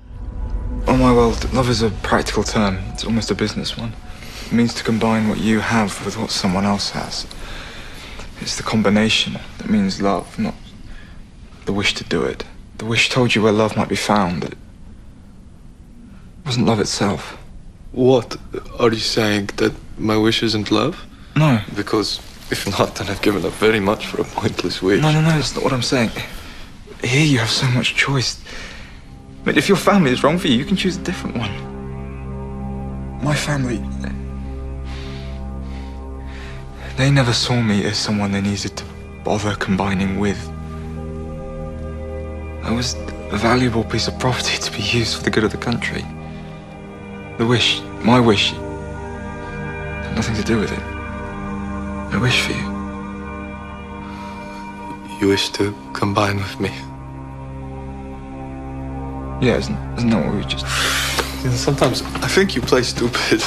Oh 0.86 0.96
my 0.96 1.12
world, 1.12 1.52
love 1.52 1.68
is 1.68 1.82
a 1.82 1.90
practical 1.90 2.42
term. 2.42 2.78
It's 2.92 3.04
almost 3.04 3.30
a 3.30 3.34
business 3.34 3.76
one. 3.78 3.92
It 4.46 4.52
means 4.52 4.74
to 4.74 4.84
combine 4.84 5.28
what 5.28 5.38
you 5.38 5.60
have 5.60 6.04
with 6.04 6.18
what 6.18 6.30
someone 6.30 6.64
else 6.64 6.90
has. 6.90 7.26
It's 8.40 8.56
the 8.56 8.62
combination 8.62 9.38
that 9.58 9.70
means 9.70 10.02
love, 10.02 10.38
not 10.38 10.54
the 11.64 11.72
wish 11.72 11.94
to 11.94 12.04
do 12.04 12.24
it. 12.24 12.44
The 12.78 12.84
wish 12.84 13.08
told 13.08 13.34
you 13.34 13.42
where 13.42 13.52
love 13.52 13.76
might 13.76 13.88
be 13.88 13.96
found. 13.96 14.44
It 14.44 14.58
wasn't 16.44 16.66
love 16.66 16.80
itself. 16.80 17.38
What? 17.92 18.36
Are 18.80 18.90
you 18.90 18.98
saying 18.98 19.50
that 19.58 19.72
my 19.96 20.16
wish 20.16 20.42
isn't 20.42 20.70
love? 20.70 21.06
No. 21.36 21.60
Because 21.76 22.18
if 22.50 22.66
not, 22.78 22.96
then 22.96 23.08
I've 23.08 23.22
given 23.22 23.44
up 23.44 23.52
very 23.52 23.80
much 23.80 24.06
for 24.06 24.20
a 24.20 24.24
pointless 24.24 24.82
wish. 24.82 25.00
No, 25.00 25.12
no, 25.12 25.20
no, 25.20 25.28
that's 25.28 25.54
not 25.54 25.62
what 25.62 25.72
I'm 25.72 25.82
saying. 25.82 26.10
Here 27.04 27.24
you 27.24 27.38
have 27.38 27.50
so 27.50 27.66
much 27.68 27.94
choice. 27.94 28.42
But 29.44 29.56
if 29.56 29.68
your 29.68 29.76
family 29.76 30.12
is 30.12 30.22
wrong 30.22 30.38
for 30.38 30.48
you, 30.48 30.56
you 30.56 30.64
can 30.64 30.76
choose 30.76 30.96
a 30.96 31.02
different 31.02 31.36
one. 31.36 31.50
My 33.22 33.34
family. 33.34 33.82
They 36.96 37.10
never 37.10 37.32
saw 37.32 37.60
me 37.60 37.84
as 37.86 37.96
someone 37.96 38.32
they 38.32 38.42
needed 38.42 38.76
to 38.76 38.84
bother 39.24 39.54
combining 39.56 40.18
with. 40.18 40.38
I 42.62 42.70
was 42.70 42.94
a 43.30 43.36
valuable 43.38 43.82
piece 43.82 44.08
of 44.08 44.18
property 44.18 44.58
to 44.58 44.70
be 44.70 44.82
used 44.82 45.16
for 45.16 45.22
the 45.24 45.30
good 45.30 45.42
of 45.42 45.50
the 45.50 45.56
country. 45.56 46.04
The 47.38 47.46
wish, 47.46 47.80
my 48.04 48.20
wish, 48.20 48.52
had 48.52 50.14
nothing 50.14 50.36
to 50.36 50.44
do 50.44 50.58
with 50.60 50.70
it. 50.70 50.78
I 50.78 52.18
wish 52.20 52.42
for 52.42 52.52
you. 52.52 52.72
You 55.18 55.28
wish 55.28 55.48
to 55.50 55.74
combine 55.94 56.36
with 56.36 56.60
me. 56.60 56.70
Yeah, 59.42 59.58
isn't, 59.58 59.76
isn't 59.98 60.10
that 60.10 60.24
what 60.24 60.36
we 60.36 60.44
just. 60.44 60.64
Sometimes 61.58 62.02
I 62.22 62.28
think 62.28 62.54
you 62.54 62.62
play 62.62 62.84
stupid. 62.84 63.42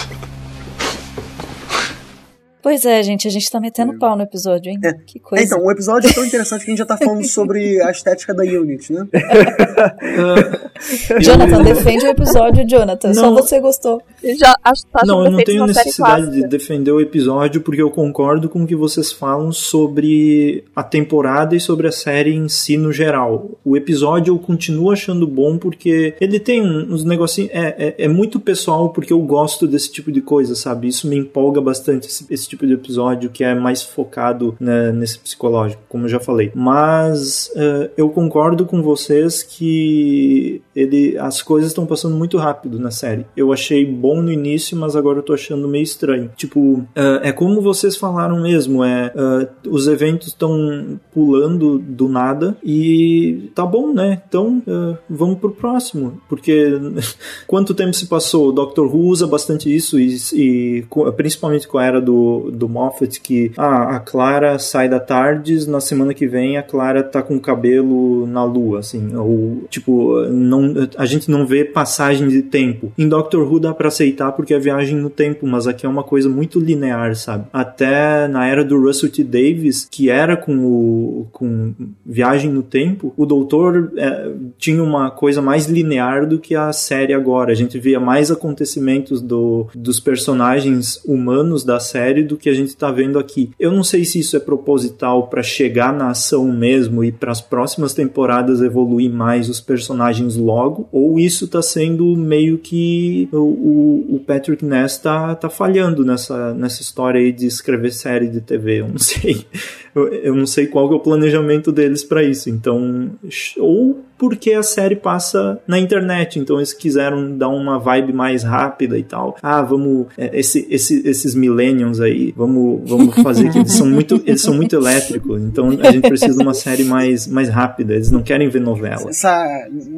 Pois 2.61 2.83
é, 2.83 3.01
gente, 3.01 3.27
a 3.27 3.31
gente 3.31 3.49
tá 3.49 3.61
metendo 3.61 3.97
pau 3.97 4.17
no 4.17 4.23
episódio, 4.23 4.69
hein? 4.71 4.79
Que 5.05 5.19
coisa. 5.19 5.45
Então, 5.45 5.63
o 5.63 5.71
episódio 5.71 6.09
é 6.09 6.13
tão 6.13 6.25
interessante 6.25 6.65
que 6.65 6.71
a 6.71 6.73
gente 6.73 6.79
já 6.79 6.85
tá 6.85 6.97
falando 6.97 7.23
sobre 7.25 7.81
a 7.81 7.91
estética 7.91 8.33
da 8.33 8.43
Unity, 8.43 8.91
né? 8.91 9.07
Jonathan, 11.21 11.63
defende 11.63 12.05
o 12.05 12.09
episódio, 12.09 12.67
Jonathan. 12.67 13.13
Só 13.13 13.23
Não. 13.23 13.35
você 13.35 13.59
gostou. 13.59 14.01
Já 14.37 14.55
acho, 14.63 14.85
tá 14.87 15.01
Não, 15.05 15.25
eu 15.25 15.31
não 15.31 15.43
tenho 15.43 15.65
necessidade 15.65 16.31
de 16.31 16.47
defender 16.47 16.91
o 16.91 17.01
episódio 17.01 17.61
porque 17.61 17.81
eu 17.81 17.89
concordo 17.89 18.49
com 18.49 18.63
o 18.63 18.67
que 18.67 18.75
vocês 18.75 19.11
falam 19.11 19.51
sobre 19.51 20.63
a 20.75 20.83
temporada 20.83 21.55
e 21.55 21.59
sobre 21.59 21.87
a 21.87 21.91
série 21.91 22.33
em 22.33 22.47
si 22.47 22.77
no 22.77 22.91
geral. 22.91 23.51
O 23.63 23.75
episódio 23.77 24.33
eu 24.33 24.39
continuo 24.39 24.91
achando 24.91 25.27
bom 25.27 25.57
porque 25.57 26.15
ele 26.19 26.39
tem 26.39 26.61
uns 26.61 27.03
negocinhos. 27.03 27.51
É, 27.53 27.95
é, 27.99 28.05
é 28.05 28.07
muito 28.07 28.39
pessoal 28.39 28.89
porque 28.89 29.13
eu 29.13 29.19
gosto 29.19 29.67
desse 29.67 29.91
tipo 29.91 30.11
de 30.11 30.21
coisa, 30.21 30.55
sabe? 30.55 30.87
Isso 30.87 31.07
me 31.07 31.17
empolga 31.17 31.61
bastante, 31.61 32.07
esse, 32.07 32.25
esse 32.29 32.47
tipo 32.47 32.65
de 32.65 32.73
episódio 32.73 33.29
que 33.29 33.43
é 33.43 33.55
mais 33.55 33.83
focado 33.83 34.55
né, 34.59 34.91
nesse 34.91 35.19
psicológico, 35.19 35.81
como 35.87 36.05
eu 36.05 36.09
já 36.09 36.19
falei. 36.19 36.51
Mas 36.53 37.51
eh, 37.55 37.91
eu 37.97 38.09
concordo 38.09 38.65
com 38.65 38.81
vocês 38.81 39.43
que 39.43 39.64
que 39.65 40.61
ele, 40.75 41.17
as 41.17 41.41
coisas 41.41 41.71
estão 41.71 41.85
passando 41.85 42.15
muito 42.15 42.37
rápido 42.37 42.77
na 42.77 42.91
série. 42.91 43.25
Eu 43.35 43.53
achei 43.53 43.85
bom 43.85 44.21
no 44.21 44.31
início, 44.31 44.77
mas 44.77 44.95
agora 44.95 45.19
eu 45.19 45.23
tô 45.23 45.33
achando 45.33 45.67
meio 45.67 45.83
estranho. 45.83 46.31
Tipo, 46.35 46.83
eh, 46.95 47.29
é 47.29 47.31
como 47.31 47.61
vocês 47.61 47.95
falaram 47.95 48.41
mesmo, 48.41 48.83
é 48.83 49.11
eh, 49.15 49.47
os 49.67 49.87
eventos 49.87 50.27
estão 50.27 50.99
pulando 51.13 51.79
do 51.79 52.09
nada 52.09 52.57
e 52.63 53.49
tá 53.55 53.65
bom, 53.65 53.93
né? 53.93 54.21
Então 54.27 54.61
eh, 54.67 54.97
vamos 55.09 55.39
pro 55.39 55.51
próximo, 55.51 56.21
porque 56.27 56.73
quanto 57.47 57.73
tempo 57.73 57.93
se 57.93 58.07
passou? 58.07 58.51
Doctor 58.51 58.93
Who 58.93 59.07
usa 59.07 59.27
bastante 59.27 59.73
isso 59.73 59.99
e, 59.99 60.17
e 60.33 60.85
principalmente 61.15 61.67
com 61.67 61.77
a 61.77 61.85
era 61.85 62.01
do, 62.01 62.51
do 62.51 62.67
Moffat 62.67 63.21
que 63.21 63.51
ah, 63.57 63.95
a 63.95 63.99
Clara 63.99 64.59
sai 64.59 64.89
da 64.89 64.99
Tardes, 64.99 65.67
na 65.67 65.79
semana 65.79 66.13
que 66.13 66.27
vem 66.27 66.57
a 66.57 66.63
Clara 66.63 67.03
tá 67.03 67.21
com 67.21 67.35
o 67.35 67.39
cabelo 67.39 68.25
na 68.27 68.43
lua, 68.43 68.79
assim, 68.79 69.15
ou 69.15 69.63
tipo, 69.69 70.19
não, 70.29 70.64
a 70.97 71.05
gente 71.05 71.29
não 71.29 71.45
vê 71.45 71.63
passagem 71.63 72.27
de 72.27 72.41
tempo. 72.41 72.91
Em 72.97 73.07
Doctor 73.07 73.51
Who 73.51 73.59
dá 73.59 73.73
pra 73.73 73.87
aceitar 73.87 74.31
porque 74.31 74.53
é 74.53 74.59
viagem 74.59 74.97
no 74.97 75.09
tempo, 75.09 75.45
mas 75.45 75.67
aqui 75.67 75.85
é 75.85 75.89
uma 75.89 76.03
coisa 76.03 76.29
muito 76.29 76.59
linear, 76.59 77.15
sabe? 77.15 77.45
Até 77.51 78.27
na 78.27 78.45
era 78.47 78.63
do 78.63 78.79
Russell 78.79 79.09
T 79.09 79.23
Davis, 79.23 79.87
que 79.89 80.09
era 80.09 80.37
com 80.37 80.65
o 80.65 81.27
com 81.31 81.73
viagem 82.05 82.51
no 82.51 82.63
tempo, 82.63 83.13
o 83.17 83.25
doutor 83.25 83.91
é, 83.97 84.31
tinha 84.57 84.81
uma 84.81 85.11
coisa 85.11 85.41
mais 85.41 85.67
linear 85.67 86.27
do 86.27 86.39
que 86.39 86.55
a 86.55 86.71
série 86.71 87.13
agora. 87.13 87.51
A 87.51 87.55
gente 87.55 87.79
via 87.79 87.99
mais 87.99 88.31
acontecimentos 88.31 89.21
do, 89.21 89.67
dos 89.75 89.99
personagens 89.99 91.01
humanos 91.05 91.63
da 91.63 91.79
série 91.79 92.23
do 92.23 92.37
que 92.37 92.49
a 92.49 92.53
gente 92.53 92.75
tá 92.75 92.91
vendo 92.91 93.19
aqui. 93.19 93.51
Eu 93.59 93.71
não 93.71 93.83
sei 93.83 94.05
se 94.05 94.19
isso 94.19 94.35
é 94.35 94.39
proposital 94.39 95.27
para 95.27 95.43
chegar 95.43 95.93
na 95.93 96.09
ação 96.09 96.51
mesmo 96.51 97.03
e 97.03 97.11
para 97.11 97.31
as 97.31 97.41
próximas 97.41 97.93
temporadas 97.93 98.61
evoluir 98.61 99.11
mais 99.11 99.49
os 99.49 99.59
personagens 99.59 100.35
logo, 100.55 100.87
ou 100.91 101.19
isso 101.19 101.47
tá 101.47 101.61
sendo 101.61 102.15
meio 102.15 102.57
que 102.57 103.27
o, 103.31 104.15
o, 104.15 104.19
Patrick 104.25 104.63
Ness 104.63 104.97
tá, 104.97 105.35
tá 105.35 105.49
falhando 105.49 106.05
nessa, 106.05 106.53
nessa 106.53 106.81
história 106.81 107.19
aí 107.19 107.31
de 107.31 107.45
escrever 107.45 107.91
série 107.91 108.29
de 108.29 108.39
TV, 108.39 108.79
eu 108.79 108.87
não 108.87 108.97
sei. 108.99 109.45
Eu, 109.93 110.07
eu 110.07 110.35
não 110.35 110.47
sei 110.47 110.67
qual 110.67 110.91
é 110.91 110.95
o 110.95 110.99
planejamento 110.99 111.71
deles 111.71 112.03
para 112.03 112.23
isso. 112.23 112.49
Então, 112.49 113.11
ou 113.57 114.03
porque 114.17 114.53
a 114.53 114.63
série 114.63 114.95
passa 114.95 115.59
na 115.67 115.77
internet, 115.79 116.39
então 116.39 116.57
eles 116.57 116.73
quiseram 116.73 117.37
dar 117.37 117.49
uma 117.49 117.77
vibe 117.79 118.13
mais 118.13 118.43
rápida 118.43 118.97
e 118.97 119.03
tal. 119.03 119.35
Ah, 119.41 119.61
vamos 119.61 120.07
é, 120.17 120.37
esse, 120.39 120.67
esse, 120.69 121.07
esses 121.07 121.35
millennials 121.35 121.99
aí, 121.99 122.33
vamos, 122.35 122.81
vamos 122.89 123.15
fazer 123.21 123.51
que 123.51 123.59
eles 123.59 123.73
são 123.73 123.87
muito 123.87 124.21
eles 124.25 124.41
são 124.41 124.53
muito 124.53 124.75
elétricos, 124.75 125.41
então 125.41 125.69
a 125.81 125.91
gente 125.91 126.07
precisa 126.07 126.37
de 126.37 126.43
uma 126.43 126.53
série 126.53 126.83
mais, 126.83 127.27
mais 127.27 127.49
rápida. 127.49 127.93
Eles 127.93 128.11
não 128.11 128.21
querem 128.23 128.49
ver 128.49 128.61
novela. 128.61 129.09
Essa 129.09 129.45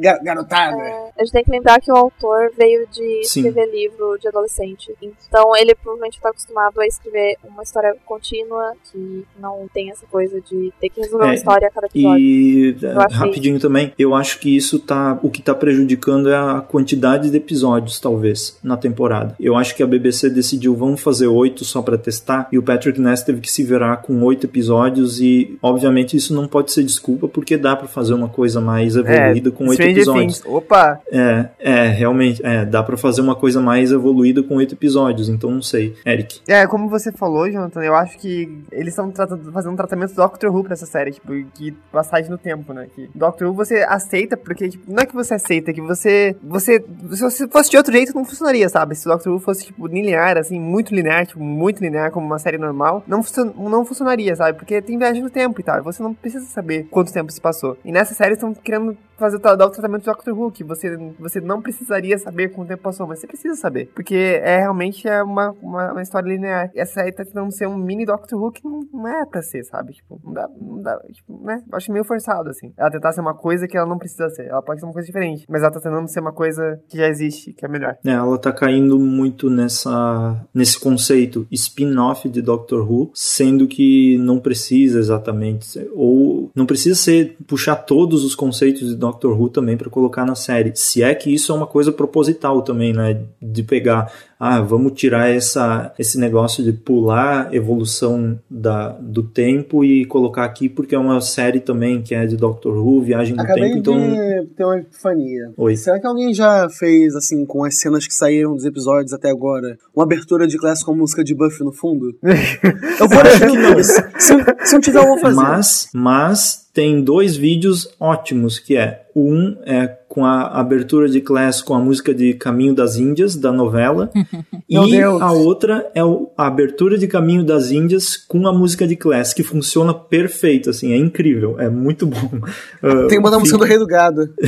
ga- 0.00 0.18
garotada. 0.22 0.76
É, 1.18 1.22
a 1.22 1.24
gente 1.24 1.32
tem 1.32 1.44
que 1.44 1.50
lembrar 1.50 1.80
que 1.80 1.90
o 1.90 1.96
autor 1.96 2.50
veio 2.56 2.86
de 2.88 3.24
Sim. 3.24 3.40
escrever 3.40 3.66
livro 3.70 4.16
de 4.20 4.28
adolescente. 4.28 4.94
Então 5.02 5.56
ele 5.56 5.74
provavelmente 5.74 6.16
está 6.16 6.30
acostumado 6.30 6.80
a 6.80 6.86
escrever 6.86 7.36
uma 7.44 7.62
história 7.62 7.94
contínua 8.06 8.72
que 8.90 9.24
não 9.40 9.68
tem 9.72 9.90
essa 9.90 10.06
coisa 10.06 10.40
de 10.40 10.72
ter 10.80 10.88
que 10.88 11.00
resolver 11.00 11.24
uma 11.24 11.32
É, 11.32 11.36
história 11.36 11.68
a 11.68 11.70
cada 11.70 11.86
episódio. 11.88 12.18
E 12.18 12.76
Eu 12.80 13.00
achei- 13.00 13.18
rapidinho 13.18 13.58
também, 13.58 13.92
eu 13.98 14.14
acho 14.14 14.38
que 14.38 14.54
isso 14.56 14.78
tá. 14.78 15.18
O 15.22 15.30
que 15.30 15.42
tá 15.42 15.54
prejudicando 15.54 16.28
é 16.30 16.36
a 16.36 16.60
quantidade 16.60 17.30
de 17.30 17.36
episódios, 17.36 17.98
talvez, 18.00 18.58
na 18.62 18.76
temporada. 18.76 19.34
Eu 19.40 19.56
acho 19.56 19.74
que 19.74 19.82
a 19.82 19.86
BBC 19.86 20.30
decidiu, 20.30 20.74
vamos 20.76 21.00
fazer 21.00 21.26
oito 21.26 21.64
só 21.64 21.82
pra 21.82 21.98
testar, 21.98 22.48
e 22.52 22.58
o 22.58 22.62
Patrick 22.62 23.00
Ness 23.00 23.22
teve 23.22 23.40
que 23.40 23.50
se 23.50 23.62
virar 23.64 23.98
com 23.98 24.22
oito 24.22 24.46
episódios, 24.46 25.20
e 25.20 25.58
obviamente 25.62 26.16
isso 26.16 26.34
não 26.34 26.46
pode 26.46 26.72
ser 26.72 26.82
desculpa, 26.84 27.26
porque 27.28 27.56
dá 27.56 27.74
pra 27.76 27.88
fazer 27.88 28.14
uma 28.14 28.28
coisa 28.28 28.60
mais 28.60 28.96
evoluída 28.96 29.50
com 29.50 29.68
oito 29.68 29.82
episódios. 29.82 30.42
Opa! 30.46 31.00
É, 31.10 31.48
é, 31.58 31.88
realmente, 31.88 32.44
é, 32.44 32.64
dá 32.64 32.82
pra 32.82 32.96
fazer 32.96 33.20
uma 33.20 33.34
coisa 33.34 33.60
mais 33.60 33.90
evoluída 33.92 34.42
com 34.42 34.56
oito 34.56 34.74
episódios, 34.74 35.28
então 35.28 35.50
não 35.50 35.62
sei. 35.62 35.94
Eric. 36.06 36.40
É, 36.46 36.66
como 36.66 36.88
você 36.88 37.10
falou, 37.10 37.50
Jonathan, 37.50 37.82
eu 37.82 37.94
acho 37.94 38.18
que 38.18 38.62
eles 38.70 38.88
estão 38.88 39.10
fazendo 39.52 39.72
um 39.72 39.76
tratamento 39.76 40.14
Doctor 40.14 40.54
Who 40.54 40.64
pra 40.64 40.74
essa 40.74 40.86
série, 40.86 41.12
tipo, 41.12 41.32
que 41.54 41.72
passagem 41.90 42.30
no 42.30 42.36
tempo, 42.38 42.72
né? 42.72 42.88
Que 42.94 43.08
Doctor 43.14 43.48
Who 43.48 43.54
você 43.54 43.84
aceita 43.88 44.36
porque, 44.36 44.68
tipo, 44.68 44.90
não 44.92 45.02
é 45.02 45.06
que 45.06 45.14
você 45.14 45.34
aceita, 45.34 45.70
é 45.70 45.74
que 45.74 45.80
você, 45.80 46.36
você, 46.42 46.84
se 47.12 47.20
você 47.22 47.48
fosse 47.48 47.70
de 47.70 47.76
outro 47.76 47.92
jeito 47.92 48.14
não 48.14 48.24
funcionaria, 48.24 48.68
sabe? 48.68 48.94
Se 48.94 49.06
Doctor 49.06 49.32
Who 49.32 49.40
fosse, 49.40 49.64
tipo, 49.64 49.86
linear, 49.86 50.36
assim, 50.36 50.60
muito 50.60 50.94
linear, 50.94 51.26
tipo, 51.26 51.40
muito 51.42 51.80
linear, 51.82 52.10
como 52.10 52.26
uma 52.26 52.38
série 52.38 52.58
normal, 52.58 53.02
não, 53.06 53.22
funcio- 53.22 53.54
não 53.56 53.84
funcionaria, 53.84 54.36
sabe? 54.36 54.58
Porque 54.58 54.82
tem 54.82 54.98
viagem 54.98 55.22
no 55.22 55.30
tempo 55.30 55.60
e 55.60 55.64
tal, 55.64 55.78
e 55.78 55.82
você 55.82 56.02
não 56.02 56.12
precisa 56.12 56.44
saber 56.46 56.86
quanto 56.90 57.12
tempo 57.12 57.32
se 57.32 57.40
passou. 57.40 57.76
E 57.84 57.90
nessa 57.90 58.14
série 58.14 58.34
estão 58.34 58.52
querendo 58.52 58.96
fazer 59.18 59.36
o 59.36 59.40
dar 59.40 59.66
o 59.66 59.70
tratamento 59.70 60.00
de 60.00 60.06
Doctor 60.06 60.38
Who, 60.38 60.50
que 60.52 60.64
você, 60.64 60.96
você 61.18 61.40
não 61.40 61.60
precisaria 61.60 62.18
saber 62.18 62.48
quanto 62.48 62.68
tempo 62.68 62.82
passou, 62.82 63.06
mas 63.06 63.20
você 63.20 63.26
precisa 63.26 63.54
saber. 63.56 63.90
Porque 63.94 64.40
é 64.42 64.58
realmente 64.58 65.08
é 65.08 65.22
uma, 65.22 65.50
uma, 65.62 65.92
uma 65.92 66.02
história 66.02 66.28
linear. 66.28 66.70
Essa 66.74 66.94
série 66.94 67.12
tá 67.12 67.24
tentando 67.24 67.52
ser 67.52 67.66
um 67.66 67.76
mini 67.76 68.04
Doctor 68.04 68.40
Who 68.40 68.52
que 68.52 68.64
não, 68.64 68.80
não 68.92 69.08
é 69.08 69.26
pra 69.26 69.42
ser, 69.42 69.64
sabe? 69.64 69.92
Tipo, 69.92 70.20
não 70.24 70.32
dá, 70.32 70.48
não 70.60 70.82
dá, 70.82 70.98
tipo, 71.12 71.40
né? 71.44 71.62
Eu 71.70 71.76
acho 71.76 71.92
meio 71.92 72.04
forçado, 72.04 72.48
assim. 72.50 72.72
Ela 72.76 72.90
tentar 72.90 73.12
ser 73.12 73.20
uma 73.20 73.34
coisa 73.34 73.66
que 73.66 73.76
ela 73.76 73.86
não 73.86 73.98
precisa 73.98 74.28
ser. 74.30 74.46
Ela 74.46 74.62
pode 74.62 74.80
ser 74.80 74.86
uma 74.86 74.92
coisa 74.92 75.06
diferente, 75.06 75.44
mas 75.48 75.62
ela 75.62 75.72
tá 75.72 75.80
tentando 75.80 76.08
ser 76.08 76.20
uma 76.20 76.32
coisa 76.32 76.80
que 76.88 76.96
já 76.96 77.08
existe, 77.08 77.52
que 77.52 77.64
é 77.64 77.68
melhor. 77.68 77.96
É, 78.04 78.10
ela 78.10 78.38
tá 78.38 78.52
caindo 78.52 78.98
muito 78.98 79.50
nessa 79.50 80.46
nesse 80.54 80.78
conceito 80.78 81.46
spin-off 81.50 82.28
de 82.28 82.42
Doctor 82.42 82.90
Who, 82.90 83.10
sendo 83.14 83.66
que 83.66 84.16
não 84.18 84.38
precisa 84.38 84.98
exatamente 84.98 85.88
ou 85.94 86.50
não 86.54 86.66
precisa 86.66 86.94
ser 86.94 87.36
puxar 87.46 87.76
todos 87.76 88.24
os 88.24 88.34
conceitos 88.34 88.88
de 88.88 88.96
Doctor 88.96 89.07
Who 89.10 89.48
também 89.48 89.76
para 89.76 89.90
colocar 89.90 90.24
na 90.24 90.34
série. 90.34 90.72
Se 90.74 91.02
é 91.02 91.14
que 91.14 91.32
isso 91.32 91.52
é 91.52 91.54
uma 91.54 91.66
coisa 91.66 91.92
proposital 91.92 92.62
também, 92.62 92.92
né, 92.92 93.20
de 93.40 93.62
pegar, 93.62 94.12
ah, 94.38 94.60
vamos 94.60 94.92
tirar 94.92 95.28
essa 95.28 95.92
esse 95.98 96.18
negócio 96.18 96.62
de 96.62 96.72
pular 96.72 97.52
evolução 97.52 98.38
da, 98.48 98.90
do 98.90 99.22
tempo 99.22 99.84
e 99.84 100.04
colocar 100.04 100.44
aqui 100.44 100.68
porque 100.68 100.94
é 100.94 100.98
uma 100.98 101.20
série 101.20 101.60
também 101.60 102.02
que 102.02 102.14
é 102.14 102.26
de 102.26 102.36
Doctor 102.36 102.76
Who, 102.76 103.02
viagem 103.02 103.34
no 103.34 103.42
Acabei 103.42 103.64
tempo, 103.64 103.78
então 103.78 103.94
de 103.94 104.46
ter 104.56 104.64
uma 104.64 104.78
epifania. 104.78 105.52
Oi. 105.56 105.76
Será 105.76 105.98
que 105.98 106.06
alguém 106.06 106.32
já 106.32 106.68
fez, 106.68 107.14
assim, 107.14 107.44
com 107.44 107.64
as 107.64 107.78
cenas 107.78 108.06
que 108.06 108.14
saíram 108.14 108.54
dos 108.54 108.64
episódios 108.64 109.12
até 109.12 109.30
agora, 109.30 109.76
uma 109.94 110.04
abertura 110.04 110.46
de 110.46 110.56
classe 110.56 110.84
com 110.84 110.94
música 110.94 111.24
de 111.24 111.34
Buffy 111.34 111.64
no 111.64 111.72
fundo? 111.72 112.16
eu 112.22 113.08
vou 113.08 113.20
Acho 113.20 113.40
que 113.40 113.56
não. 113.56 113.82
se, 113.82 114.68
se 114.68 114.76
eu 114.76 114.80
tiver, 114.80 115.00
eu 115.00 115.06
vou 115.06 115.18
fazer. 115.18 115.36
Mas, 115.36 115.88
mas 115.92 116.68
tem 116.72 117.02
dois 117.02 117.36
vídeos 117.36 117.94
ótimos, 117.98 118.58
que 118.58 118.76
é 118.76 119.06
um 119.14 119.56
é 119.64 119.97
com 120.08 120.24
a 120.24 120.46
abertura 120.58 121.08
de 121.08 121.20
Class 121.20 121.60
com 121.60 121.74
a 121.74 121.78
música 121.78 122.14
de 122.14 122.32
Caminho 122.34 122.74
das 122.74 122.96
Índias, 122.96 123.36
da 123.36 123.52
novela, 123.52 124.10
e 124.68 124.90
Deus. 124.90 125.20
a 125.20 125.32
outra 125.32 125.90
é 125.94 126.02
o- 126.02 126.30
a 126.36 126.46
abertura 126.46 126.96
de 126.96 127.06
Caminho 127.06 127.44
das 127.44 127.70
Índias 127.70 128.16
com 128.16 128.46
a 128.48 128.52
música 128.52 128.86
de 128.86 128.96
Class, 128.96 129.32
que 129.34 129.42
funciona 129.42 129.92
perfeito, 129.92 130.70
assim, 130.70 130.92
é 130.92 130.96
incrível, 130.96 131.60
é 131.60 131.68
muito 131.68 132.06
bom. 132.06 132.18
Ah, 132.80 133.06
Tem 133.08 133.18
uma 133.18 133.28
da 133.30 133.38
música 133.40 133.58
do 133.58 133.64
fica, 133.64 133.74
Rei 133.74 133.78
do 133.78 133.86
Gado. 133.86 134.32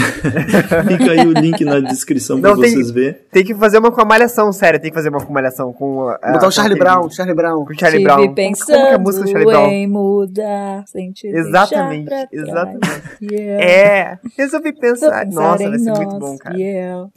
fica 0.89 1.11
aí 1.13 1.27
o 1.27 1.33
link 1.33 1.65
na 1.65 1.81
descrição 1.81 2.41
tem- 2.41 2.55
vocês 2.55 2.91
verem. 2.91 3.17
Tem 3.33 3.45
que 3.45 3.55
fazer 3.55 3.79
uma 3.79 3.91
com 3.91 4.01
a 4.01 4.05
malhação, 4.05 4.53
sério. 4.53 4.81
Tem 4.81 4.91
que 4.91 4.95
fazer 4.97 5.09
uma 5.09 5.21
com 5.25 5.33
malhação. 5.33 5.73
Com, 5.73 6.09
a- 6.09 6.33
Botar 6.33 6.47
a- 6.47 6.49
o 6.49 6.53
Charlie 6.53 6.79
Brown, 6.79 7.11
Charlie 7.11 7.35
Brown. 7.35 7.65
Com 7.65 7.73
o 7.73 7.79
Charlie 7.79 7.99
Tive 7.99 8.05
Brown. 8.05 8.23
Como, 8.23 8.35
pensando 8.35 8.67
como 8.77 8.85
que 8.87 8.93
é 8.93 8.95
a 8.95 8.99
música 8.99 9.25
do 9.25 9.31
Charlie 9.31 9.51
Brown? 9.53 9.67
em 9.69 9.87
mudar, 9.89 10.85
sem 10.87 11.11
te 11.13 11.27
Exatamente, 11.27 12.13
exatamente. 12.33 12.81
Yeah. 13.21 13.65
É, 13.65 14.19
resolvi 14.39 14.73
pensar. 14.73 15.25
Pensar 15.25 15.41
Nossa, 15.41 15.60
em 15.65 15.71
vai 15.71 15.79
ser 15.79 15.91
muito 15.93 16.11
nós, 16.11 16.19
bom, 16.19 16.37
cara. 16.39 16.57
yeah. 16.57 17.09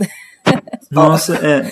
Nossa, 0.91 1.35
é. 1.37 1.71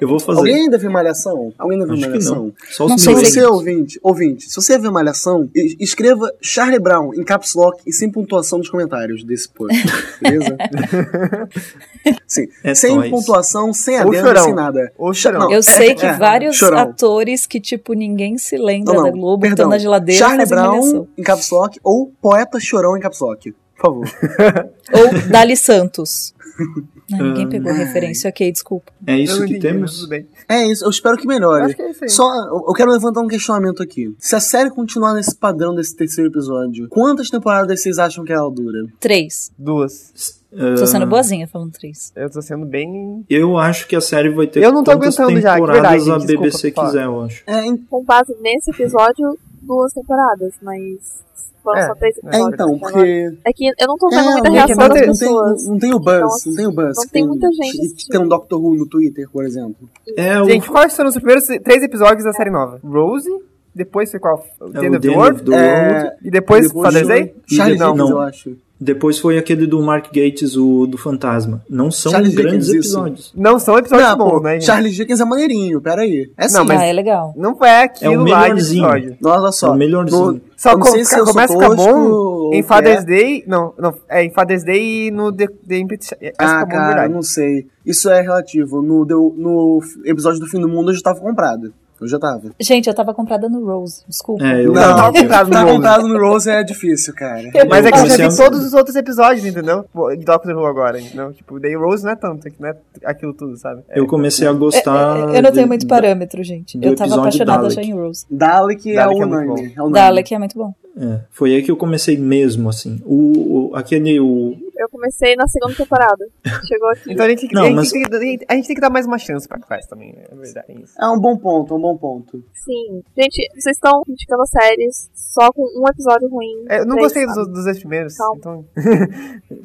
Eu 0.00 0.08
vou 0.08 0.18
fazer. 0.18 0.40
Alguém 0.40 0.54
ainda 0.62 0.76
viu 0.78 0.90
Malhação? 0.90 1.52
Alguém 1.56 1.78
ainda 1.80 1.86
viu 1.86 1.94
Acho 1.94 2.02
que 2.02 2.08
Malhação? 2.08 2.34
não. 2.46 2.52
Só 2.72 2.84
os 2.86 2.90
Não 2.90 2.98
Se 2.98 3.04
sei 3.04 3.14
se- 3.14 3.24
você, 3.34 3.44
ouvinte, 3.46 4.00
ouvinte, 4.02 4.50
se 4.50 4.56
você 4.56 4.76
vê 4.80 4.90
Malhação, 4.90 5.48
escreva 5.78 6.28
Charlie 6.42 6.80
Brown 6.80 7.14
em 7.14 7.22
caps 7.22 7.54
lock 7.54 7.80
e 7.86 7.92
sem 7.92 8.10
pontuação 8.10 8.58
nos 8.58 8.68
comentários 8.68 9.22
desse 9.22 9.48
post, 9.48 9.80
beleza? 10.20 10.56
Sim, 12.26 12.48
É 12.64 12.74
sem 12.74 12.96
nóis. 12.96 13.10
pontuação, 13.10 13.72
sem 13.72 13.96
adendo, 13.98 14.38
sem 14.40 14.54
nada. 14.54 14.92
Ou 14.98 15.14
chorão. 15.14 15.40
Não, 15.40 15.52
Eu 15.52 15.62
sei 15.62 15.94
que 15.94 16.04
é, 16.04 16.14
vários 16.14 16.56
chorão. 16.56 16.78
atores 16.78 17.46
que, 17.46 17.60
tipo, 17.60 17.92
ninguém 17.94 18.38
se 18.38 18.56
lembra 18.56 18.92
Não, 18.94 19.02
não, 19.02 19.10
da 19.10 19.16
Globo 19.16 19.40
perdão. 19.42 19.54
estão 19.54 19.68
na 19.70 19.78
geladeira 19.78 20.18
Charlie 20.18 20.46
Brown 20.48 20.76
malhação. 20.78 21.08
em 21.16 21.22
caps 21.22 21.50
lock 21.50 21.78
ou 21.84 22.12
Poeta 22.20 22.58
Chorão 22.58 22.96
em 22.96 23.00
caps 23.00 23.20
lock, 23.20 23.54
por 23.76 23.82
favor. 23.86 24.04
Ou 24.92 25.28
Dali 25.30 25.56
Santos. 25.56 26.34
Não, 27.08 27.18
ninguém 27.26 27.44
Ah. 27.44 27.48
pegou 27.48 27.70
a 27.70 27.74
referência, 27.74 28.28
ok, 28.30 28.50
desculpa. 28.50 28.90
É 29.06 29.16
isso 29.16 29.44
que 29.44 29.58
temos? 29.60 30.00
Tudo 30.00 30.08
bem. 30.08 30.26
É 30.48 30.66
isso, 30.66 30.84
eu 30.84 30.90
espero 30.90 31.16
que 31.16 31.26
melhore. 31.26 31.66
Acho 31.66 31.76
que 31.76 31.82
é 31.82 31.90
isso 31.90 32.02
aí. 32.04 32.10
Só, 32.10 32.28
eu 32.66 32.72
quero 32.72 32.90
levantar 32.90 33.20
um 33.20 33.28
questionamento 33.28 33.80
aqui. 33.82 34.12
Se 34.18 34.34
a 34.34 34.40
série 34.40 34.70
continuar 34.70 35.14
nesse 35.14 35.36
padrão 35.36 35.72
desse 35.74 35.94
terceiro 35.94 36.30
episódio, 36.30 36.88
quantas 36.88 37.30
temporadas 37.30 37.80
vocês 37.80 37.98
acham 37.98 38.24
que 38.24 38.32
ela 38.32 38.50
dura? 38.50 38.86
Três. 38.98 39.52
Duas. 39.56 40.40
Tô 40.50 40.82
Ah, 40.82 40.86
sendo 40.86 41.06
boazinha 41.06 41.46
falando 41.46 41.70
três. 41.72 42.10
Eu 42.16 42.30
tô 42.30 42.40
sendo 42.42 42.64
bem. 42.66 43.24
Eu 43.28 43.56
acho 43.58 43.86
que 43.86 43.94
a 43.94 44.00
série 44.00 44.30
vai 44.30 44.46
ter 44.48 44.64
Eu 44.64 44.72
não 44.72 44.82
tô 44.82 44.90
aguentando 44.92 45.38
já, 45.38 45.50
de 45.50 45.60
temporadas 45.60 45.82
verdade, 45.82 46.10
a 46.10 46.16
desculpa, 46.26 46.42
BBC 46.42 46.72
fala. 46.72 46.88
quiser, 46.88 47.04
eu 47.04 47.20
acho. 47.22 47.42
É, 47.46 47.66
en- 47.66 47.76
Com 47.76 48.02
base 48.02 48.34
nesse 48.40 48.70
episódio, 48.70 49.38
duas 49.62 49.92
temporadas, 49.92 50.54
mas 50.62 51.24
foram 51.66 51.80
É, 51.80 51.86
só 51.86 51.94
três 51.96 52.14
é 52.16 52.18
episódios. 52.20 52.54
então, 52.54 52.66
até 52.66 52.76
agora. 52.76 52.92
porque. 52.92 53.38
É 53.44 53.52
que 53.52 53.66
eu 53.66 53.86
não 53.88 53.96
tô 53.98 54.06
É, 54.06 54.16
vendo 54.16 54.30
muita 54.32 54.48
não, 54.48 54.54
reação 54.54 54.76
não, 54.76 54.88
das 54.88 54.98
tem, 54.98 55.06
não, 55.06 55.14
tem, 55.14 55.28
pessoas. 55.28 55.66
não 55.66 55.78
tem 55.78 55.94
o 55.94 55.98
buzz, 55.98 56.16
Então, 56.16 56.28
não 56.46 56.54
tem 56.56 56.66
o 56.66 56.72
buzz. 56.72 56.96
não 56.96 57.04
que 57.04 57.10
tem 57.10 57.26
muita 57.26 57.48
gente 57.52 57.94
que- 57.96 58.08
tem 58.08 58.20
um 58.20 58.28
Doctor 58.28 58.62
Who 58.64 58.74
no 58.76 58.86
Twitter, 58.88 59.28
por 59.30 59.44
exemplo. 59.44 59.88
É, 60.16 60.40
o, 60.40 60.44
Gente, 60.46 60.68
quais 60.70 60.94
foram 60.96 61.08
os 61.10 61.16
primeiros 61.16 61.44
três 61.62 61.82
episódios 61.82 62.24
da 62.24 62.32
série 62.32 62.50
nova? 62.50 62.78
Rose, 62.84 63.28
depois 63.76 64.10
foi 64.10 64.18
qual? 64.18 64.44
O 64.60 64.68
é 64.68 64.70
The 64.72 64.86
End 64.86 64.96
o 65.08 65.20
of 65.20 65.42
the 65.42 65.50
World? 65.50 65.54
É. 65.54 66.16
E 66.24 66.30
depois, 66.30 66.72
Father's 66.72 67.06
Day? 67.06 67.34
Charlie 67.46 67.78
Não. 67.78 67.92
Dickens, 67.92 68.10
eu 68.10 68.20
acho. 68.20 68.56
Depois 68.78 69.18
foi 69.18 69.38
aquele 69.38 69.66
do 69.66 69.80
Mark 69.80 70.08
Gates, 70.12 70.54
o 70.54 70.86
do 70.86 70.98
Fantasma. 70.98 71.64
Não 71.68 71.90
são 71.90 72.12
Charlie 72.12 72.34
grandes 72.34 72.66
Dickens, 72.66 72.84
isso. 72.84 72.94
episódios. 72.98 73.32
Não 73.34 73.58
são 73.58 73.78
episódios 73.78 74.06
Não, 74.06 74.18
bons, 74.18 74.30
pô, 74.32 74.40
né, 74.40 74.52
gente? 74.54 74.66
Charles 74.66 74.94
Dickens 74.94 75.18
é 75.18 75.24
maneirinho, 75.24 75.80
peraí. 75.80 76.30
É 76.36 76.46
sim. 76.46 76.56
Não, 76.58 76.64
mas- 76.66 76.80
Ah, 76.80 76.84
é 76.84 76.92
legal. 76.92 77.32
Não 77.38 77.56
é 77.64 77.84
aquilo 77.84 78.12
É 78.12 78.18
o 78.18 78.20
lá 78.24 78.24
de 78.42 78.48
melhorzinho. 78.48 78.84
episódio. 78.84 79.16
Olha 79.24 79.52
só. 79.52 79.66
É 79.68 79.70
o 79.70 79.74
melhorzinho. 79.76 80.32
no- 80.32 80.40
Só 80.58 80.72
eu 80.72 80.74
não 80.74 80.80
co- 80.84 80.90
sei 80.90 81.04
se 81.06 81.18
eu 81.18 81.24
começa 81.24 81.54
a 81.54 81.56
ficar 81.58 81.74
bom 81.74 82.50
em 82.52 82.60
que 82.60 82.68
Father's 82.68 83.02
é. 83.02 83.06
Day. 83.06 83.44
Não, 83.46 83.72
não, 83.78 83.94
é 84.10 84.24
em 84.24 84.30
Father's 84.30 84.62
Day 84.62 85.06
e 85.06 85.10
no 85.10 85.32
The, 85.32 85.46
The 85.66 85.78
Começa 85.78 86.14
a 86.38 86.44
Ah, 86.44 86.60
bom 86.60 86.66
de 86.66 86.70
cara, 86.72 86.86
verdade. 86.88 87.14
não 87.14 87.22
sei. 87.22 87.66
Isso 87.84 88.10
é 88.10 88.20
relativo. 88.20 88.82
No, 88.82 89.06
no 89.38 89.80
episódio 90.04 90.38
do 90.38 90.46
fim 90.46 90.60
do 90.60 90.68
mundo 90.68 90.90
eu 90.90 90.94
já 90.94 91.00
tava 91.00 91.20
comprado. 91.20 91.72
Eu 92.00 92.06
já 92.08 92.18
tava. 92.18 92.42
Gente, 92.60 92.88
eu 92.88 92.94
tava 92.94 93.14
comprada 93.14 93.48
no 93.48 93.64
Rose, 93.64 94.02
desculpa. 94.06 94.44
É, 94.46 94.60
eu 94.64 94.72
Não, 94.72 94.82
tava 94.82 95.12
comprado 95.12 95.46
no 95.46 95.52
tá 95.52 95.60
Rose. 95.62 95.74
comprado 95.74 96.08
no 96.08 96.18
Rose 96.18 96.50
é 96.50 96.62
difícil, 96.62 97.14
cara. 97.14 97.42
Mas 97.68 97.86
é 97.86 97.90
que 97.92 97.98
eu 97.98 98.06
já 98.06 98.16
vi 98.16 98.22
a- 98.22 98.36
todos 98.36 98.64
os 98.64 98.74
outros 98.74 98.94
episódios, 98.96 99.44
entendeu? 99.46 99.84
De 100.18 100.24
Doctor 100.24 100.54
Who 100.54 100.66
agora, 100.66 101.00
entendeu? 101.00 101.32
Tipo, 101.32 101.58
The 101.58 101.74
Rose 101.74 102.04
não 102.04 102.10
é 102.12 102.16
tanto, 102.16 102.46
não 102.60 102.68
é 102.68 102.76
aquilo 103.04 103.32
tudo, 103.32 103.56
sabe? 103.56 103.82
É, 103.88 103.98
Eu 103.98 104.06
comecei 104.06 104.46
a 104.46 104.52
gostar. 104.52 105.18
eu 105.34 105.42
não 105.42 105.50
de- 105.50 105.52
tenho 105.52 105.68
muito 105.68 105.86
parâmetro, 105.86 106.42
gente. 106.44 106.78
Eu 106.82 106.94
tava 106.94 107.14
apaixonada 107.16 107.70
já 107.70 107.82
em 107.82 107.94
Rose. 107.94 108.26
Dalek, 108.30 108.90
é 108.92 108.94
Dalek 108.96 109.18
o 109.18 109.22
é 109.22 109.26
muito 109.26 109.34
unânime. 109.50 109.72
bom. 109.76 109.88
É. 109.88 109.90
Dalek 109.92 110.34
é 110.34 110.38
muito 110.38 110.58
bom. 110.58 110.74
É, 110.98 111.20
foi 111.30 111.54
aí 111.54 111.62
que 111.62 111.70
eu 111.70 111.76
comecei 111.76 112.16
mesmo, 112.16 112.68
assim. 112.70 113.00
O, 113.04 113.70
o- 113.72 113.76
aquele, 113.76 114.18
o 114.18 114.54
Eu 114.78 114.88
comecei 114.90 115.34
na 115.36 115.46
segunda 115.48 115.74
temporada. 115.74 116.26
Chegou 116.66 116.88
aqui. 116.90 117.12
Então 117.12 117.24
a 117.24 117.28
gente, 117.28 117.48
Não, 117.52 117.62
a, 117.62 117.66
gente 117.66 117.76
mas- 117.76 117.90
tem 117.90 118.02
que, 118.04 118.44
a 118.48 118.54
gente 118.54 118.66
tem 118.66 118.74
que 118.76 118.80
dar 118.80 118.90
mais 118.90 119.06
uma 119.06 119.18
chance 119.18 119.48
pra 119.48 119.58
Class 119.58 119.86
também, 119.86 120.14
é 120.16 120.34
verdade. 120.34 120.66
É 120.68 120.72
isso. 120.80 120.94
É 121.00 121.06
um 121.08 121.18
bom 121.18 121.36
ponto, 121.38 121.74
um 121.74 121.80
bom 121.80 121.96
ponto. 121.96 122.44
Sim. 122.54 123.02
Gente, 123.16 123.48
vocês 123.54 123.76
estão 123.76 124.02
criticando 124.02 124.46
séries 124.46 125.10
só 125.14 125.50
com 125.52 125.62
um 125.62 125.88
episódio 125.88 126.28
ruim. 126.28 126.64
É, 126.68 126.80
eu 126.80 126.86
não 126.86 126.96
três, 126.96 127.04
gostei 127.14 127.26
dos, 127.26 127.48
dos 127.48 127.64
dois 127.64 127.78
primeiros, 127.78 128.16
Calma. 128.16 128.36
então... 128.38 128.64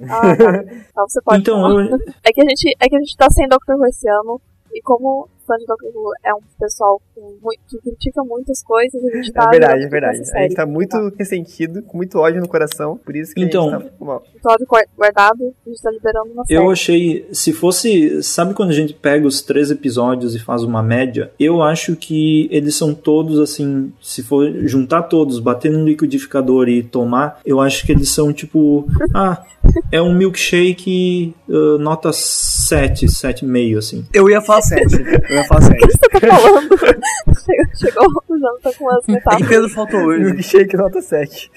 Ah, 0.10 0.36
tá. 0.36 0.64
Então 0.92 1.08
você 1.08 1.22
pode 1.22 1.42
Então, 1.42 1.80
eu, 1.80 1.98
É 2.24 2.32
que 2.32 2.42
a 2.42 2.46
gente, 2.48 2.76
é 2.80 2.88
que 2.88 2.96
a 2.96 3.00
gente 3.00 3.16
tá 3.18 3.28
sem 3.30 3.48
Doctor 3.48 3.76
Who 3.78 3.86
esse 3.88 4.08
ano. 4.10 4.40
E 4.74 4.82
como 4.82 5.28
fã 5.46 5.56
de 5.58 5.66
Doctor 5.66 5.90
Who 5.94 6.12
é 6.24 6.34
um 6.34 6.40
pessoal 6.60 7.02
com 7.16 7.22
mui- 7.42 7.58
que 7.68 7.78
critica 7.80 8.24
muitas 8.24 8.64
coisas, 8.64 9.04
a 9.04 9.16
gente 9.16 9.32
tá 9.32 9.46
É 9.48 9.50
verdade, 9.52 9.84
é 9.84 9.88
verdade. 9.88 10.22
A 10.34 10.42
gente 10.44 10.56
tá 10.56 10.66
muito 10.66 10.98
ressentido, 11.18 11.82
com 11.84 11.98
muito 11.98 12.18
ódio 12.20 12.42
no 12.42 12.48
coração, 12.48 12.98
por 12.98 13.16
isso 13.16 13.34
que 13.34 13.42
Então- 13.44 13.70
a 13.70 13.80
gente 13.80 13.90
tá 13.90 14.06
mal. 14.06 14.24
Episódio 14.36 14.66
guar- 14.68 14.86
guardado, 14.98 15.54
a 15.66 15.70
gente 15.70 15.82
tá 15.82 15.92
liberando 15.92 16.32
uma 16.34 16.46
série. 16.46 16.60
eu 16.60 16.70
achei. 16.70 17.28
Se 17.32 17.54
fosse. 17.54 18.22
Sabe 18.24 18.54
quando 18.54 18.70
a 18.70 18.74
gente 18.74 18.94
pega 18.94 19.26
os 19.28 19.42
três 19.42 19.70
episódios 19.72 20.36
e 20.36 20.40
faz 20.40 20.64
uma 20.64 20.82
média? 20.82 21.32
Eu 21.40 21.62
acho 21.62 21.96
que 21.96 22.48
eles 22.52 22.76
são 22.76 22.94
todos 22.94 23.40
assim. 23.40 23.92
Se 24.02 24.24
for 24.24 24.50
juntar 24.68 25.04
todos, 25.04 25.40
bater 25.40 25.72
no 25.72 25.84
liquidificador 25.86 26.70
e 26.70 26.82
tomar, 26.84 27.40
eu 27.46 27.60
acho 27.60 27.86
que 27.86 27.92
eles 27.92 28.10
são 28.10 28.32
tipo. 28.34 28.86
Ah, 29.14 29.44
é 29.92 30.02
um 30.02 30.14
milkshake 30.16 31.36
uh, 31.48 31.78
nota 31.78 32.12
7, 32.14 33.06
7,5, 33.08 33.78
assim. 33.78 34.06
Eu 34.14 34.30
ia 34.30 34.42
falar 34.42 34.62
7. 34.62 34.86
Eu 35.32 35.38
ia 35.38 35.44
falar 35.46 35.62
7. 35.62 35.74
O 35.74 35.88
que 35.88 35.92
você 35.94 36.28
tá 36.28 36.36
falando? 36.38 36.70
chegou, 36.78 37.66
chegou 37.78 38.06
o 38.06 38.60
tá 38.62 38.74
com 38.78 38.84
umas 38.84 38.98
É 38.98 39.06
que 39.06 39.12
metáforas. 39.14 39.48
Pedro 39.48 39.70
faltou 39.70 40.00
hoje. 40.02 40.26
Milkshake 40.26 40.76
nota 40.76 41.02
7. 41.02 41.52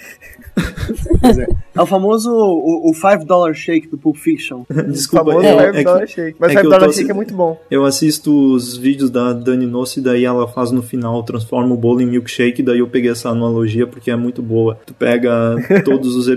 Pois 1.20 1.38
é. 1.38 1.46
É 1.74 1.82
o 1.82 1.86
famoso 1.86 2.30
o, 2.30 2.90
o 2.90 2.94
5 2.94 3.24
dollar 3.24 3.52
shake 3.52 3.88
do 3.88 3.98
Pulp 3.98 4.16
Fiction. 4.16 4.62
Desculpa, 4.88 5.32
famoso 5.32 5.46
é, 5.46 5.72
5 5.72 5.78
é 5.78 5.82
dollar 5.82 6.06
que, 6.06 6.12
shake. 6.12 6.36
Mas 6.38 6.50
é 6.50 6.52
5 6.52 6.60
que 6.60 6.66
eu 6.66 6.70
dollar 6.70 6.92
shake 6.92 7.10
é 7.10 7.14
muito 7.14 7.34
bom. 7.34 7.60
eu 7.68 7.84
assisto 7.84 8.54
os 8.54 8.76
vídeos 8.76 9.10
da 9.10 9.32
Dani 9.32 9.66
Nossi, 9.66 10.00
daí 10.00 10.24
ela 10.24 10.46
faz 10.46 10.70
no 10.70 10.82
final, 10.82 11.24
transforma 11.24 11.74
o 11.74 11.76
bolo 11.76 12.00
em 12.00 12.06
milkshake, 12.06 12.62
daí 12.62 12.78
eu 12.78 12.86
peguei 12.86 13.10
essa 13.10 13.28
analogia 13.30 13.86
porque 13.88 14.10
é 14.10 14.16
muito 14.16 14.40
boa. 14.40 14.78
Tu 14.86 14.94
pega 14.94 15.56
todos 15.84 16.14
os, 16.14 16.28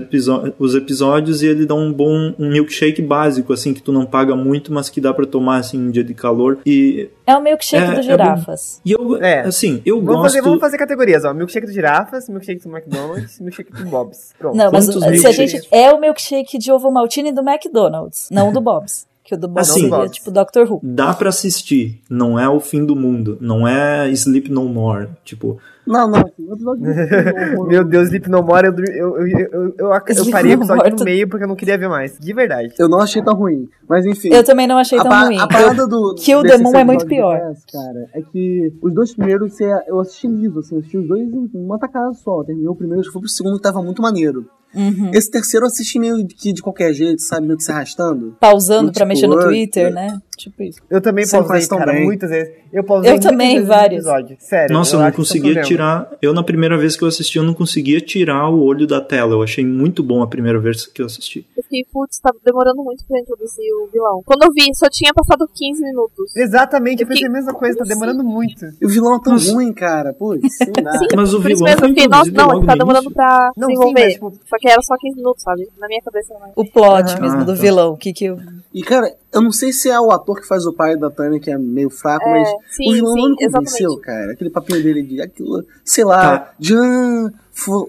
os 0.58 0.74
episódios 0.74 1.42
e 1.42 1.46
ele 1.46 1.64
dá 1.64 1.74
um 1.74 1.92
bom 1.92 2.34
um 2.36 2.50
milkshake 2.50 3.00
básico, 3.00 3.52
assim, 3.52 3.72
que 3.72 3.82
tu 3.82 3.92
não 3.92 4.04
paga 4.04 4.34
muito, 4.34 4.72
mas 4.72 4.90
que 4.90 5.00
dá 5.00 5.14
pra 5.14 5.26
tomar, 5.26 5.58
assim, 5.58 5.78
em 5.78 5.90
dia 5.92 6.02
de 6.02 6.14
calor. 6.14 6.58
E, 6.66 7.08
É 7.28 7.36
o 7.36 7.42
milkshake 7.42 7.84
É, 7.84 7.92
do 7.94 8.00
é 8.00 8.02
girafas. 8.02 8.80
e 8.82 8.92
eu, 8.92 9.22
É. 9.22 9.40
assim, 9.40 9.82
eu 9.84 9.96
Vamos 9.96 10.12
gosto... 10.14 10.22
fazer, 10.22 10.40
vamos 10.40 10.60
fazer 10.60 10.78
categorias, 10.78 11.26
ó. 11.26 11.34
Milkshake 11.34 11.66
do 11.66 11.72
girafas, 11.74 12.26
milkshake 12.26 12.62
do 12.66 12.74
McDonald's, 12.74 13.38
milkshake 13.40 13.70
do 13.70 13.84
Bob's. 13.84 14.32
Pronto. 14.38 14.56
Não, 14.56 14.72
mas 14.72 14.86
Quantos 14.86 15.20
se 15.20 15.26
a 15.26 15.32
gente. 15.32 15.68
É 15.70 15.92
o 15.92 16.00
milkshake 16.00 16.56
de 16.56 16.72
ovo 16.72 16.90
maltine 16.90 17.30
do 17.30 17.42
McDonald's, 17.46 18.28
não 18.30 18.50
do 18.50 18.62
Bob's. 18.62 19.06
Que 19.28 19.34
o 19.34 19.38
do 19.38 19.46
Bob's 19.46 19.68
Assim, 19.68 19.90
seria 19.90 20.08
tipo 20.08 20.30
Doctor 20.30 20.72
Who. 20.72 20.80
Dá 20.82 21.12
pra 21.12 21.28
assistir, 21.28 22.00
não 22.08 22.38
é 22.40 22.48
o 22.48 22.58
fim 22.60 22.82
do 22.82 22.96
mundo, 22.96 23.36
não 23.42 23.68
é 23.68 24.08
Sleep 24.10 24.50
No 24.50 24.64
More, 24.64 25.08
tipo... 25.22 25.58
Não, 25.86 26.08
não. 26.10 26.22
Do- 26.38 26.76
Meu 27.68 27.84
Deus, 27.84 28.06
Sleep 28.08 28.28
No 28.30 28.42
More, 28.42 28.68
eu, 28.68 28.74
eu, 28.74 29.18
eu, 29.18 29.28
eu, 29.28 29.38
eu, 29.38 29.74
eu, 29.78 29.92
eu 29.92 30.02
Sleep 30.08 30.30
parei 30.32 30.54
o 30.54 30.56
No 30.56 30.62
episódio 30.64 30.96
no 30.96 31.04
meio 31.04 31.28
porque 31.28 31.44
eu 31.44 31.48
não 31.48 31.56
queria 31.56 31.76
ver 31.76 31.88
mais. 31.88 32.18
De 32.18 32.32
verdade. 32.32 32.72
Eu 32.78 32.88
não 32.88 33.00
achei 33.00 33.22
tão 33.22 33.34
ruim. 33.34 33.68
Mas 33.86 34.04
enfim. 34.06 34.28
Eu 34.32 34.42
também 34.44 34.66
não 34.66 34.78
achei 34.78 34.98
tão 34.98 35.08
ruim. 35.26 35.38
a 35.38 35.46
parada 35.46 35.86
do. 35.86 36.14
Kill 36.14 36.42
the 36.42 36.56
Moon 36.58 36.76
é 36.76 36.84
muito 36.84 37.06
pior. 37.06 37.38
cara, 37.72 38.08
é 38.14 38.20
que 38.22 38.72
os 38.82 38.92
dois 38.94 39.14
primeiros 39.14 39.58
é- 39.60 39.84
eu 39.88 40.00
assisti 40.00 40.26
liso, 40.26 40.58
assim, 40.58 40.74
eu 40.74 40.78
assisti 40.80 40.98
os 40.98 41.08
dois 41.08 41.22
em 41.26 41.50
uma 41.54 41.78
tacada 41.78 42.12
só. 42.14 42.42
Terminou 42.44 42.72
o 42.72 42.76
primeiro, 42.76 43.00
acho 43.00 43.08
que 43.08 43.12
foi 43.14 43.22
pro 43.22 43.30
segundo 43.30 43.56
que 43.56 43.62
tava 43.62 43.82
muito 43.82 44.00
maneiro. 44.02 44.46
Uhum. 44.74 45.10
Esse 45.12 45.30
terceiro 45.30 45.64
eu 45.64 45.68
assisti 45.68 45.98
meio 45.98 46.26
que 46.26 46.52
de 46.52 46.62
qualquer 46.62 46.92
jeito, 46.92 47.22
sabe? 47.22 47.46
Meio 47.46 47.56
que 47.56 47.64
se 47.64 47.72
arrastando. 47.72 48.36
Pausando 48.38 48.92
pra 48.92 49.06
mexer 49.06 49.26
no 49.26 49.34
Multiplug, 49.34 49.56
Twitter, 49.56 49.92
né? 49.92 50.20
Tipo 50.38 50.62
isso. 50.62 50.80
Eu 50.88 51.00
também 51.00 51.26
Você 51.26 51.36
pausei, 51.36 51.66
cara, 51.68 51.92
bem. 51.92 52.04
muitas 52.04 52.30
vezes. 52.30 52.54
Eu 52.72 52.84
pausei 52.84 53.12
Eu 53.12 53.18
também, 53.20 53.54
vezes 53.54 53.68
vários. 53.68 54.04
Sério. 54.38 54.72
Nossa, 54.72 54.94
eu 54.94 55.00
não 55.00 55.06
é 55.06 55.12
conseguia 55.12 55.60
tirar. 55.62 56.08
Eu, 56.22 56.32
na 56.32 56.42
primeira 56.44 56.78
vez 56.78 56.96
que 56.96 57.02
eu 57.02 57.08
assisti, 57.08 57.38
eu 57.38 57.42
não 57.44 57.54
conseguia 57.54 58.00
tirar 58.00 58.48
o 58.48 58.62
olho 58.62 58.86
da 58.86 59.00
tela. 59.00 59.32
Eu 59.34 59.42
achei 59.42 59.64
muito 59.66 60.02
bom 60.02 60.22
a 60.22 60.26
primeira 60.28 60.60
vez 60.60 60.86
que 60.86 61.02
eu 61.02 61.06
assisti. 61.06 61.44
Eu 61.56 61.62
fiquei, 61.64 61.84
putz, 61.92 62.20
tá 62.20 62.30
demorando 62.44 62.84
muito 62.84 63.04
pra 63.06 63.18
introduzir 63.18 63.64
o 63.82 63.88
vilão. 63.92 64.22
Quando 64.24 64.44
eu 64.44 64.52
vi, 64.52 64.72
só 64.74 64.86
tinha 64.88 65.12
passado 65.12 65.48
15 65.52 65.82
minutos. 65.82 66.36
Exatamente, 66.36 67.02
eu 67.02 67.06
Eu 67.06 67.08
pensei 67.08 67.26
a 67.26 67.30
mesma 67.32 67.52
coisa, 67.52 67.78
tá 67.78 67.84
demorando 67.84 68.22
muito. 68.22 68.64
E 68.80 68.86
o 68.86 68.88
vilão 68.88 69.16
é 69.16 69.20
tão 69.20 69.32
Nossa. 69.32 69.52
ruim, 69.52 69.72
cara. 69.72 70.12
Putz, 70.12 70.42
não. 70.82 70.92
Sim, 70.98 71.06
Mas 71.16 71.34
o 71.34 71.40
vilão 71.40 71.64
mesmo 71.64 71.88
fiquei, 71.88 72.06
nossa, 72.06 72.30
não, 72.30 72.46
logo 72.46 72.66
tá 72.66 72.74
demorando 72.76 73.10
pra 73.10 73.50
Não, 73.56 73.66
sim, 73.68 73.74
desenvolver. 73.74 74.04
mas, 74.04 74.12
tipo- 74.14 74.32
Só 74.48 74.56
que 74.58 74.68
era 74.68 74.82
só 74.82 74.94
15 74.96 75.16
minutos, 75.16 75.42
sabe? 75.42 75.68
Na 75.78 75.88
minha 75.88 76.02
cabeça 76.02 76.32
era 76.32 76.40
mais. 76.40 76.52
O 76.54 76.64
plot 76.64 77.10
Aham. 77.12 77.20
mesmo 77.20 77.40
Ah, 77.40 77.44
do 77.44 77.54
tá. 77.54 77.60
vilão. 77.60 77.96
Que 77.96 78.12
que 78.12 78.26
eu... 78.26 78.38
E, 78.74 78.82
cara, 78.82 79.10
eu 79.32 79.40
não 79.40 79.50
sei 79.50 79.72
se 79.72 79.88
é 79.88 79.98
o 79.98 80.10
ator 80.12 80.27
que 80.34 80.46
faz 80.46 80.66
o 80.66 80.72
pai 80.72 80.96
da 80.96 81.10
Tânia, 81.10 81.38
que 81.40 81.50
é 81.50 81.58
meio 81.58 81.90
fraco, 81.90 82.26
É, 82.28 82.32
mas 82.40 82.48
sim, 82.70 82.88
o 82.90 82.92
vilão 82.94 83.14
sim, 83.14 83.20
não 83.20 83.28
me 83.30 83.36
convenceu, 83.36 83.90
exatamente. 83.90 84.00
cara. 84.00 84.32
Aquele 84.32 84.50
papinho 84.50 84.82
dele 84.82 85.02
de 85.02 85.20
aquilo, 85.20 85.64
sei 85.84 86.04
lá, 86.04 86.38
Tá. 86.38 86.54
Jan, 86.60 87.30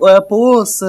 é, 0.07 0.21
poça, 0.21 0.87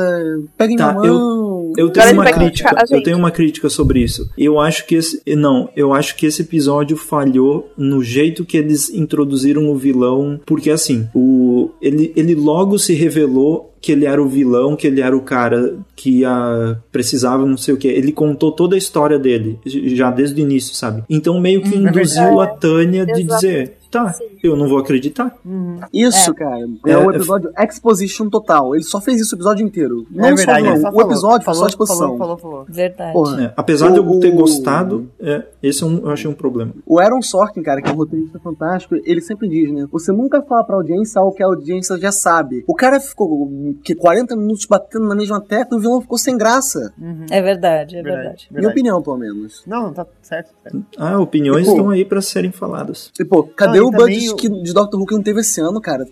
pega 0.57 0.73
em 0.73 0.77
Tá, 0.77 0.93
minha 0.95 1.13
mão. 1.13 1.73
Eu 1.77 1.89
Agora 1.89 2.03
tenho 2.09 2.21
uma 2.21 2.33
crítica. 2.33 2.85
Eu 2.91 3.03
tenho 3.03 3.17
uma 3.19 3.31
crítica 3.31 3.69
sobre 3.69 4.01
isso. 4.01 4.29
Eu 4.37 4.59
acho 4.59 4.87
que 4.87 4.95
esse 4.97 5.23
não, 5.37 5.69
eu 5.77 5.93
acho 5.93 6.17
que 6.17 6.27
esse 6.27 6.43
episódio 6.43 6.97
falhou 6.97 7.71
no 7.77 8.03
jeito 8.03 8.45
que 8.45 8.57
eles 8.57 8.89
introduziram 8.91 9.69
o 9.71 9.77
vilão, 9.77 10.41
porque 10.47 10.71
assim, 10.71 11.09
o 11.15 11.71
ele, 11.81 12.13
ele 12.17 12.35
logo 12.35 12.79
se 12.79 12.95
revelou 12.95 13.70
que 13.81 13.93
ele 13.93 14.05
era 14.07 14.23
o 14.23 14.29
vilão, 14.29 14.77
que 14.77 14.87
ele 14.87 15.01
era 15.01 15.17
o 15.17 15.23
cara 15.23 15.79
que 15.97 16.23
precisava 16.93 17.45
não 17.47 17.57
sei 17.57 17.75
o 17.75 17.77
que. 17.77 17.89
Ele 17.89 18.13
contou 18.13 18.53
toda 18.53 18.75
a 18.75 18.79
história 18.79 19.19
dele 19.19 19.59
já 19.65 20.11
desde 20.11 20.41
o 20.41 20.45
início, 20.45 20.75
sabe? 20.75 21.03
Então 21.09 21.41
meio 21.41 21.63
que 21.63 21.77
induziu 21.77 22.25
verdade. 22.25 22.41
a 22.41 22.47
Tânia 22.55 23.07
de 23.07 23.23
dizer, 23.25 23.77
tá, 23.91 24.13
Sim. 24.13 24.25
eu 24.43 24.57
não 24.57 24.69
vou 24.69 24.79
acreditar. 24.79 25.37
Isso, 25.93 26.33
cara. 26.35 26.59
É, 26.87 26.93
É, 26.93 26.99
o 26.99 27.11
é- 27.11 27.17
episódio 27.17 27.51
Exposition 27.59 28.29
total. 28.29 28.75
Ele 28.75 28.85
só 28.85 29.01
fez 29.01 29.21
isso 29.21 29.35
o 29.35 29.39
episódio 29.39 29.67
inteiro. 29.67 30.07
Não 30.11 30.25
é 30.27 30.31
só 30.31 30.37
verdade, 30.37 30.61
o 30.61 30.63
vilão, 30.63 30.75
ele 30.75 30.81
só 30.83 30.89
o 30.89 30.93
falou, 30.93 31.11
episódio 31.11 31.45
falou, 31.45 31.61
só 31.61 31.67
exposição. 31.67 31.99
Falou, 31.99 32.19
falou, 32.19 32.39
falou. 32.39 32.67
Verdade. 32.69 33.13
Porra. 33.13 33.43
É, 33.45 33.53
apesar 33.57 33.91
de 33.91 33.99
eu 33.99 34.09
O- 34.09 34.21
ter 34.21 34.33
o- 34.33 34.37
gostado, 34.37 35.09
é, 35.19 35.43
esse 35.63 35.83
é 35.83 35.87
um, 35.87 35.99
eu 35.99 36.11
achei 36.11 36.31
um 36.31 36.35
problema. 36.35 36.73
O 36.87 36.99
Aaron 37.01 37.23
Sorkin, 37.23 37.63
cara, 37.63 37.83
que 37.83 37.89
é 37.89 37.93
um 37.93 37.97
roteirista 37.97 38.39
fantástico, 38.39 38.95
ele 39.05 39.21
sempre 39.21 39.49
diz, 39.49 39.73
né? 39.73 39.87
Você 39.91 40.13
nunca 40.13 40.41
fala 40.43 40.65
pra 40.65 40.77
audiência 40.77 41.21
algo 41.21 41.35
que 41.35 41.43
a 41.43 41.47
audiência 41.47 41.99
já 41.99 42.13
sabe. 42.13 42.65
O 42.67 42.75
cara 42.75 43.01
ficou 43.01 43.49
que 43.75 43.95
40 43.95 44.37
minutos 44.37 44.67
batendo 44.67 45.07
na 45.09 45.15
mesma 45.15 45.41
tecla 45.41 45.77
e 45.77 45.79
o 45.79 45.81
vilão 45.81 46.01
ficou 46.01 46.19
sem 46.19 46.37
graça. 46.37 46.93
É 47.31 47.41
verdade, 47.43 47.97
é 47.97 48.03
verdade. 48.03 48.23
Verdade. 48.23 48.49
Minha 48.53 48.69
opinião, 48.69 49.03
pelo 49.03 49.19
menos. 49.19 49.63
Não, 49.67 49.83
não, 49.85 49.93
tá 49.93 50.07
certo. 50.23 50.51
certo. 50.63 50.85
Ah, 50.99 51.19
opiniões 51.19 51.67
Pô. 51.67 51.73
estão 51.73 51.91
aí 51.91 52.05
pra 52.05 52.21
serem 52.23 52.53
faladas. 52.53 53.11
E, 53.19 53.25
pô, 53.25 53.43
cadê 53.45 53.79
e 53.79 53.81
o 53.81 53.91
budget 53.91 54.31
o- 54.31 54.37
que- 54.37 54.49
de 54.63 54.73
Doctor 54.73 54.99
Who 55.01 55.07
que 55.07 55.15
não 55.15 55.23
teve 55.23 55.41
esse 55.41 55.61
ano, 55.61 55.81
cara? 55.81 56.05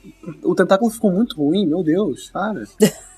O 0.45 0.55
tentáculo 0.55 0.91
ficou 0.91 1.11
muito 1.13 1.37
ruim, 1.37 1.67
meu 1.67 1.83
Deus, 1.83 2.31
para. 2.31 2.63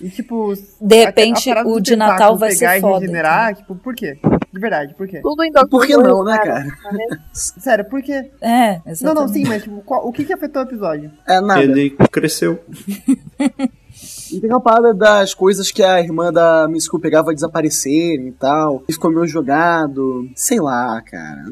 E 0.00 0.08
tipo. 0.10 0.54
De 0.80 0.94
a- 1.00 1.02
a 1.02 1.06
repente, 1.06 1.48
parada 1.48 1.68
o 1.68 1.80
de 1.80 1.96
Natal 1.96 2.36
vai 2.36 2.50
pegar 2.50 2.72
ser 2.72 2.78
e 2.78 2.80
foda. 2.80 2.98
regenerar, 3.00 3.54
tipo, 3.56 3.74
por 3.76 3.94
quê? 3.94 4.18
De 4.52 4.60
verdade, 4.60 4.94
por 4.94 5.06
quê? 5.06 5.20
Tudo 5.20 5.68
Por 5.70 5.86
que 5.86 5.96
não, 5.96 6.24
né, 6.24 6.36
cara? 6.38 6.64
Não 6.84 6.92
mesmo? 6.92 7.16
Sério, 7.32 7.84
por 7.84 8.02
quê? 8.02 8.30
É, 8.40 8.72
Não, 8.78 8.82
exatamente. 8.86 9.20
não, 9.20 9.28
sim, 9.28 9.44
mas 9.46 9.62
tipo, 9.62 9.80
qual- 9.82 10.06
o 10.06 10.12
que 10.12 10.24
que 10.24 10.32
afetou 10.32 10.62
o 10.62 10.66
episódio? 10.66 11.10
É 11.28 11.40
nada. 11.40 11.62
Ele 11.62 11.90
cresceu. 12.10 12.60
E 14.32 14.40
tem 14.40 14.50
uma 14.50 14.60
parada 14.60 14.94
das 14.94 15.34
coisas 15.34 15.70
que 15.70 15.82
a 15.82 16.00
irmã 16.00 16.32
da 16.32 16.66
Miss 16.68 16.88
Cooper 16.88 17.10
pegava 17.10 17.30
a 17.30 17.34
desaparecerem 17.34 18.28
e 18.28 18.32
tal. 18.32 18.82
E 18.88 18.92
ficou 18.92 19.10
meio 19.10 19.26
jogado. 19.26 20.28
Sei 20.34 20.60
lá, 20.60 21.00
cara. 21.02 21.44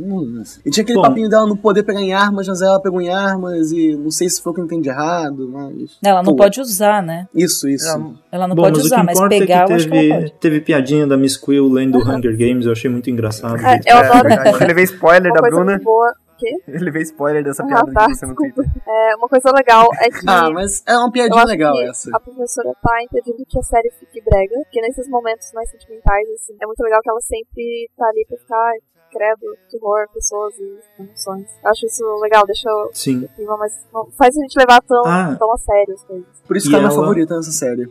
E 0.65 0.71
tinha 0.71 0.83
aquele 0.83 0.99
Bom. 0.99 1.03
papinho 1.03 1.29
dela 1.29 1.47
não 1.47 1.57
poder 1.57 1.83
pegar 1.83 2.01
em 2.01 2.13
armas, 2.13 2.47
mas 2.47 2.63
ela 2.63 2.81
pegou 2.81 3.01
em 3.01 3.09
armas 3.09 3.73
e 3.73 3.97
não 3.97 4.11
sei 4.11 4.29
se 4.29 4.43
foi 4.43 4.53
o 4.53 4.55
que 4.55 4.61
eu 4.61 4.65
entendi 4.65 4.89
errado, 4.89 5.49
mas. 5.53 5.99
Ela 6.05 6.23
não 6.23 6.33
Pô, 6.33 6.37
pode 6.37 6.61
usar, 6.61 7.03
né? 7.03 7.27
Isso, 7.35 7.69
isso. 7.69 7.87
Não, 7.99 8.15
Ela 8.31 8.47
não 8.47 8.55
Bom, 8.55 8.63
pode 8.63 8.77
mas 8.79 8.87
usar, 8.87 9.05
mas 9.05 9.19
pegar 9.29 9.61
é 9.61 9.63
eu 9.63 9.67
que 9.67 9.73
acho 9.73 9.89
que 9.89 9.97
ela 9.97 10.19
teve, 10.21 10.31
teve 10.41 10.61
piadinha 10.61 11.07
da 11.07 11.17
Miss 11.17 11.37
Quill 11.37 11.69
lendo 11.69 11.99
Hunger 11.99 12.37
Games, 12.37 12.67
eu 12.67 12.73
achei 12.73 12.91
muito 12.91 13.11
engraçado. 13.11 13.57
É, 13.65 13.81
eu 13.87 13.97
adoro. 13.97 14.29
verdade. 14.29 14.63
Eu 14.63 14.67
levei 14.69 14.85
spoiler 14.85 15.33
Uma 15.33 15.41
da 15.43 15.49
Bruna. 15.51 15.79
boa. 15.83 16.15
Quê? 16.39 16.55
Eu 16.69 16.81
levei 16.81 17.03
spoiler 17.03 17.43
dessa 17.43 17.63
Ah, 17.63 17.67
piada 17.67 17.93
tá, 17.93 18.09
você 18.09 18.25
no 18.27 18.35
Twitter. 18.35 18.65
É, 18.87 19.17
uma 19.17 19.29
coisa 19.29 19.51
legal 19.53 19.89
é 20.01 20.09
que. 20.11 20.25
Ah, 20.29 20.51
mas 20.51 20.83
é 20.87 20.97
uma 20.97 21.11
piadinha 21.11 21.45
legal 21.45 21.73
que 21.75 21.83
essa. 21.85 22.11
A 22.15 22.21
professora 22.21 22.73
tá 22.83 23.03
impedindo 23.03 23.45
que 23.49 23.59
a 23.59 23.63
série 23.63 23.91
fique 23.99 24.21
brega, 24.23 24.55
porque 24.63 24.81
nesses 24.81 25.09
momentos 25.09 25.51
mais 25.53 25.69
sentimentais, 25.71 26.29
assim, 26.31 26.57
é 26.61 26.67
muito 26.67 26.81
legal 26.83 27.01
que 27.03 27.11
ela 27.11 27.21
sempre 27.21 27.91
tá 27.97 28.07
ali 28.07 28.25
pra 28.29 28.39
ficar, 28.39 28.57
"Ai, 28.69 28.79
credo, 29.11 29.57
que 29.71 29.79
horror, 29.83 30.07
pessoas 30.13 30.55
e 30.59 31.03
emoções. 31.03 31.47
Eu 31.65 31.71
acho 31.71 31.87
isso 31.87 32.05
legal, 32.21 32.45
deixa 32.47 32.69
o 32.71 32.91
Sim. 32.93 33.27
clima 33.35 33.57
mais. 33.57 33.73
não 33.93 34.07
faz 34.13 34.37
a 34.37 34.41
gente 34.43 34.55
levar 34.59 34.81
tão, 34.83 35.03
Ah. 35.07 35.35
tão 35.39 35.51
a 35.53 35.57
sério 35.59 35.95
as 35.95 36.05
coisas. 36.05 36.27
Por 36.47 36.57
isso 36.57 36.67
E 36.67 36.71
que 36.71 36.77
ela 36.77 36.85
é 36.85 36.87
minha 36.89 37.01
favorita 37.01 37.35
nessa 37.37 37.51
série. 37.51 37.91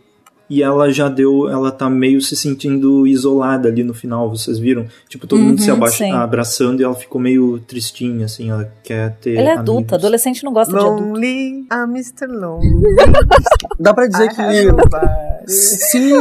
E 0.49 0.63
ela 0.63 0.89
já 0.91 1.09
deu, 1.09 1.49
ela 1.49 1.71
tá 1.71 1.89
meio 1.89 2.21
se 2.21 2.35
sentindo 2.35 3.05
isolada 3.05 3.67
ali 3.67 3.83
no 3.83 3.93
final, 3.93 4.29
vocês 4.29 4.57
viram? 4.57 4.85
Tipo, 5.09 5.27
todo 5.27 5.41
mundo 5.41 5.59
se 5.61 5.69
Uhum, 5.69 5.77
abaixa, 5.77 6.05
abraçando 6.17 6.79
e 6.79 6.83
ela 6.83 6.95
ficou 6.95 7.19
meio 7.19 7.59
tristinha, 7.59 8.25
assim, 8.25 8.49
ela 8.49 8.71
quer 8.83 9.17
ter. 9.17 9.31
Ela 9.35 9.49
é 9.49 9.51
amigos. 9.53 9.59
adulta, 9.59 9.95
adolescente 9.95 10.43
não 10.43 10.53
gosta 10.53 10.71
de 10.71 10.79
adulto. 10.79 11.03
Lonely, 11.03 11.67
I'm 11.71 11.89
Mr. 11.91 12.27
Lonely. 12.27 12.69
Dá 13.79 13.93
pra 13.93 14.07
dizer 14.07 14.29
que. 14.33 14.41
I 14.41 14.65
nobody. 14.67 15.27
Se, 15.47 16.11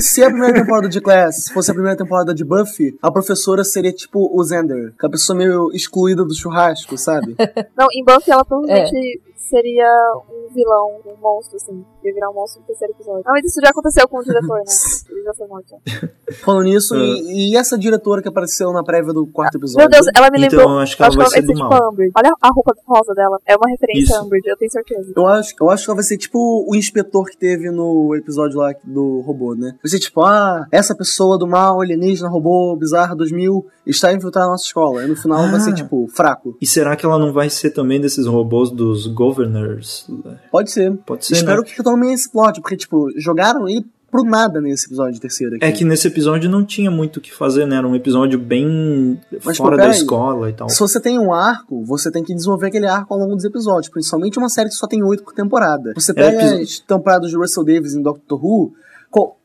se 0.00 0.22
a 0.22 0.30
primeira 0.30 0.54
temporada 0.54 0.88
de 0.88 1.00
Class 1.00 1.48
fosse 1.52 1.70
a 1.70 1.74
primeira 1.74 1.96
temporada 1.96 2.34
de 2.34 2.44
Buffy, 2.44 2.96
a 3.00 3.10
professora 3.10 3.64
seria 3.64 3.92
tipo 3.92 4.30
o 4.38 4.44
Xander, 4.44 4.92
que 4.98 5.06
é 5.06 5.08
a 5.08 5.10
pessoa 5.10 5.36
meio 5.36 5.70
excluída 5.72 6.24
do 6.24 6.34
churrasco, 6.34 6.96
sabe? 6.98 7.36
Não, 7.76 7.86
em 7.92 8.04
Buffy 8.04 8.30
ela 8.32 8.44
provavelmente 8.44 9.20
seria 9.36 9.88
um 10.28 10.52
vilão, 10.52 11.00
um 11.06 11.16
monstro, 11.20 11.56
assim. 11.56 11.84
Ia 12.02 12.14
virar 12.14 12.30
um 12.30 12.34
monstro 12.34 12.60
no 12.60 12.66
terceiro 12.66 12.92
episódio. 12.94 13.22
Ah, 13.26 13.32
mas 13.32 13.44
isso 13.44 13.60
já 13.62 13.70
aconteceu 13.70 14.08
com 14.08 14.18
o 14.18 14.24
diretor, 14.24 14.58
né? 14.58 14.64
Já 15.26 15.34
foi. 15.34 15.46
Falando 16.44 16.62
nisso, 16.64 16.94
Ah. 16.94 16.98
e, 16.98 17.50
e 17.52 17.56
essa 17.56 17.76
diretora 17.76 18.22
que 18.22 18.28
apareceu 18.28 18.72
na 18.72 18.82
prévia 18.84 19.12
do 19.12 19.26
quarto 19.26 19.56
episódio? 19.58 19.80
Meu 19.80 19.88
Deus, 19.88 20.06
ela 20.14 20.30
me 20.30 20.38
Então, 20.38 20.58
lembrou. 20.58 20.74
eu 20.76 20.78
acho 20.80 20.96
que 20.96 21.02
ela 21.02 21.16
vai 21.16 21.26
ser 21.26 21.42
do 21.42 21.52
tipo 21.52 21.58
mal. 21.68 21.72
a 21.84 21.88
Amber. 21.88 22.10
Olha 22.16 22.32
a 22.40 22.48
roupa 22.48 22.74
rosa 22.86 23.12
dela. 23.14 23.38
É 23.44 23.56
uma 23.56 23.68
referência 23.68 24.02
Isso. 24.12 24.14
a 24.14 24.20
Amber, 24.20 24.40
eu 24.44 24.56
tenho 24.56 24.70
certeza. 24.70 25.12
Eu 25.16 25.26
acho, 25.26 25.54
eu 25.60 25.70
acho 25.70 25.84
que 25.84 25.90
ela 25.90 25.96
vai 25.96 26.04
ser 26.04 26.16
tipo 26.16 26.64
o 26.68 26.74
inspetor 26.76 27.24
que 27.26 27.36
teve 27.36 27.70
no 27.70 28.14
episódio 28.14 28.58
lá 28.58 28.72
do 28.84 29.20
robô, 29.22 29.54
né? 29.56 29.74
Vai 29.82 29.90
ser 29.90 29.98
tipo, 29.98 30.22
ah, 30.22 30.66
essa 30.70 30.94
pessoa 30.94 31.36
do 31.38 31.46
mal, 31.46 31.80
alienígena, 31.80 32.28
robô, 32.28 32.76
bizarra 32.76 33.14
2000, 33.16 33.66
está 33.84 34.12
infiltrada 34.12 34.46
na 34.46 34.52
nossa 34.52 34.64
escola. 34.66 35.04
E 35.04 35.08
no 35.08 35.16
final 35.16 35.48
vai 35.50 35.60
ser 35.60 35.70
Ah. 35.70 35.74
tipo, 35.74 36.06
fraco. 36.08 36.56
E 36.60 36.66
será 36.66 36.94
que 36.94 37.04
ela 37.04 37.18
não 37.18 37.32
vai 37.32 37.50
ser 37.50 37.70
também 37.70 38.00
desses 38.00 38.26
robôs 38.26 38.70
dos 38.70 39.06
governors? 39.08 40.06
Pode 40.50 40.70
ser. 40.70 40.96
Pode 41.06 41.24
ser, 41.24 41.34
Espero 41.34 41.62
né? 41.62 41.66
que 41.66 41.82
esse 42.12 42.30
plot, 42.30 42.60
porque, 42.60 42.76
tipo, 42.76 43.08
jogaram 43.18 43.68
ele 43.68 43.84
pro 44.10 44.22
nada 44.24 44.60
nesse 44.60 44.86
episódio 44.86 45.20
terceiro 45.20 45.56
aqui. 45.56 45.64
É 45.64 45.72
que 45.72 45.84
nesse 45.84 46.06
episódio 46.08 46.48
não 46.48 46.64
tinha 46.64 46.90
muito 46.90 47.16
o 47.16 47.20
que 47.20 47.32
fazer, 47.34 47.66
né? 47.66 47.76
Era 47.76 47.86
um 47.86 47.94
episódio 47.94 48.38
bem 48.38 49.20
Mas, 49.44 49.56
fora 49.56 49.72
pô, 49.72 49.76
da 49.76 49.82
peraí. 49.84 49.98
escola 49.98 50.50
e 50.50 50.52
tal. 50.52 50.68
Se 50.68 50.78
você 50.80 51.00
tem 51.00 51.18
um 51.18 51.32
arco, 51.32 51.84
você 51.84 52.10
tem 52.10 52.22
que 52.24 52.34
desenvolver 52.34 52.68
aquele 52.68 52.86
arco 52.86 53.12
ao 53.12 53.20
longo 53.20 53.34
dos 53.34 53.44
episódios, 53.44 53.88
principalmente 53.90 54.38
uma 54.38 54.48
série 54.48 54.68
que 54.68 54.74
só 54.76 54.86
tem 54.86 55.02
oito 55.02 55.22
por 55.24 55.32
temporada. 55.34 55.92
Você 55.94 56.14
pega 56.14 56.36
episo- 56.42 56.62
as 56.62 56.78
temporadas 56.80 57.30
de 57.30 57.36
Russell 57.36 57.64
Davis 57.64 57.94
em 57.94 58.02
Doctor 58.02 58.42
Who, 58.44 58.72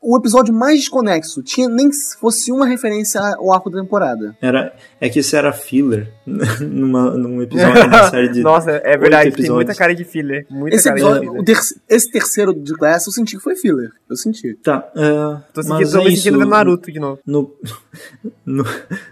o 0.02 0.18
episódio 0.18 0.54
mais 0.54 0.80
desconexo 0.80 1.44
tinha 1.44 1.70
nem 1.70 1.90
que 1.90 1.96
fosse 2.20 2.52
uma 2.52 2.66
referência 2.66 3.22
ao 3.38 3.54
arco 3.54 3.70
da 3.70 3.80
temporada. 3.82 4.36
Era, 4.42 4.74
é 5.00 5.08
que 5.10 5.20
esse 5.20 5.36
era 5.36 5.54
filler 5.54 6.12
numa, 6.60 7.12
num 7.12 7.42
episódio 7.42 7.90
da 7.90 8.10
série 8.12 8.30
de. 8.30 8.42
Nossa, 8.42 8.72
é 8.72 8.98
verdade, 8.98 9.32
tem 9.32 9.50
muita 9.52 9.76
cara 9.76 9.94
de 9.94 10.04
filler. 10.04 10.46
Muita 10.50 10.76
Esse, 10.76 10.86
cara 10.86 10.96
de 10.96 11.02
episódio, 11.04 11.30
filler. 11.30 11.42
o 11.42 11.46
ter- 11.46 11.60
esse 11.90 12.12
terceiro 12.12 12.54
de 12.54 12.74
Class 12.74 13.06
eu 13.06 13.14
senti 13.14 13.38
que 13.38 13.44
foi 13.44 13.56
filler. 13.56 13.92
Eu 14.10 14.16
senti. 14.16 14.56
Tá, 14.64 14.90
é, 14.96 15.12
Tô, 15.54 15.62
mas 15.68 15.90
sentindo, 15.90 15.92
tô 15.92 16.00
é 16.00 16.04
me 16.04 16.14
isso. 16.14 16.24
sentindo 16.24 16.40
vendo 16.40 16.50
Naruto 16.50 16.92
de 16.92 17.00
novo. 17.00 17.20
No, 17.26 17.52
no, 18.46 18.66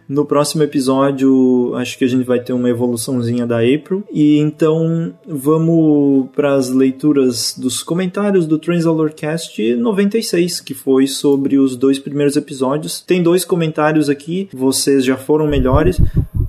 no 0.08 0.26
próximo 0.26 0.64
episódio, 0.64 1.74
acho 1.76 1.98
que 1.98 2.04
a 2.06 2.08
gente 2.08 2.26
vai 2.26 2.40
ter 2.40 2.54
uma 2.54 2.70
evoluçãozinha 2.70 3.46
da 3.46 3.58
April. 3.60 4.04
E 4.12 4.38
então 4.40 5.14
vamos 5.28 6.30
para 6.36 6.56
as 6.56 6.70
leituras 6.70 7.54
dos 7.58 7.84
comentários 7.84 8.46
do 8.48 8.58
Transalorcast 8.58 9.76
96, 9.76 10.60
que 10.62 10.74
foi 10.80 11.08
sobre 11.08 11.58
os 11.58 11.76
dois 11.76 12.00
primeiros 12.00 12.36
episódios. 12.36 13.02
Tem 13.02 13.22
dois 13.22 13.46
comentários 13.46 14.10
aqui, 14.10 14.50
vocês 14.54 15.04
já 15.04 15.18
foram 15.18 15.48
melhores. 15.48 16.00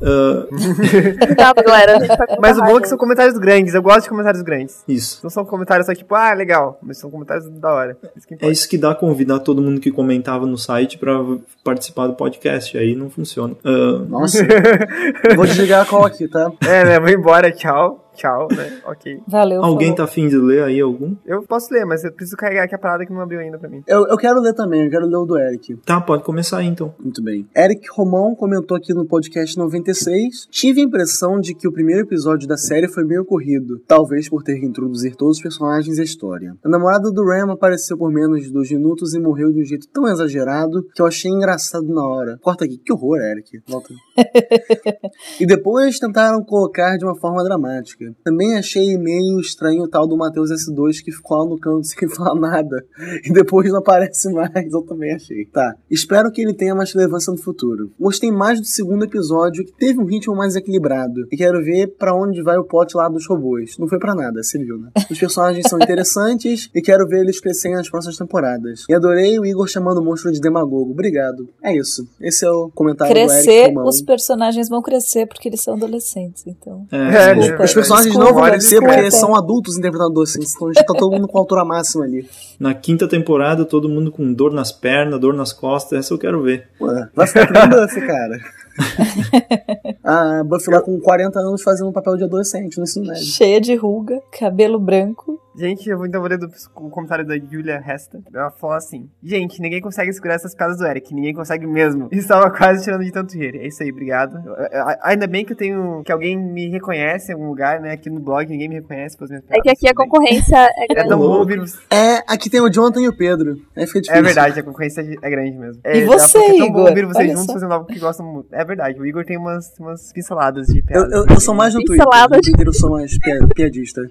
Ah, 0.03 0.47
Cuidado, 1.26 1.62
galera. 1.62 2.07
Tá 2.07 2.39
Mas 2.41 2.59
o 2.59 2.62
bom 2.62 2.78
é 2.78 2.81
que 2.81 2.89
são 2.89 2.99
comentários 2.99 3.37
grandes, 3.39 3.74
eu 3.74 3.83
gosto 3.83 4.03
de 4.05 4.09
comentários 4.09 4.43
grandes. 4.43 4.83
isso. 4.89 5.20
Não 5.22 5.31
são 5.31 5.45
comentários 5.45 5.87
só 5.87 5.95
tipo, 5.95 6.14
ah, 6.14 6.33
legal, 6.33 6.78
mas 6.83 6.99
são 6.99 7.11
comentários 7.11 7.49
da 7.49 7.72
hora. 7.72 7.97
Isso 8.16 8.26
que 8.26 8.37
É 8.41 8.51
isso 8.51 8.68
que 8.68 8.78
dá 8.78 8.95
convidar 8.95 9.41
todo 9.41 9.61
mundo 9.62 9.81
que 9.81 9.91
comentava 9.91 10.47
no 10.47 10.57
site 10.57 10.99
para 10.99 11.18
participar 11.64 12.07
do 12.07 12.14
podcast. 12.14 12.76
Aí 12.76 12.95
não 12.95 13.11
funciona. 13.11 13.55
Ah, 13.64 14.05
Nossa. 14.09 14.39
vou 15.37 15.47
desligar 15.47 15.83
a 15.83 15.85
call 15.85 16.05
aqui, 16.05 16.28
tá? 16.28 16.51
É, 16.66 16.85
né? 16.85 17.01
Vou 17.01 17.09
embora, 17.11 17.51
tchau. 17.51 18.10
Tchau, 18.21 18.49
né? 18.55 18.81
Ok. 18.85 19.23
Valeu. 19.27 19.64
alguém 19.64 19.89
falou. 19.89 19.97
tá 19.97 20.05
afim 20.05 20.29
de 20.29 20.37
ler 20.37 20.64
aí 20.64 20.81
algum? 20.81 21.16
Eu 21.25 21.43
posso 21.43 21.73
ler, 21.73 21.87
mas 21.87 22.05
eu 22.05 22.12
preciso 22.12 22.37
carregar 22.37 22.64
aqui 22.64 22.75
a 22.75 22.79
parada 22.79 23.07
que 23.07 23.12
não 23.12 23.21
abriu 23.21 23.41
ainda 23.41 23.59
pra 23.59 23.68
mim. 23.68 23.83
Eu, 23.87 24.07
eu 24.09 24.16
quero 24.16 24.41
ler 24.41 24.53
também, 24.53 24.85
eu 24.85 24.91
quero 24.91 25.07
ler 25.07 25.16
o 25.16 25.25
do 25.25 25.39
Eric. 25.39 25.77
Tá, 25.87 26.01
pode 26.01 26.23
começar 26.23 26.59
aí 26.59 26.66
então. 26.66 26.95
Muito 26.99 27.23
bem. 27.23 27.49
Eric 27.57 27.87
Romão 27.93 28.35
comentou 28.35 28.77
aqui 28.77 28.93
no 28.93 29.07
podcast 29.07 29.57
96. 29.57 30.49
Tive 30.51 30.81
a 30.81 30.85
impressão 30.85 31.41
de 31.41 31.55
que 31.55 31.66
o 31.66 31.73
primeiro 31.73 32.03
episódio 32.03 32.47
da 32.47 32.57
série 32.57 32.89
foi 32.89 33.05
meio 33.05 33.25
corrido, 33.25 33.79
talvez 33.87 34.29
por 34.29 34.43
ter 34.43 34.59
que 34.59 34.66
introduzir 34.66 35.14
todos 35.14 35.37
os 35.37 35.43
personagens 35.43 35.97
e 35.97 36.01
a 36.01 36.05
história. 36.05 36.55
A 36.62 36.68
namorada 36.68 37.11
do 37.11 37.25
Ram 37.25 37.51
apareceu 37.53 37.97
por 37.97 38.12
menos 38.12 38.43
de 38.43 38.53
dois 38.53 38.71
minutos 38.71 39.14
e 39.14 39.21
morreu 39.21 39.51
de 39.51 39.61
um 39.61 39.64
jeito 39.64 39.89
tão 39.89 40.07
exagerado 40.07 40.85
que 40.95 41.01
eu 41.01 41.07
achei 41.07 41.31
engraçado 41.31 41.87
na 41.89 42.07
hora. 42.07 42.39
Corta 42.43 42.64
aqui, 42.64 42.77
que 42.77 42.93
horror, 42.93 43.18
Eric. 43.18 43.62
Volta. 43.66 43.95
e 45.41 45.47
depois 45.47 45.99
tentaram 45.99 46.43
colocar 46.45 46.97
de 46.97 47.05
uma 47.05 47.18
forma 47.18 47.43
dramática. 47.45 48.10
Também 48.25 48.57
achei 48.57 48.97
meio 48.99 49.41
estranho 49.41 49.83
o 49.83 49.89
tal 49.89 50.07
do 50.07 50.17
Matheus 50.17 50.51
S2 50.51 51.03
que 51.03 51.13
ficou 51.13 51.39
lá 51.39 51.45
no 51.49 51.59
canto 51.59 51.87
sem 51.87 52.09
falar 52.09 52.35
nada 52.35 52.85
e 53.25 53.33
depois 53.33 53.71
não 53.71 53.79
aparece 53.79 54.31
mais. 54.33 54.73
Eu 54.73 54.83
também 54.83 55.15
achei. 55.15 55.45
Tá. 55.47 55.75
Espero 55.91 56.31
que 56.31 56.41
ele 56.41 56.55
tenha 56.55 56.75
mais 56.75 56.93
relevância 56.93 57.31
no 57.33 57.39
futuro. 57.39 57.93
Gostei 57.99 58.31
mais 58.31 58.61
do 58.61 58.67
segundo 58.67 59.05
episódio, 59.05 59.65
que 59.65 59.73
teve 59.73 60.01
um 60.01 60.05
ritmo 60.05 60.35
mais 60.35 60.57
equilibrado. 60.57 61.27
E 61.31 61.37
quero 61.37 61.63
ver 61.63 61.89
pra 61.99 62.15
onde 62.15 62.43
vai 62.43 62.57
o 62.57 62.65
plot 62.65 62.97
lá 62.97 63.09
dos 63.09 63.27
robôs. 63.27 63.77
Não 63.79 63.89
foi 63.89 63.99
pra 63.99 64.15
nada, 64.15 64.43
você 64.43 64.59
viu, 64.59 64.79
né? 64.79 64.91
Os 65.11 65.19
personagens 65.19 65.67
são 65.69 65.79
interessantes 65.79 66.71
e 66.75 66.81
quero 66.81 67.07
ver 67.07 67.21
eles 67.21 67.41
crescerem 67.41 67.77
nas 67.77 67.89
próximas 67.89 68.17
temporadas. 68.17 68.85
E 68.89 68.95
adorei 68.95 69.39
o 69.39 69.45
Igor 69.45 69.67
chamando 69.69 69.99
o 69.99 70.05
monstro 70.05 70.33
de 70.33 70.41
demagogo. 70.41 70.93
Obrigado. 70.93 71.49
É 71.63 71.77
isso. 71.77 72.09
Esse 72.21 72.45
é 72.45 72.51
o 72.51 72.71
comentário 72.71 73.13
do 73.15 73.19
Eric 73.19 73.33
Crescer, 73.33 73.67
Romão. 73.69 73.87
os 73.87 74.03
personagens 74.03 74.69
vão 74.69 74.83
crescer 74.83 75.27
porque 75.27 75.49
eles 75.49 75.61
são 75.63 75.75
adolescentes, 75.75 76.45
então. 76.47 76.87
É, 76.91 77.31
É, 77.31 77.35
desculpa. 77.35 77.65
Os 77.65 77.75
personagens 77.75 78.00
Desculpa, 78.05 78.27
não 78.27 78.35
vão 78.35 78.45
crescer 78.45 78.69
desculpa. 78.71 78.95
porque 78.95 79.11
são 79.11 79.35
adultos 79.37 79.79
interpretando 79.79 80.11
adolescentes. 80.11 80.55
Então 80.55 80.73
já 80.73 80.83
tá 80.83 80.95
todo 80.95 81.11
mundo 81.11 81.29
com 81.29 81.39
a 81.39 81.41
altura 81.41 81.65
máxima 81.65 82.05
ali. 82.05 82.29
Na 82.59 82.75
quinta 82.75 83.09
temporada, 83.09 83.65
todo 83.65 83.89
mundo 83.89 84.11
com 84.11 84.33
dor 84.33 84.53
nas 84.53 84.73
pernas, 84.73 85.21
dor 85.21 85.35
nas 85.35 85.53
costas, 85.53 85.99
essa 85.99 86.15
eu 86.15 86.19
quero 86.19 86.43
ver. 86.43 86.69
Ué, 86.81 87.09
vai 87.15 87.27
ficar 87.27 87.59
cara. 88.07 88.41
a 90.05 90.43
Buffy 90.45 90.72
lá 90.72 90.81
com 90.81 90.99
40 91.01 91.39
anos 91.39 91.62
fazendo 91.62 91.89
um 91.89 91.93
papel 91.93 92.16
de 92.16 92.24
adolescente 92.24 92.76
no 92.78 92.85
ensino 92.85 93.07
médio. 93.07 93.22
Cheia 93.24 93.61
de 93.61 93.74
ruga, 93.74 94.20
cabelo 94.39 94.78
branco. 94.78 95.39
Gente, 95.57 95.91
eu 95.91 95.99
vou 95.99 96.07
então 96.07 96.22
ler 96.22 96.39
o 96.76 96.89
comentário 96.91 97.26
da 97.26 97.37
Julia 97.37 97.83
Hesta. 97.85 98.20
Ela 98.33 98.51
falou 98.53 98.76
assim: 98.76 99.11
Gente, 99.22 99.61
ninguém 99.61 99.81
consegue 99.81 100.11
segurar 100.12 100.35
essas 100.35 100.55
piadas 100.55 100.78
do 100.78 100.87
Eric. 100.87 101.12
Ninguém 101.12 101.35
consegue 101.35 101.66
mesmo. 101.66 102.09
Estava 102.12 102.49
quase 102.51 102.85
tirando 102.85 103.03
de 103.05 103.11
tanto 103.11 103.37
rir. 103.37 103.57
É 103.57 103.66
isso 103.66 103.83
aí, 103.83 103.91
obrigado. 103.91 104.41
Eu- 104.47 104.55
eu- 104.55 104.97
Ainda 105.03 105.26
bem 105.26 105.45
que 105.45 105.53
eu 105.53 105.57
tenho. 105.57 106.03
que 106.05 106.12
alguém 106.12 106.39
me 106.39 106.68
reconhece 106.70 107.31
em 107.31 107.35
algum 107.35 107.49
lugar, 107.49 107.81
né? 107.81 107.93
Aqui 107.93 108.09
no 108.09 108.20
blog, 108.20 108.49
ninguém 108.49 108.68
me 108.68 108.76
reconhece 108.76 109.16
pelas 109.18 109.31
minhas 109.31 109.45
É 109.45 109.47
piadas. 109.49 109.62
que 109.64 109.70
aqui 109.70 109.89
a 109.89 109.95
concorrência 109.95 110.57
é 110.57 110.85
É 110.85 110.87
grande. 110.95 111.09
tão 111.09 111.18
bom 111.18 111.39
ouvir 111.39 111.61
É, 111.91 112.22
aqui 112.33 112.49
tem 112.49 112.61
o 112.61 112.70
Jonathan 112.70 113.01
e 113.03 113.09
o 113.09 113.16
Pedro. 113.16 113.57
Aí 113.76 113.87
fica 113.89 114.01
difícil. 114.01 114.14
É 114.20 114.22
verdade, 114.22 114.61
a 114.61 114.62
concorrência 114.62 115.01
é 115.20 115.31
grande 115.31 115.59
mesmo. 115.59 115.81
É, 115.85 115.99
E 115.99 116.05
você, 116.05 116.39
é 116.39 116.59
tão 116.59 116.72
bom 116.72 116.87
ouvir 116.89 117.05
vocês 117.07 117.16
Olha 117.26 117.31
juntos 117.33 117.47
só. 117.47 117.53
fazendo 117.55 117.72
algo 117.74 117.87
que 117.87 117.99
gostam 117.99 118.24
muito. 118.24 118.55
É 118.55 118.64
verdade, 118.77 119.01
o 119.01 119.07
Igor 119.07 119.25
tem 119.25 119.37
umas, 119.37 119.73
umas 119.79 120.12
pinceladas 120.12 120.66
de 120.66 120.79
Eu, 120.79 120.85
piadas. 120.85 121.12
eu, 121.12 121.27
eu 121.35 121.41
sou 121.41 121.55
mais 121.55 121.75
no 121.75 121.83
Twitter. 121.85 122.07
No 122.07 122.41
Twitter 122.41 122.66
eu 122.66 122.73
sou 122.73 122.91
mais 122.91 123.18
pia- 123.18 123.47
piadista. 123.55 124.01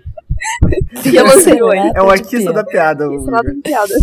E 1.05 1.17
elogiou 1.17 1.69
aí. 1.71 1.91
É 1.95 2.01
o 2.01 2.09
artista 2.09 2.53
da 2.53 2.63
piada, 2.63 3.03
Igor. 3.05 3.43
de 3.43 3.61
piada. 3.61 3.93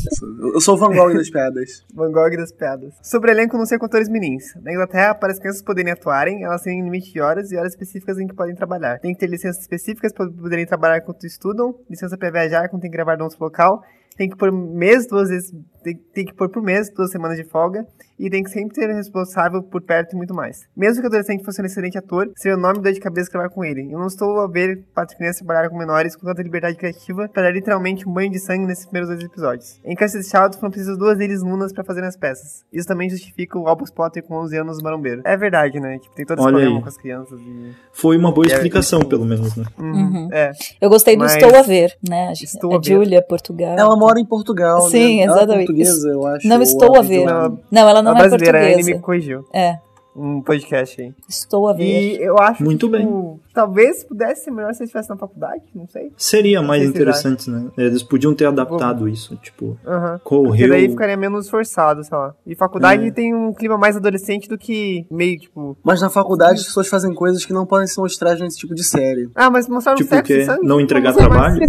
Eu 0.42 0.54
eu 0.54 0.60
sou 0.60 0.74
o 0.74 0.78
Van 0.78 0.92
Gogh 0.94 1.14
das 1.14 1.30
piadas. 1.30 1.82
Van 1.94 2.12
Gogh 2.12 2.36
das 2.36 2.52
piadas. 2.52 2.92
Sobre 3.02 3.30
elenco, 3.30 3.56
não 3.56 3.64
sei 3.64 3.78
com 3.78 3.86
atores 3.86 4.06
mirins. 4.08 4.54
Na 4.62 4.70
Inglaterra, 4.70 5.14
para 5.14 5.32
as 5.32 5.38
crianças 5.38 5.62
poderem 5.62 5.92
atuarem, 5.92 6.44
elas 6.44 6.60
têm 6.62 6.82
limite 6.82 7.10
de 7.12 7.20
horas 7.22 7.50
e 7.52 7.56
horas 7.56 7.72
específicas 7.72 8.18
em 8.18 8.26
que 8.26 8.34
podem 8.34 8.54
trabalhar. 8.54 8.98
Tem 9.00 9.14
que 9.14 9.20
ter 9.20 9.28
licenças 9.28 9.62
específicas 9.62 10.12
para 10.12 10.28
poderem 10.30 10.66
trabalhar 10.66 10.98
enquanto 10.98 11.24
estudam, 11.26 11.74
licença 11.88 12.18
para 12.18 12.30
viajar 12.30 12.68
quando 12.68 12.82
tem 12.82 12.90
que 12.90 12.96
gravar 12.96 13.16
dons 13.16 13.34
pro 13.34 13.44
local, 13.46 13.82
tem 14.16 14.28
que 14.28 14.36
pôr 14.36 14.50
mês, 14.52 15.06
duas 15.06 15.28
vezes, 15.28 15.52
tem, 15.82 15.94
tem 16.14 16.24
que 16.24 16.34
pôr 16.34 16.48
por 16.48 16.62
mês, 16.62 16.90
duas 16.92 17.10
semanas 17.10 17.36
de 17.36 17.44
folga, 17.44 17.86
e 18.18 18.30
tem 18.30 18.42
que 18.42 18.48
sempre 18.50 18.74
ter 18.74 18.90
um 18.90 18.94
responsável 18.96 19.62
por 19.62 19.82
perto 19.82 20.14
e 20.14 20.16
muito 20.16 20.32
mais. 20.34 20.62
Mesmo 20.74 21.00
que 21.00 21.06
o 21.06 21.08
adolescente 21.08 21.44
fosse 21.44 21.60
um 21.60 21.66
excelente 21.66 21.98
ator, 21.98 22.30
seria 22.34 22.56
um 22.56 22.58
enorme 22.60 22.82
dor 22.82 22.90
de 22.92 22.98
cabeça 22.98 23.30
gravar 23.30 23.50
com 23.50 23.62
ele. 23.62 23.92
Eu 23.92 23.98
não 23.98 24.06
estou 24.06 24.40
a 24.40 24.46
ver 24.48 24.82
quatro 24.94 25.14
crianças 25.16 25.42
trabalhar 25.44 25.68
com 25.68 25.76
menores 25.76 26.16
com 26.16 26.24
tanta 26.26 26.42
liberdade 26.42 26.76
criativa 26.78 27.28
para 27.28 27.50
literalmente 27.50 28.08
um 28.08 28.12
banho 28.12 28.30
de 28.30 28.38
sangue 28.40 28.64
nesses 28.66 28.86
primeiros 28.86 29.10
dois 29.10 29.22
episódios. 29.22 29.78
Em 29.84 29.94
Castle 29.94 30.22
Child 30.22 30.56
foram 30.56 30.70
precisas 30.70 30.96
duas 30.96 31.18
deles 31.18 31.42
lunas 31.42 31.74
para 31.74 31.84
fazerem 31.84 32.08
as 32.08 32.16
peças. 32.16 32.64
Isso 32.72 32.88
também 32.88 33.10
justifica 33.10 33.58
o 33.58 33.68
Albus 33.68 33.90
Potter 33.90 34.22
com 34.24 34.34
11 34.36 34.56
anos 34.56 34.82
marombeiro. 34.82 35.20
É 35.24 35.36
verdade, 35.36 35.78
né? 35.78 35.98
Tipo, 35.98 36.14
tem 36.14 36.24
todo 36.24 36.38
esse 36.38 36.46
Olha 36.46 36.54
problema 36.54 36.76
aí. 36.78 36.82
com 36.82 36.88
as 36.88 36.96
crianças 36.96 37.38
e... 37.38 37.72
Foi 37.92 38.16
uma 38.16 38.32
boa 38.32 38.46
É, 38.46 38.54
explicação, 38.54 39.00
isso. 39.00 39.08
pelo 39.10 39.26
menos, 39.26 39.54
né? 39.56 39.64
Uhum, 39.78 39.92
Uhum. 40.06 40.28
É. 40.32 40.52
Eu 40.80 40.88
gostei 40.88 41.16
do 41.16 41.20
Mas- 41.20 41.34
Estou 41.36 41.54
a 41.54 41.60
Ver, 41.62 41.94
né? 42.08 42.28
A, 42.28 42.32
Estou 42.32 42.72
a 42.72 42.76
a 42.76 42.78
ver. 42.78 42.84
Júlia, 42.86 43.22
Portugal. 43.22 43.76
Ela 43.78 43.94
mora 44.06 44.20
em 44.20 44.24
Portugal, 44.24 44.80
Sim, 44.82 45.16
né? 45.18 45.22
Ela 45.24 45.32
é 45.32 45.36
exatamente. 45.38 45.66
portuguesa, 45.66 46.08
eu 46.08 46.26
acho. 46.26 46.48
Não 46.48 46.56
ou 46.56 46.62
estou 46.62 46.96
a 46.96 47.02
ver. 47.02 47.24
Não, 47.24 47.58
Não, 47.70 47.88
ela 47.88 48.02
não 48.02 48.12
a 48.12 48.14
é 48.14 48.18
brasileira, 48.18 48.58
a 48.58 48.62
portuguesa. 48.62 48.90
me 48.94 48.98
corrigiu. 49.00 49.44
É, 49.52 49.78
Um 50.16 50.40
podcast 50.40 51.00
aí. 51.00 51.12
Estou 51.28 51.68
a 51.68 51.72
Ver. 51.74 51.84
E 51.84 52.22
eu 52.22 52.38
acho 52.38 52.62
Muito 52.64 52.88
que, 52.90 52.96
tipo, 52.98 53.40
talvez 53.56 54.04
pudesse 54.04 54.44
ser 54.44 54.50
melhor 54.50 54.72
se 54.74 54.82
eles 54.82 54.88
estivessem 54.90 55.14
na 55.14 55.18
faculdade, 55.18 55.62
não 55.74 55.88
sei. 55.88 56.12
Seria 56.16 56.60
mais 56.60 56.82
sei 56.82 56.90
se 56.92 56.94
interessante, 56.96 57.50
né? 57.50 57.68
Eles 57.78 58.02
podiam 58.02 58.34
ter 58.34 58.44
adaptado 58.44 59.08
isso, 59.08 59.34
tipo. 59.36 59.78
Porque 59.82 60.20
correu. 60.22 60.68
daí 60.68 60.88
ficaria 60.90 61.16
menos 61.16 61.48
forçado, 61.48 62.04
sei 62.04 62.16
lá. 62.16 62.34
E 62.46 62.54
faculdade 62.54 63.06
É. 63.08 63.10
tem 63.10 63.34
um 63.34 63.52
clima 63.54 63.78
mais 63.78 63.96
adolescente 63.96 64.46
do 64.48 64.58
que 64.58 65.06
meio, 65.10 65.38
tipo. 65.40 65.76
Mas 65.82 66.02
na 66.02 66.10
faculdade 66.10 66.60
as 66.60 66.66
pessoas 66.66 66.86
fazem 66.88 67.14
coisas 67.14 67.44
que 67.46 67.52
não 67.54 67.64
podem 67.64 67.86
ser 67.86 67.98
mostradas 68.00 68.40
nesse 68.40 68.58
tipo 68.58 68.74
de 68.74 68.84
série. 68.84 69.30
Ah, 69.34 69.50
mas 69.50 69.66
mostraram 69.68 69.96
Tipo 69.96 70.10
sexo 70.10 70.32
o 70.32 70.36
quê? 70.36 70.42
e 70.42 70.44
sangue. 70.44 70.66
Não 70.66 70.78
entregar 70.80 71.14
Não 71.14 71.28
mais. 71.30 71.58
trabalho? 71.58 71.60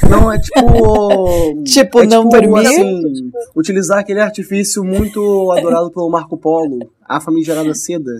Não, 0.10 0.32
é 0.32 0.38
tipo. 0.40 1.62
Tipo, 1.68 2.00
é 2.00 2.06
não 2.06 2.28
dormir? 2.28 2.66
Assim, 2.66 3.30
utilizar 3.54 3.98
aquele 3.98 4.20
artifício 4.20 4.82
muito 4.82 5.50
adorado 5.52 5.90
pelo 5.90 6.08
Marco 6.08 6.36
Polo, 6.36 6.78
a 7.06 7.20
famigerada 7.20 7.74
seda. 7.74 8.10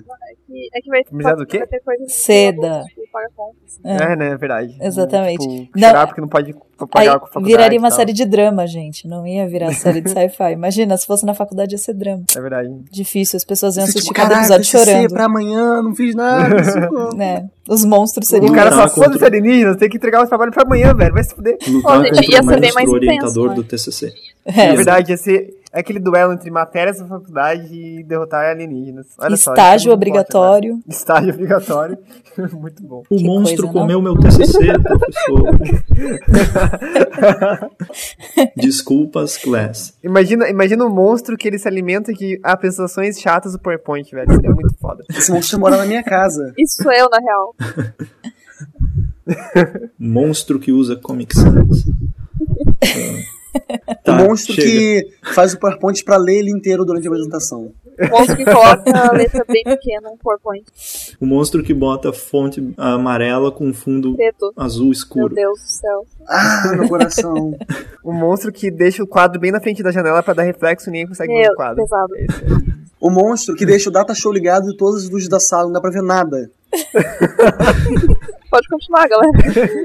Que- 0.49 0.69
É 0.75 0.81
que 0.81 0.89
vai, 0.91 1.01
é 1.33 1.37
do 1.37 1.47
quê? 1.47 1.59
vai 1.59 1.67
ter 1.67 1.81
coisas 1.81 2.13
Seda. 2.13 2.83
tipo, 2.89 3.03
paga 3.13 3.29
contas. 3.37 3.79
É, 3.85 4.17
né, 4.17 4.29
é 4.31 4.37
verdade. 4.37 4.77
Exatamente. 4.81 5.47
Tipo, 5.47 5.79
Não, 5.79 6.07
porque 6.07 6.21
não 6.21 6.29
pode 6.29 6.51
Aí 6.51 6.87
pagar 7.07 7.19
com 7.21 7.39
a 7.39 7.43
viraria 7.43 7.79
uma 7.79 7.91
série 7.91 8.13
de 8.13 8.25
drama, 8.25 8.67
gente. 8.67 9.07
Não 9.09 9.27
ia 9.27 9.47
virar 9.49 9.73
série 9.73 10.01
de 10.01 10.11
sci-fi. 10.11 10.53
Imagina, 10.53 10.97
se 10.97 11.07
fosse 11.07 11.25
na 11.27 11.35
faculdade 11.35 11.75
ia 11.75 11.79
ser 11.79 11.95
drama. 11.95 12.25
É 12.37 12.41
verdade. 12.41 12.69
Difícil, 12.91 13.37
as 13.37 13.45
pessoas 13.45 13.77
iam 13.77 13.85
assistir 13.85 14.03
tipo, 14.03 14.15
cada 14.15 14.29
caralho, 14.31 14.45
episódio 14.55 14.65
TCC 14.71 14.93
chorando. 14.93 15.13
pra 15.13 15.25
amanhã, 15.25 15.83
não 15.83 15.95
fiz 15.95 16.15
nada. 16.15 16.63
socorro. 16.65 17.17
Né? 17.17 17.49
Os 17.69 17.85
monstros 17.85 18.29
seriam. 18.29 18.51
O 18.53 18.55
cara 18.55 18.71
só 18.73 18.89
foda-se 18.89 19.25
alienígenas, 19.25 19.77
tem 19.77 19.89
que 19.89 19.97
entregar 19.97 20.23
o 20.25 20.27
trabalho 20.29 20.53
pra 20.53 20.63
amanhã, 20.65 20.95
velho. 20.95 21.13
Vai 21.13 21.25
se 21.25 21.35
fuder. 21.35 21.57
Lutar 21.69 21.99
Pô, 21.99 22.05
gente, 22.05 22.33
ia 22.33 22.41
o 22.41 22.45
ser 22.45 22.61
bem 22.61 22.73
mais 22.73 22.89
intenso, 22.89 22.95
orientador 22.95 23.49
né? 23.51 23.55
do 23.55 23.65
TCC. 23.65 24.13
É 24.45 24.61
É, 24.67 24.75
verdade, 24.75 25.11
ia 25.13 25.17
ser 25.17 25.55
aquele 25.73 25.99
duelo 25.99 26.33
entre 26.33 26.51
matérias 26.51 26.99
da 26.99 27.07
faculdade 27.07 27.69
e 27.75 28.03
derrotar 28.03 28.47
alienígenas. 28.51 29.07
Olha 29.19 29.37
só, 29.37 29.53
estágio 29.53 29.77
isso 29.77 29.89
é 29.89 29.91
muito 29.91 29.95
obrigatório. 29.97 30.71
forte, 30.73 30.83
velho. 30.87 30.97
Estágio 30.97 31.35
obrigatório. 31.35 31.99
muito 32.55 32.83
bom. 32.83 33.03
O 33.11 33.17
Que 33.17 33.25
monstro 33.25 33.65
coisa, 33.65 33.73
não? 33.75 33.83
comeu 33.83 34.01
meu 34.03 34.17
TCC, 34.19 34.59
professor. 34.81 35.59
Desculpas, 38.57 39.37
class. 39.37 39.93
Imagina, 40.03 40.49
imagina 40.49 40.85
um 40.85 40.91
monstro 40.91 41.37
que 41.37 41.47
ele 41.47 41.59
se 41.59 41.69
alimenta 41.69 42.13
de 42.13 42.41
apresentações 42.43 43.21
chatas 43.21 43.53
do 43.53 43.59
PowerPoint, 43.59 44.11
velho. 44.11 44.33
Seria 44.33 44.51
muito 44.51 44.75
foda. 44.79 45.05
Esse 45.11 45.31
monstro 45.33 45.59
mora 45.61 45.77
na 45.77 45.85
minha 45.85 46.03
casa. 46.03 46.55
Isso 46.57 46.83
sou 46.83 46.93
eu, 46.93 47.09
na 47.11 47.19
real. 47.19 47.55
Monstro 49.99 50.59
que 50.59 50.73
usa 50.73 50.97
Comic 50.97 51.37
Sans. 51.37 51.85
Tá, 54.05 54.13
o 54.13 54.27
monstro 54.27 54.55
chega. 54.55 54.69
que 54.69 55.33
faz 55.35 55.53
o 55.55 55.59
PowerPoint 55.59 56.03
pra 56.05 56.17
ler 56.17 56.39
ele 56.39 56.51
inteiro 56.51 56.85
durante 56.85 57.07
a 57.07 57.11
apresentação. 57.11 57.73
O 57.99 58.09
monstro 58.11 58.37
que 58.37 58.45
coloca 58.45 58.83
a 58.97 59.13
letra 59.13 59.45
bem 59.49 59.65
pequena 59.65 60.11
no 60.11 60.17
PowerPoint. 60.19 60.65
O 61.21 61.27
monstro 61.27 61.63
que 61.63 61.75
bota 61.75 62.13
fonte 62.13 62.73
amarela 62.77 63.51
com 63.51 63.73
fundo 63.73 64.15
Preto. 64.15 64.53
azul 64.57 64.85
Meu 64.85 64.93
escuro. 64.93 65.35
Deus 65.35 65.59
do 65.61 65.67
céu. 65.67 66.07
Ah, 66.29 66.73
meu 66.77 66.89
coração. 66.89 67.57
Um 68.05 68.13
monstro 68.13 68.51
que 68.53 68.71
deixa 68.71 69.03
o 69.03 69.07
quadro 69.07 69.39
bem 69.41 69.51
na 69.53 69.61
frente 69.61 69.83
da 69.83 69.91
janela 69.91 70.23
pra 70.23 70.33
dar 70.33 70.43
reflexo 70.45 70.89
e 70.89 70.93
ninguém 70.93 71.09
consegue 71.09 71.31
ver 71.33 71.43
Meu, 71.43 71.53
o 71.53 71.57
quadro. 71.57 71.77
pesado. 71.83 72.15
O 73.01 73.11
monstro 73.11 73.55
que 73.55 73.67
deixa 73.67 73.91
o 73.91 73.93
data 73.93 74.15
show 74.15 74.33
ligado 74.33 74.71
e 74.71 74.77
todas 74.77 75.05
as 75.05 75.11
luzes 75.11 75.29
da 75.29 75.39
sala, 75.41 75.65
não 75.65 75.73
dá 75.73 75.81
pra 75.81 75.91
ver 75.91 76.03
nada. 76.03 76.51
Pode 78.51 78.69
continuar, 78.69 79.07
galera. 79.09 79.79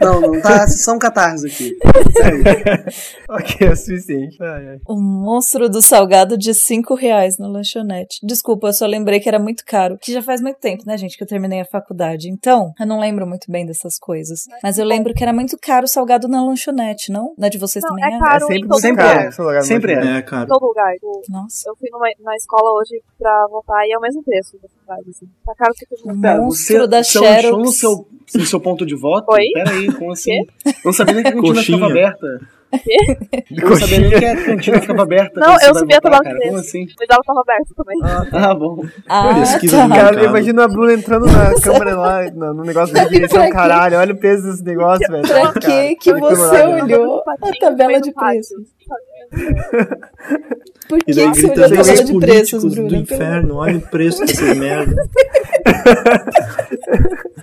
Não, 0.00 0.20
não, 0.20 0.40
tá 0.42 0.66
sessão 0.68 0.98
catarse 0.98 1.46
aqui. 1.46 1.76
ok, 3.28 3.66
é 3.66 3.70
o 3.72 3.76
suficiente. 3.76 4.36
Ai, 4.42 4.68
ai. 4.68 4.78
O 4.86 4.96
monstro 5.00 5.68
do 5.68 5.82
salgado 5.82 6.36
de 6.36 6.54
5 6.54 6.94
reais 6.94 7.38
na 7.38 7.48
lanchonete. 7.48 8.18
Desculpa, 8.22 8.68
eu 8.68 8.72
só 8.72 8.86
lembrei 8.86 9.20
que 9.20 9.28
era 9.28 9.38
muito 9.38 9.64
caro. 9.64 9.98
Que 10.00 10.12
já 10.12 10.22
faz 10.22 10.40
muito 10.40 10.58
tempo, 10.58 10.84
né, 10.86 10.96
gente, 10.96 11.16
que 11.16 11.22
eu 11.22 11.28
terminei 11.28 11.60
a 11.60 11.64
faculdade. 11.64 12.28
Então, 12.30 12.72
eu 12.78 12.86
não 12.86 13.00
lembro 13.00 13.26
muito 13.26 13.50
bem 13.50 13.66
dessas 13.66 13.98
coisas. 13.98 14.44
Mas 14.62 14.78
eu 14.78 14.84
lembro 14.84 15.12
que 15.14 15.22
era 15.22 15.32
muito 15.32 15.56
caro 15.60 15.84
o 15.84 15.88
salgado 15.88 16.28
na 16.28 16.44
lanchonete, 16.44 17.10
não? 17.10 17.34
Na 17.38 17.48
de 17.48 17.58
vocês 17.58 17.82
Não, 17.82 17.90
também 17.90 18.04
é 18.12 18.16
é? 18.16 18.20
caro 18.20 18.44
É 18.44 18.46
sempre 18.46 18.68
em 18.68 18.80
Sempre 18.80 19.04
caro 19.04 19.20
é. 19.20 19.62
Sempre 19.62 19.94
lanche. 19.96 20.08
É, 20.08 20.18
Em 20.18 20.22
cara. 20.24 20.46
todo 20.46 20.66
lugar. 20.66 20.92
Tipo, 20.94 21.22
Nossa. 21.28 21.68
Eu 21.68 21.76
fui 21.76 21.88
numa, 21.90 22.06
na 22.20 22.36
escola 22.36 22.72
hoje 22.78 23.02
pra 23.18 23.46
voltar 23.50 23.86
e 23.86 23.92
é 23.92 23.98
o 23.98 24.00
mesmo 24.00 24.22
preço 24.22 24.56
da 24.62 24.68
faculdade, 24.68 25.10
assim. 25.10 25.26
Tá 25.44 25.54
caro 25.56 25.72
que. 25.74 25.86
Pera, 26.20 26.40
Monstro 26.40 26.78
você, 26.78 26.86
da 26.86 27.02
você 27.02 27.18
lanchou 27.18 27.40
Xerox. 27.42 27.62
no 27.62 27.72
seu, 27.72 28.08
no 28.34 28.44
seu 28.46 28.60
ponto 28.60 28.84
de 28.86 28.94
voto? 28.96 29.26
Oi? 29.32 29.44
Peraí, 29.54 29.92
como 29.92 30.12
assim? 30.12 30.44
Não 30.84 30.92
sabia 30.92 31.14
nem 31.14 31.22
que 31.22 31.28
a 31.28 31.32
cantina 31.32 31.54
Coxinha. 31.54 31.78
ficava 31.78 31.92
aberta. 31.92 32.26
Eu 33.50 33.70
não 33.70 33.76
sabia 33.76 33.98
nem 34.00 34.10
que 34.10 34.24
a 34.24 34.44
cantina 34.44 34.80
ficava 34.80 35.02
aberta. 35.02 35.40
Não, 35.40 35.52
eu 35.52 35.72
vai 35.72 35.74
subi 35.74 35.94
a 35.94 35.96
votar, 35.96 36.00
tabela 36.12 36.24
cara. 36.24 36.38
de 36.38 36.46
Como 36.46 36.58
assim? 36.58 36.86
Mas 36.98 37.08
ela 37.08 37.22
tava 37.24 37.40
aberta 37.40 37.74
também. 37.76 37.98
Ah, 38.32 38.54
bom. 38.54 38.84
Ah, 39.08 39.34
Pesquisa 39.34 39.76
tá. 39.76 39.88
Cara, 39.88 40.24
imagina 40.24 40.64
a 40.64 40.68
Bruna 40.68 40.92
entrando 40.94 41.26
na 41.26 41.54
câmera 41.60 41.96
lá, 41.96 42.30
no, 42.30 42.54
no 42.54 42.64
negócio 42.64 42.92
da 42.94 43.04
direção, 43.08 43.48
caralho, 43.50 43.98
olha 43.98 44.12
o 44.12 44.16
peso 44.18 44.50
desse 44.50 44.64
negócio, 44.64 45.06
velho. 45.08 45.22
Pra 45.26 45.52
que 45.52 45.94
que 45.96 46.12
você 46.14 46.62
olhou 46.64 47.22
a 47.26 47.36
tabela 47.60 48.00
de 48.00 48.12
preços? 48.12 48.66
Por 50.88 50.98
que 50.98 51.10
E 51.10 51.14
daí 51.14 51.28
você 51.28 51.46
olhou 51.46 51.64
a 51.64 51.68
tabela 51.68 52.04
de 52.04 52.18
preços, 52.18 52.62
políticos 52.62 52.74
Bruna? 52.74 52.88
do 52.88 52.96
inferno, 52.96 53.54
olha 53.56 53.78
o 53.78 53.80
preço 53.80 54.24
dessa 54.26 54.54
merda. 54.54 54.96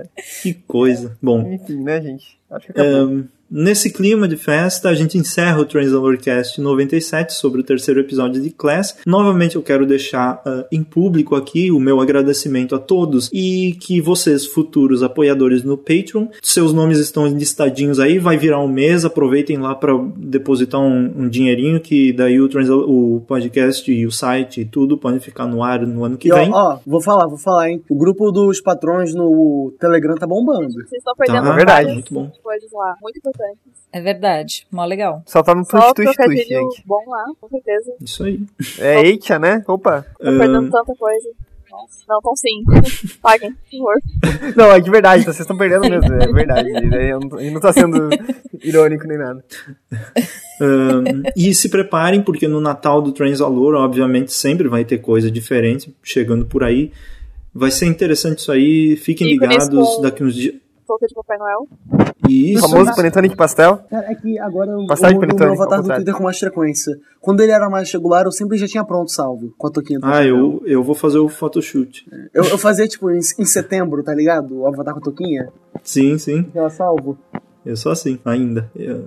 Ah, 0.00 0.10
é. 0.16 0.19
Que 0.42 0.54
coisa. 0.54 1.16
Bom, 1.22 1.40
Enfim, 1.52 1.82
né, 1.82 2.00
gente? 2.00 2.38
Acho 2.50 2.66
que 2.66 2.72
acabou. 2.72 2.90
Ahn, 3.00 3.24
nesse 3.48 3.90
clima 3.92 4.26
de 4.26 4.36
festa, 4.36 4.88
a 4.88 4.94
gente 4.94 5.16
encerra 5.18 5.60
o 5.60 5.64
Translatorcast 5.64 6.60
97 6.60 7.32
sobre 7.32 7.60
o 7.60 7.64
terceiro 7.64 8.00
episódio 8.00 8.40
de 8.42 8.50
Class. 8.50 8.96
Novamente 9.06 9.54
eu 9.56 9.62
quero 9.62 9.86
deixar 9.86 10.40
ah, 10.44 10.64
em 10.72 10.82
público 10.82 11.36
aqui 11.36 11.70
o 11.70 11.78
meu 11.78 12.00
agradecimento 12.00 12.74
a 12.74 12.78
todos 12.80 13.28
e 13.32 13.76
que 13.80 14.00
vocês, 14.00 14.46
futuros 14.46 15.02
apoiadores 15.02 15.62
no 15.62 15.76
Patreon, 15.76 16.26
seus 16.42 16.72
nomes 16.72 16.98
estão 16.98 17.26
listadinhos 17.28 18.00
aí, 18.00 18.18
vai 18.18 18.36
virar 18.36 18.60
um 18.60 18.68
mês, 18.68 19.04
aproveitem 19.04 19.56
lá 19.58 19.74
para 19.76 19.92
depositar 20.16 20.80
um, 20.80 21.12
um 21.24 21.28
dinheirinho 21.28 21.80
que 21.80 22.12
daí 22.12 22.40
o, 22.40 22.48
Transla- 22.48 22.84
o 22.86 23.22
podcast 23.28 23.90
e 23.92 24.06
o 24.06 24.10
site 24.10 24.62
e 24.62 24.64
tudo 24.64 24.98
podem 24.98 25.20
ficar 25.20 25.46
no 25.46 25.62
ar 25.62 25.86
no 25.86 26.04
ano 26.04 26.16
que 26.16 26.28
E 26.28 26.32
ó, 26.32 26.36
vem. 26.36 26.50
ó, 26.52 26.78
vou 26.86 27.00
falar, 27.00 27.26
vou 27.28 27.38
falar, 27.38 27.70
hein. 27.70 27.80
O 27.88 27.94
grupo 27.96 28.30
dos 28.32 28.60
patrões 28.60 29.14
no 29.14 29.72
Telegram 29.78 30.16
tá 30.16 30.26
bombando. 30.30 30.72
Vocês 30.72 30.92
estão 30.92 31.14
perdendo 31.16 31.44
Tá, 31.44 31.52
verdade. 31.52 31.86
várias 31.86 31.94
muito 31.94 32.14
bom. 32.14 32.32
coisas 32.42 32.70
lá. 32.72 32.94
Muito 33.02 33.18
importantes. 33.18 33.58
É 33.92 34.00
verdade, 34.00 34.66
mó 34.70 34.84
legal. 34.84 35.22
Só 35.26 35.42
tá 35.42 35.54
no 35.54 35.64
twist, 35.66 35.94
twist, 35.94 36.14
trocadilho 36.14 36.46
gente. 36.46 36.82
bom 36.86 37.02
lá, 37.08 37.24
com 37.40 37.48
certeza. 37.48 37.92
Isso 38.00 38.22
aí. 38.24 38.40
É 38.78 39.00
Eicha, 39.04 39.38
né? 39.38 39.64
Opa. 39.66 40.06
Tô 40.18 40.24
perdendo 40.24 40.56
Ahn, 40.58 40.70
tanta 40.70 40.94
coisa. 40.94 41.28
Nossa. 41.70 42.02
Não, 42.08 42.18
então 42.18 42.34
sim. 42.36 42.64
Paguem, 43.22 43.52
por 43.52 43.70
favor. 43.78 44.54
Não, 44.56 44.72
é 44.72 44.80
de 44.80 44.90
verdade, 44.90 45.24
tá? 45.24 45.32
vocês 45.32 45.40
estão 45.40 45.56
perdendo 45.56 45.88
mesmo, 45.88 46.12
é 46.14 46.26
verdade. 46.32 46.68
Eu 47.10 47.20
não, 47.20 47.40
eu 47.40 47.52
não 47.52 47.60
tô 47.60 47.72
sendo 47.72 48.08
irônico 48.62 49.06
nem 49.06 49.16
nada. 49.18 49.44
E 51.36 51.54
se 51.54 51.68
preparem, 51.68 52.22
porque 52.22 52.46
no 52.48 52.60
Natal 52.60 53.00
do 53.00 53.12
Transalor, 53.12 53.74
obviamente, 53.74 54.32
sempre 54.32 54.68
vai 54.68 54.84
ter 54.84 54.98
coisa 54.98 55.30
diferente 55.30 55.94
chegando 56.02 56.44
por 56.46 56.62
aí. 56.64 56.92
Vai 57.54 57.70
ser 57.70 57.86
interessante 57.86 58.38
isso 58.38 58.52
aí. 58.52 58.96
Fiquem 58.96 59.26
ligados 59.28 59.68
com- 59.68 60.02
daqui 60.02 60.22
uns 60.22 60.34
dias. 60.34 60.54
Touca 60.86 61.06
de 61.06 61.14
Papai 61.14 61.38
Noel. 61.38 61.68
E 62.28 62.54
O 62.54 62.58
isso. 62.58 62.68
famoso 62.68 62.94
panetone 62.96 63.28
de 63.28 63.36
pastel. 63.36 63.78
Cara, 63.88 64.10
é 64.10 64.14
que 64.14 64.38
agora 64.40 64.70
eu, 64.72 64.86
Passagem 64.86 65.14
eu 65.16 65.20
panetone, 65.20 65.50
meu 65.50 65.62
avatar 65.62 65.82
do. 65.82 65.88
Twitter 65.88 66.14
com 66.14 66.22
mais 66.24 66.38
frequência. 66.38 66.98
Quando 67.20 67.40
ele 67.40 67.52
era 67.52 67.68
mais 67.70 67.92
regular, 67.92 68.24
eu 68.24 68.32
sempre 68.32 68.56
já 68.58 68.66
tinha 68.66 68.84
pronto 68.84 69.10
salvo, 69.10 69.54
com 69.56 69.68
a 69.68 69.70
toquinha 69.70 70.00
do 70.00 70.06
Ah, 70.06 70.24
eu, 70.24 70.60
eu 70.66 70.82
vou 70.82 70.94
fazer 70.96 71.18
o 71.18 71.28
photoshoot. 71.28 72.04
eu... 72.34 72.44
Eu 72.44 72.58
fazia, 72.58 72.86
tipo, 72.88 73.08
em, 73.10 73.18
em 73.18 73.44
setembro, 73.44 74.02
tá 74.02 74.12
ligado? 74.14 74.58
O 74.60 74.66
avatar 74.66 74.94
com 74.94 75.00
a 75.00 75.02
toquinha. 75.02 75.48
Sim, 75.84 76.18
sim. 76.18 76.46
Ela 76.54 76.70
salvo. 76.70 77.16
Eu 77.64 77.76
sou 77.76 77.92
assim, 77.92 78.18
ainda. 78.24 78.68
Eu- 78.74 79.06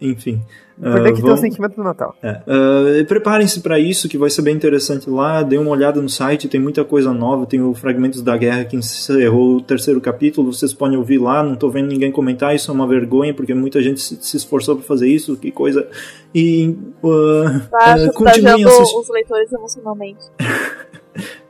enfim. 0.00 0.40
O 0.78 0.80
importante 0.88 1.06
é 1.06 1.08
Ah, 1.08 1.12
que 1.12 1.12
tem 1.14 1.24
o 1.24 1.26
vamos- 1.26 1.40
sentimento 1.40 1.76
do 1.76 1.82
Natal. 1.82 2.14
É. 2.22 2.28
Ah, 2.46 3.04
Preparem-se 3.08 3.60
para 3.60 3.78
isso, 3.78 4.08
que 4.08 4.18
vai 4.18 4.28
ser 4.28 4.42
bem 4.42 4.54
interessante 4.54 5.08
lá. 5.08 5.42
Dê 5.42 5.56
uma 5.56 5.70
olhada 5.70 6.02
no 6.02 6.08
site, 6.08 6.48
tem 6.48 6.60
muita 6.60 6.84
coisa 6.84 7.12
nova. 7.14 7.46
Tem 7.46 7.60
o 7.62 7.72
Fragmentos 7.74 8.20
da 8.20 8.36
Guerra 8.36 8.64
que 8.66 8.76
encerrou 8.76 9.56
o 9.56 9.60
terceiro 9.62 10.00
capítulo. 10.00 10.52
Vocês 10.52 10.74
podem 10.74 10.98
ouvir 10.98 11.18
lá. 11.18 11.42
Não 11.42 11.56
tô 11.56 11.70
vendo 11.70 11.88
ninguém 11.88 12.12
comentar. 12.12 12.54
Isso 12.54 12.70
é 12.70 12.74
uma 12.74 12.86
vergonha, 12.86 13.32
porque 13.32 13.54
muita 13.54 13.82
gente 13.82 14.00
se 14.00 14.16
se 14.20 14.36
esforçou 14.36 14.76
para 14.76 14.84
fazer 14.84 15.08
isso. 15.08 15.36
Que 15.36 15.50
coisa. 15.50 15.88
E. 16.34 16.76
ah, 17.02 17.60
Tá 17.70 17.78
ah, 17.80 17.92
ajudando 17.94 18.12
continuem 18.14 18.64
assistindo. 18.64 19.00
os 19.00 19.08
leitores 19.08 19.52
emocionalmente. 19.52 20.24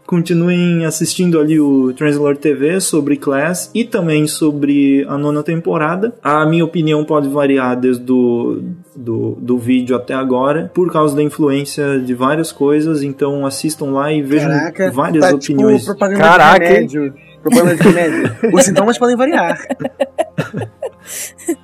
Continuem 0.07 0.85
assistindo 0.85 1.41
ali 1.41 1.59
o 1.59 1.93
Translord 1.93 2.39
TV 2.39 2.81
sobre 2.81 3.17
Class 3.17 3.71
e 3.75 3.85
também 3.85 4.27
sobre 4.29 5.05
a 5.09 5.19
nona 5.19 5.43
temporada. 5.43 6.15
A 6.23 6.47
minha 6.47 6.65
opinião 6.65 7.05
pode 7.05 7.29
variar 7.29 7.77
desde 7.77 8.05
do, 8.05 8.63
do, 8.95 9.37
do 9.41 9.59
vídeo 9.59 9.97
até 9.97 10.15
agora, 10.15 10.71
por 10.73 10.93
causa 10.93 11.17
da 11.17 11.23
influência 11.23 11.99
de 11.99 12.15
várias 12.15 12.53
coisas. 12.53 13.03
Então 13.03 13.45
assistam 13.45 13.87
lá 13.87 14.13
e 14.13 14.23
vejam 14.23 14.49
Caraca, 14.49 14.93
várias 14.93 15.29
tá 15.29 15.35
opiniões. 15.35 15.81
tipo 15.81 15.97
propaganda 15.97 16.21
Caraca, 16.21 16.59
de 16.59 16.73
remédio. 16.73 17.15
Propaganda 17.43 17.77
de 17.77 17.83
remédio. 17.83 18.37
Os 18.55 18.65
sintomas 18.65 18.99
podem 18.99 19.17
variar. 19.17 19.59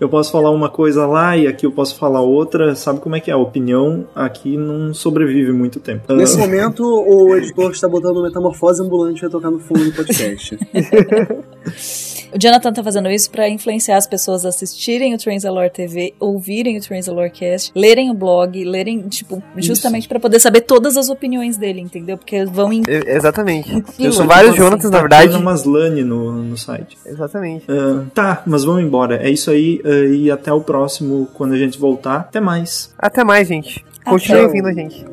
eu 0.00 0.08
posso 0.08 0.30
falar 0.32 0.50
uma 0.50 0.68
coisa 0.68 1.06
lá 1.06 1.36
e 1.36 1.46
aqui 1.46 1.66
eu 1.66 1.72
posso 1.72 1.96
falar 1.96 2.20
outra. 2.20 2.74
Sabe 2.74 3.00
como 3.00 3.16
é 3.16 3.20
que 3.20 3.30
é? 3.30 3.34
A 3.34 3.38
opinião 3.38 4.06
aqui 4.14 4.56
não 4.56 4.92
sobrevive 4.94 5.52
muito 5.52 5.80
tempo. 5.80 6.12
Nesse 6.14 6.36
Ah, 6.36 6.40
momento, 6.40 6.82
o 6.84 7.36
editor 7.36 7.70
está 7.72 7.88
botando 7.88 8.22
Metamorfose 8.22 8.82
Ambulante 8.82 9.20
vai 9.20 9.30
tocar 9.30 9.50
no 9.50 9.58
fundo 9.58 9.84
do 9.84 9.92
podcast. 9.92 10.58
O 12.34 12.38
Jonathan 12.38 12.72
tá 12.72 12.82
fazendo 12.82 13.10
isso 13.10 13.30
pra 13.30 13.46
influenciar 13.46 13.98
as 13.98 14.06
pessoas 14.06 14.46
a 14.46 14.48
assistirem 14.48 15.14
o 15.14 15.18
Transalore 15.18 15.68
TV, 15.68 16.14
ouvirem 16.18 16.78
o 16.78 16.80
Transalore 16.80 17.30
Cast, 17.30 17.70
lerem 17.76 18.10
o 18.10 18.14
blog, 18.14 18.64
lerem, 18.64 19.06
tipo, 19.08 19.42
justamente 19.58 20.08
pra 20.08 20.18
poder 20.18 20.40
saber 20.40 20.62
todas 20.62 20.96
as 20.96 21.10
opiniões 21.10 21.58
dele, 21.58 21.82
entendeu? 21.82 22.16
Porque 22.16 22.46
vão 22.46 22.72
em. 22.72 22.82
Exatamente. 22.88 23.68
Sim, 23.92 24.10
São 24.10 24.22
eu 24.24 24.28
vários 24.28 24.52
tô 24.56 24.62
Jonatas, 24.62 24.84
tá 24.84 24.90
na 24.90 24.98
verdade. 25.00 25.28
tendo 25.30 25.42
umas 25.42 25.64
LAN 25.64 25.90
no, 26.06 26.32
no 26.32 26.56
site. 26.56 26.96
Exatamente. 27.04 27.66
Ah, 27.68 28.04
tá, 28.14 28.42
mas 28.46 28.64
vamos 28.64 28.82
embora. 28.82 29.16
É 29.16 29.28
isso 29.32 29.50
aí 29.50 29.80
ah, 29.84 29.88
e 30.06 30.30
até 30.30 30.52
o 30.52 30.60
próximo 30.60 31.28
quando 31.34 31.54
a 31.54 31.58
gente 31.58 31.78
voltar. 31.78 32.20
Até 32.20 32.40
mais. 32.40 32.94
Até 32.98 33.24
mais, 33.24 33.48
gente. 33.48 33.84
Continuem 34.04 34.44
Até. 34.44 34.48
ouvindo 34.48 34.68
a 34.68 34.72
gente. 34.72 35.04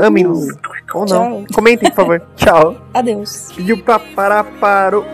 Amem-nos. 0.00 0.48
Ou 0.94 1.06
não. 1.06 1.44
Tchau. 1.44 1.44
Comentem, 1.54 1.90
por 1.90 1.96
favor. 1.96 2.22
Tchau. 2.36 2.76
Adeus. 2.94 3.52
Pediu 3.54 3.82
pra 3.82 3.98
parar, 3.98 4.44
parou. 4.44 5.04